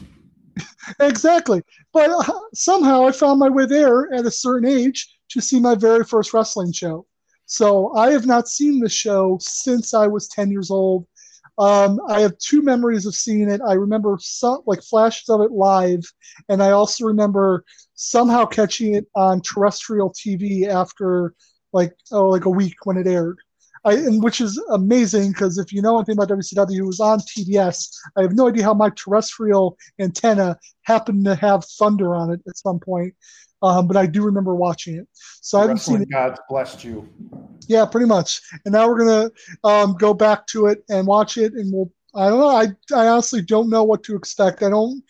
Exactly. 1.00 1.62
But 1.94 2.10
uh, 2.10 2.40
somehow 2.54 3.08
I 3.08 3.12
found 3.12 3.40
my 3.40 3.50
way 3.50 3.66
there 3.66 4.14
at 4.14 4.26
a 4.26 4.32
certain 4.32 4.70
age 4.70 5.08
to 5.30 5.42
see 5.42 5.60
my 5.60 5.76
very 5.76 6.04
first 6.04 6.34
wrestling 6.34 6.72
show. 6.72 7.06
So 7.46 7.94
I 7.96 8.12
have 8.12 8.26
not 8.26 8.48
seen 8.48 8.80
the 8.80 8.90
show 8.90 9.38
since 9.42 9.94
I 9.94 10.08
was 10.08 10.28
10 10.30 10.52
years 10.52 10.70
old. 10.72 11.08
Um, 11.58 12.00
I 12.08 12.22
have 12.22 12.38
two 12.38 12.62
memories 12.62 13.06
of 13.06 13.16
seeing 13.16 13.50
it. 13.50 13.62
I 13.66 13.74
remember 13.74 14.18
some 14.22 14.60
like 14.68 14.84
flashes 14.84 15.28
of 15.30 15.42
it 15.42 15.52
live, 15.52 16.04
and 16.50 16.62
I 16.62 16.72
also 16.72 17.06
remember 17.06 17.64
somehow 17.96 18.46
catching 18.46 18.94
it 18.94 19.08
on 19.16 19.42
terrestrial 19.42 20.12
TV 20.12 20.68
after 20.68 21.34
like 21.74 21.94
oh 22.12 22.30
like 22.30 22.46
a 22.46 22.50
week 22.50 22.76
when 22.86 22.98
it 22.98 23.08
aired. 23.08 23.40
I, 23.86 23.94
and 23.94 24.24
which 24.24 24.42
is 24.42 24.62
amazing 24.72 25.32
because 25.32 25.58
if 25.58 25.72
you 25.72 25.82
know 25.82 25.98
anything 25.98 26.14
about 26.14 26.30
WCW, 26.30 26.78
it 26.78 26.84
was 26.84 27.00
on 27.00 27.20
TBS. 27.20 27.90
I 28.18 28.22
have 28.22 28.34
no 28.34 28.48
idea 28.48 28.64
how 28.64 28.74
my 28.74 28.90
terrestrial 28.90 29.78
antenna 30.00 30.58
happened 30.84 31.26
to 31.26 31.36
have 31.36 31.66
thunder 31.66 32.16
on 32.16 32.32
it 32.32 32.42
at 32.48 32.58
some 32.58 32.80
point, 32.80 33.14
um, 33.62 33.88
but 33.88 33.98
I 33.98 34.06
do 34.06 34.24
remember 34.24 34.56
watching 34.56 34.96
it. 34.96 35.08
So 35.14 35.58
I 35.58 35.62
haven't 35.62 35.80
seen 35.80 36.02
it. 36.02 36.10
gods 36.10 36.40
blessed 36.50 36.84
you. 36.84 37.08
Yeah, 37.68 37.86
pretty 37.86 38.08
much. 38.08 38.42
And 38.66 38.74
now 38.74 38.88
we're 38.88 39.06
gonna 39.06 39.32
um, 39.64 39.96
go 39.98 40.14
back 40.14 40.48
to 40.48 40.68
it 40.68 40.84
and 40.90 41.08
watch 41.08 41.38
it, 41.38 41.54
and 41.54 41.72
we'll. 41.72 41.92
I 42.16 42.30
don't 42.30 42.40
know. 42.40 42.50
I 42.50 42.66
I 42.96 43.08
honestly 43.08 43.42
don't 43.42 43.70
know 43.70 43.84
what 43.84 44.04
to 44.04 44.16
expect. 44.16 44.64
I 44.64 44.70
don't. 44.70 45.04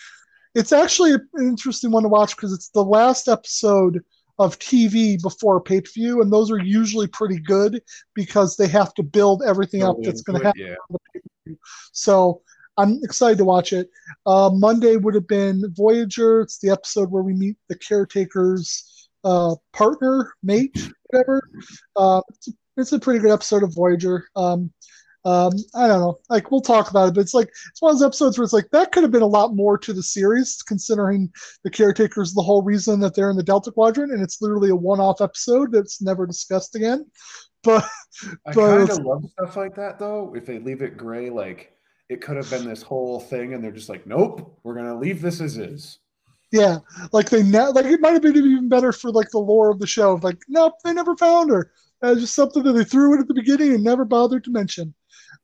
It's 0.56 0.71
actually 0.71 1.13
an 1.13 1.30
interesting 1.38 1.91
one 1.91 2.03
to 2.03 2.10
watch 2.10 2.36
because 2.36 2.51
it's 2.51 2.69
the 2.69 2.84
last 2.84 3.27
episode 3.27 4.03
of 4.39 4.60
TV 4.60 5.21
before 5.21 5.62
pay 5.62 5.82
per 5.82 5.89
view, 5.93 6.21
and 6.21 6.32
those 6.32 6.52
are 6.52 6.60
usually 6.60 7.08
pretty 7.08 7.39
good 7.39 7.82
because 8.13 8.56
they 8.56 8.67
have 8.67 8.93
to 8.95 9.04
build 9.04 9.43
everything 9.45 9.84
up 9.84 9.97
that's 10.02 10.21
going 10.21 10.39
to 10.39 10.45
happen. 10.45 10.76
Yeah. 11.47 11.54
So 11.91 12.41
I'm 12.78 13.00
excited 13.04 13.39
to 13.39 13.45
watch 13.45 13.73
it. 13.73 13.89
Uh, 14.26 14.52
Monday 14.54 14.97
would 14.97 15.15
have 15.15 15.28
been 15.28 15.63
Voyager. 15.76 16.41
It's 16.41 16.60
the 16.60 16.69
episode 16.69 17.10
where 17.10 17.23
we 17.23 17.34
meet 17.34 17.58
the 17.69 17.78
caretaker's 17.78 19.10
uh, 19.23 19.56
partner, 19.73 20.34
mate, 20.43 20.89
whatever. 21.08 21.41
Uh, 21.95 22.21
it's, 22.30 22.50
it's 22.78 22.91
a 22.91 23.00
pretty 23.00 23.19
good 23.19 23.32
episode 23.32 23.63
of 23.63 23.73
Voyager. 23.73 24.28
Um, 24.36 24.71
um, 25.28 25.52
I 25.76 25.88
don't 25.88 26.00
know. 26.00 26.18
Like 26.30 26.52
we'll 26.52 26.62
talk 26.62 26.90
about 26.90 27.10
it, 27.10 27.13
but 27.13 27.20
it's 27.20 27.34
like 27.34 27.50
it's 27.70 27.82
one 27.82 27.92
of 27.92 28.00
those 28.00 28.06
episodes 28.06 28.38
where 28.38 28.46
it's 28.46 28.54
like 28.54 28.70
that 28.72 28.94
could 28.94 29.04
have 29.04 29.12
been 29.12 29.22
a 29.22 29.28
lot 29.28 29.54
more 29.54 29.78
to 29.78 29.92
the 29.92 30.02
series, 30.02 30.62
considering 30.62 31.30
the 31.66 31.70
caretaker's 31.70 32.34
the 32.34 32.42
whole 32.42 32.62
reason 32.62 33.02
that 33.02 33.13
they're 33.13 33.30
in 33.30 33.36
the 33.36 33.44
Delta 33.44 33.70
Quadrant, 33.70 34.13
and 34.13 34.24
it's 34.24 34.42
literally 34.42 34.70
a 34.70 34.76
one-off 34.76 35.20
episode 35.20 35.74
that's 35.74 36.02
never 36.02 36.26
discussed 36.26 36.76
again. 36.76 37.06
But 37.63 37.84
I 38.46 38.54
kind 38.54 38.90
of 38.90 39.00
love 39.00 39.26
stuff 39.32 39.58
like 39.58 39.76
that 39.76 40.00
though. 40.00 40.34
If 40.38 40.46
they 40.46 40.60
leave 40.60 40.82
it 40.82 40.96
gray, 40.96 41.30
like 41.30 41.74
it 42.08 42.22
could 42.22 42.38
have 42.38 42.50
been 42.50 42.66
this 42.66 42.82
whole 42.82 43.20
thing, 43.20 43.54
and 43.54 43.62
they're 43.62 43.72
just 43.72 43.90
like, 43.90 44.08
nope, 44.08 44.58
we're 44.63 44.76
gonna 44.76 44.98
leave 44.98 45.22
this 45.22 45.42
as 45.42 45.58
is. 45.58 46.00
Yeah, 46.52 46.78
like 47.12 47.30
they 47.30 47.44
ne- 47.44 47.72
like 47.72 47.86
it 47.86 48.00
might 48.00 48.13
have 48.13 48.22
been 48.22 48.38
even 48.38 48.70
better 48.70 48.94
for 48.94 49.12
like 49.12 49.32
the 49.32 49.40
lore 49.40 49.70
of 49.70 49.80
the 49.80 49.88
show. 49.88 50.18
Like, 50.22 50.38
nope, 50.48 50.76
they 50.86 50.94
never 50.94 51.18
found 51.18 51.50
her. 51.50 51.72
Uh, 52.02 52.16
just 52.16 52.36
something 52.36 52.63
that 52.63 52.74
they 52.74 52.84
threw 52.84 53.13
in 53.16 53.22
at 53.22 53.28
the 53.28 53.34
beginning 53.34 53.74
and 53.74 53.84
never 53.84 54.06
bothered 54.06 54.44
to 54.44 54.52
mention. 54.52 54.94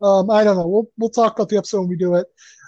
Um, 0.01 0.29
I 0.29 0.43
don't 0.43 0.57
know. 0.57 0.67
We'll 0.67 0.89
we'll 0.97 1.09
talk 1.09 1.33
about 1.35 1.49
the 1.49 1.57
episode 1.57 1.81
when 1.81 1.89
we 1.89 1.97
do 1.97 2.15
it. 2.15 2.27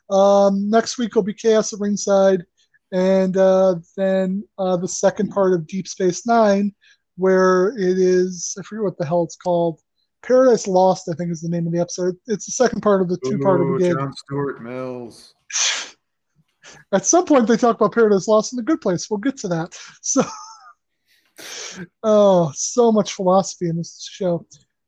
Um, 0.09 0.69
next 0.69 0.97
week 0.97 1.15
will 1.15 1.23
be 1.23 1.33
Chaos 1.33 1.73
at 1.73 1.79
Ringside, 1.79 2.43
and 2.91 3.35
uh, 3.37 3.75
then 3.97 4.43
uh, 4.57 4.77
the 4.77 4.87
second 4.87 5.29
part 5.29 5.53
of 5.53 5.67
Deep 5.67 5.87
Space 5.87 6.25
Nine, 6.25 6.73
where 7.17 7.69
it 7.77 7.97
is 7.97 8.55
I 8.59 8.63
forget 8.63 8.83
what 8.83 8.97
the 8.97 9.05
hell 9.05 9.23
it's 9.23 9.35
called. 9.35 9.79
Paradise 10.25 10.67
Lost, 10.67 11.07
I 11.09 11.13
think, 11.13 11.31
is 11.31 11.41
the 11.41 11.49
name 11.49 11.67
of 11.67 11.73
the 11.73 11.79
episode. 11.79 12.15
It's 12.27 12.47
the 12.47 12.51
second 12.51 12.81
part 12.81 13.01
of 13.01 13.09
the 13.09 13.17
two 13.23 13.37
part 13.39 13.61
Ooh, 13.61 13.73
we 13.73 13.79
did. 13.79 13.95
John 13.95 14.11
Stuart 14.13 14.63
Mills. 14.63 15.35
At 16.91 17.05
some 17.05 17.25
point, 17.25 17.47
they 17.47 17.57
talk 17.57 17.75
about 17.75 17.93
Paradise 17.93 18.27
Lost 18.27 18.53
in 18.53 18.57
the 18.57 18.63
Good 18.63 18.81
Place. 18.81 19.09
We'll 19.09 19.19
get 19.19 19.37
to 19.37 19.47
that. 19.49 19.77
So, 20.01 20.23
oh, 22.03 22.51
so 22.55 22.91
much 22.91 23.13
philosophy 23.13 23.69
in 23.69 23.77
this 23.77 24.07
show. 24.11 24.45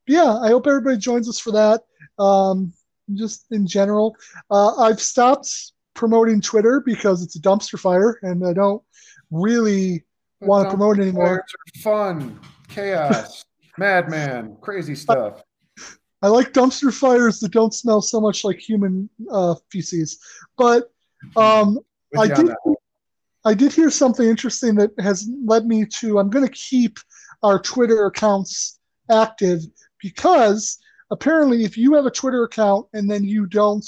Yeah, 0.07 0.37
I 0.37 0.49
hope 0.49 0.67
everybody 0.67 0.97
joins 0.97 1.29
us 1.29 1.39
for 1.39 1.51
that. 1.51 1.81
Um, 2.19 2.73
just 3.13 3.45
in 3.51 3.65
general, 3.65 4.15
uh, 4.51 4.75
I've 4.77 5.01
stopped 5.01 5.49
promoting 5.93 6.41
Twitter 6.41 6.81
because 6.85 7.23
it's 7.23 7.35
a 7.35 7.41
dumpster 7.41 7.79
fire, 7.79 8.19
and 8.21 8.45
I 8.45 8.53
don't 8.53 8.81
really 9.31 10.03
want 10.41 10.67
to 10.67 10.69
promote 10.69 10.99
it 10.99 11.03
anymore. 11.03 11.45
Fun, 11.81 12.39
chaos, 12.67 13.45
madman, 13.77 14.57
crazy 14.61 14.95
stuff. 14.95 15.43
I 16.21 16.29
like 16.29 16.51
dumpster 16.51 16.93
fires 16.93 17.39
that 17.41 17.51
don't 17.51 17.73
smell 17.73 18.01
so 18.01 18.19
much 18.19 18.43
like 18.43 18.59
human 18.59 19.09
uh, 19.31 19.55
feces. 19.71 20.19
But 20.57 20.91
um, 21.35 21.79
I 22.17 22.27
did. 22.27 22.51
I 23.45 23.53
did 23.53 23.71
hear 23.71 23.89
something 23.89 24.27
interesting 24.27 24.75
that 24.75 24.91
has 24.99 25.29
led 25.45 25.67
me 25.67 25.85
to. 25.85 26.19
I'm 26.19 26.29
going 26.29 26.45
to 26.45 26.51
keep 26.51 26.99
our 27.43 27.59
Twitter 27.59 28.05
accounts 28.05 28.79
active 29.09 29.61
because 30.01 30.79
apparently, 31.11 31.63
if 31.63 31.77
you 31.77 31.93
have 31.95 32.05
a 32.05 32.11
Twitter 32.11 32.43
account 32.43 32.87
and 32.93 33.09
then 33.09 33.23
you 33.23 33.45
don't 33.45 33.85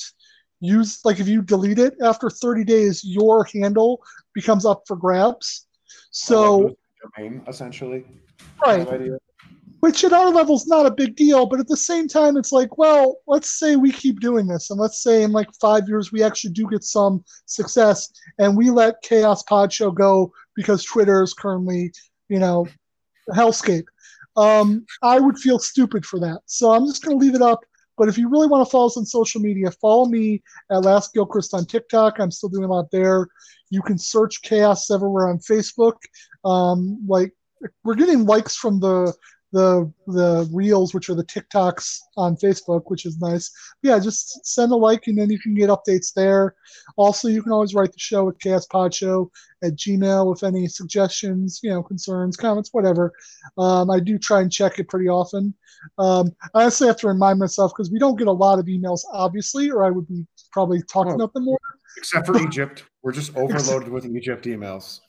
use, 0.59 0.99
like, 1.05 1.19
if 1.19 1.27
you 1.27 1.41
delete 1.41 1.79
it 1.79 1.95
after 2.03 2.29
30 2.29 2.63
days, 2.63 3.03
your 3.03 3.45
handle 3.53 4.01
becomes 4.33 4.65
up 4.65 4.83
for 4.87 4.95
grabs. 4.95 5.67
So, 6.11 6.75
domain 7.17 7.41
essentially. 7.47 8.05
right. 8.65 8.77
Kind 8.77 8.81
of 8.81 9.01
idea. 9.01 9.17
which 9.79 10.03
at 10.03 10.13
our 10.13 10.29
level 10.29 10.55
is 10.55 10.67
not 10.67 10.85
a 10.85 10.91
big 10.91 11.15
deal 11.15 11.45
but 11.45 11.59
at 11.59 11.67
the 11.67 11.77
same 11.77 12.07
time 12.07 12.35
it's 12.35 12.51
like 12.51 12.77
well 12.77 13.17
let's 13.27 13.57
say 13.57 13.75
we 13.75 13.91
keep 13.91 14.19
doing 14.19 14.47
this 14.47 14.69
and 14.69 14.79
let's 14.79 15.01
say 15.01 15.23
in 15.23 15.31
like 15.31 15.47
five 15.61 15.87
years 15.87 16.11
we 16.11 16.21
actually 16.21 16.51
do 16.51 16.67
get 16.69 16.83
some 16.83 17.23
success 17.45 18.09
and 18.39 18.57
we 18.57 18.69
let 18.69 19.01
chaos 19.01 19.43
pod 19.43 19.71
show 19.71 19.91
go 19.91 20.31
because 20.55 20.83
twitter 20.83 21.23
is 21.23 21.33
currently 21.33 21.91
you 22.27 22.39
know 22.39 22.67
hellscape 23.33 23.85
um, 24.35 24.85
i 25.03 25.19
would 25.19 25.37
feel 25.37 25.59
stupid 25.59 26.05
for 26.05 26.19
that. 26.19 26.39
So 26.45 26.71
i'm 26.71 26.85
just 26.85 27.03
going 27.03 27.17
to 27.17 27.25
leave 27.25 27.35
it 27.35 27.41
up. 27.41 27.59
But 27.97 28.07
if 28.07 28.17
you 28.17 28.29
really 28.29 28.47
want 28.47 28.65
to 28.65 28.71
follow 28.71 28.87
us 28.87 28.97
on 28.97 29.05
social 29.05 29.41
media 29.41 29.71
follow 29.71 30.05
me 30.05 30.41
at 30.71 30.83
last 30.83 31.13
gilchrist 31.13 31.53
on 31.53 31.65
tiktok. 31.65 32.19
I'm 32.19 32.31
still 32.31 32.49
doing 32.49 32.65
a 32.65 32.67
lot 32.67 32.91
there. 32.91 33.27
You 33.69 33.81
can 33.81 33.97
search 33.97 34.41
chaos 34.41 34.89
everywhere 34.89 35.27
on 35.29 35.39
facebook. 35.39 35.95
Um, 36.45 37.05
like 37.07 37.33
we're 37.83 37.95
getting 37.95 38.25
likes 38.25 38.55
from 38.55 38.79
the 38.79 39.13
the 39.51 39.91
the 40.07 40.47
reels, 40.53 40.93
which 40.93 41.09
are 41.09 41.15
the 41.15 41.23
TikToks 41.23 41.97
on 42.17 42.35
Facebook, 42.35 42.83
which 42.87 43.05
is 43.05 43.19
nice. 43.19 43.51
Yeah, 43.81 43.97
just 43.99 44.45
send 44.45 44.71
a 44.71 44.75
like 44.75 45.07
and 45.07 45.17
then 45.17 45.29
you 45.29 45.39
can 45.39 45.53
get 45.55 45.69
updates 45.69 46.13
there. 46.13 46.55
Also, 46.97 47.27
you 47.27 47.41
can 47.41 47.51
always 47.51 47.73
write 47.73 47.91
the 47.91 47.99
show 47.99 48.29
at 48.29 48.37
chaospodshow 48.39 49.27
at 49.63 49.75
Gmail 49.75 50.29
with 50.29 50.43
any 50.43 50.67
suggestions, 50.67 51.59
you 51.63 51.69
know, 51.71 51.81
concerns, 51.83 52.37
comments, 52.37 52.69
whatever. 52.71 53.11
Um, 53.57 53.89
I 53.89 53.99
do 53.99 54.17
try 54.19 54.41
and 54.41 54.51
check 54.51 54.79
it 54.79 54.87
pretty 54.87 55.07
often. 55.09 55.53
Um, 55.97 56.31
I 56.53 56.61
honestly 56.61 56.87
have 56.87 56.97
to 56.97 57.07
remind 57.07 57.39
myself 57.39 57.71
because 57.75 57.91
we 57.91 57.99
don't 57.99 58.17
get 58.17 58.27
a 58.27 58.31
lot 58.31 58.59
of 58.59 58.65
emails, 58.65 59.01
obviously, 59.11 59.69
or 59.71 59.83
I 59.83 59.89
would 59.89 60.07
be 60.07 60.25
probably 60.51 60.81
talking 60.83 61.13
Oh. 61.13 61.15
about 61.15 61.33
them 61.33 61.45
more. 61.45 61.59
Except 61.97 62.27
for 62.27 62.37
Egypt, 62.47 62.83
we're 63.01 63.11
just 63.11 63.35
overloaded 63.35 63.89
with 63.89 64.05
Egypt 64.05 64.45
emails. 64.45 64.99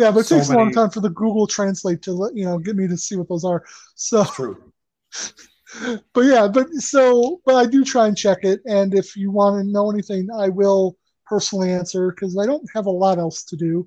Yeah, 0.00 0.10
but 0.10 0.20
it 0.20 0.26
So 0.28 0.36
takes 0.36 0.48
a 0.48 0.54
long 0.54 0.72
time 0.72 0.88
for 0.88 1.00
the 1.00 1.10
Google 1.10 1.46
Translate 1.46 2.00
to 2.02 2.12
let 2.12 2.34
you 2.34 2.46
know 2.46 2.58
get 2.58 2.74
me 2.74 2.88
to 2.88 2.96
see 2.96 3.16
what 3.16 3.28
those 3.28 3.44
are. 3.44 3.62
So 3.96 4.24
true. 4.24 4.72
but 6.14 6.22
yeah, 6.22 6.48
but 6.48 6.68
so, 6.72 7.42
but 7.44 7.56
I 7.56 7.66
do 7.66 7.84
try 7.84 8.06
and 8.06 8.16
check 8.16 8.38
it. 8.42 8.62
And 8.66 8.94
if 8.94 9.14
you 9.14 9.30
want 9.30 9.62
to 9.62 9.70
know 9.70 9.90
anything, 9.90 10.28
I 10.34 10.48
will 10.48 10.96
personally 11.26 11.70
answer 11.70 12.12
because 12.12 12.38
I 12.38 12.46
don't 12.46 12.66
have 12.74 12.86
a 12.86 12.90
lot 12.90 13.18
else 13.18 13.44
to 13.44 13.56
do 13.56 13.86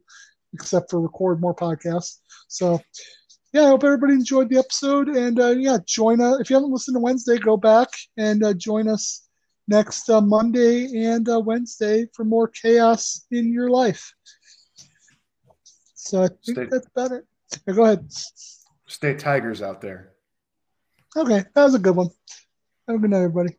except 0.53 0.91
for 0.91 1.01
record 1.01 1.41
more 1.41 1.55
podcasts. 1.55 2.19
So 2.47 2.79
yeah, 3.51 3.63
I 3.63 3.67
hope 3.69 3.83
everybody 3.83 4.13
enjoyed 4.13 4.49
the 4.49 4.59
episode. 4.59 5.09
And 5.09 5.39
uh, 5.39 5.49
yeah, 5.49 5.79
join 5.83 6.21
us. 6.21 6.41
If 6.41 6.51
you 6.51 6.57
haven't 6.57 6.71
listened 6.71 6.93
to 6.93 6.99
Wednesday, 6.99 7.39
go 7.39 7.57
back 7.57 7.89
and 8.17 8.43
uh, 8.43 8.53
join 8.53 8.87
us 8.87 9.27
next 9.67 10.11
uh, 10.11 10.21
Monday 10.21 11.05
and 11.07 11.27
uh, 11.27 11.39
Wednesday 11.39 12.05
for 12.13 12.23
more 12.23 12.49
chaos 12.49 13.25
in 13.31 13.51
your 13.51 13.71
life. 13.71 14.13
So 16.03 16.23
I 16.23 16.27
think 16.27 16.57
Stay- 16.57 16.65
that's 16.69 16.89
better. 16.89 17.25
Go 17.73 17.85
ahead. 17.85 18.11
Stay 18.87 19.15
tigers 19.15 19.61
out 19.61 19.79
there. 19.79 20.11
Okay, 21.15 21.45
that 21.55 21.63
was 21.63 21.75
a 21.75 21.79
good 21.79 21.95
one. 21.95 22.09
Have 22.87 22.97
a 22.97 22.99
good 22.99 23.11
night, 23.11 23.23
everybody. 23.23 23.55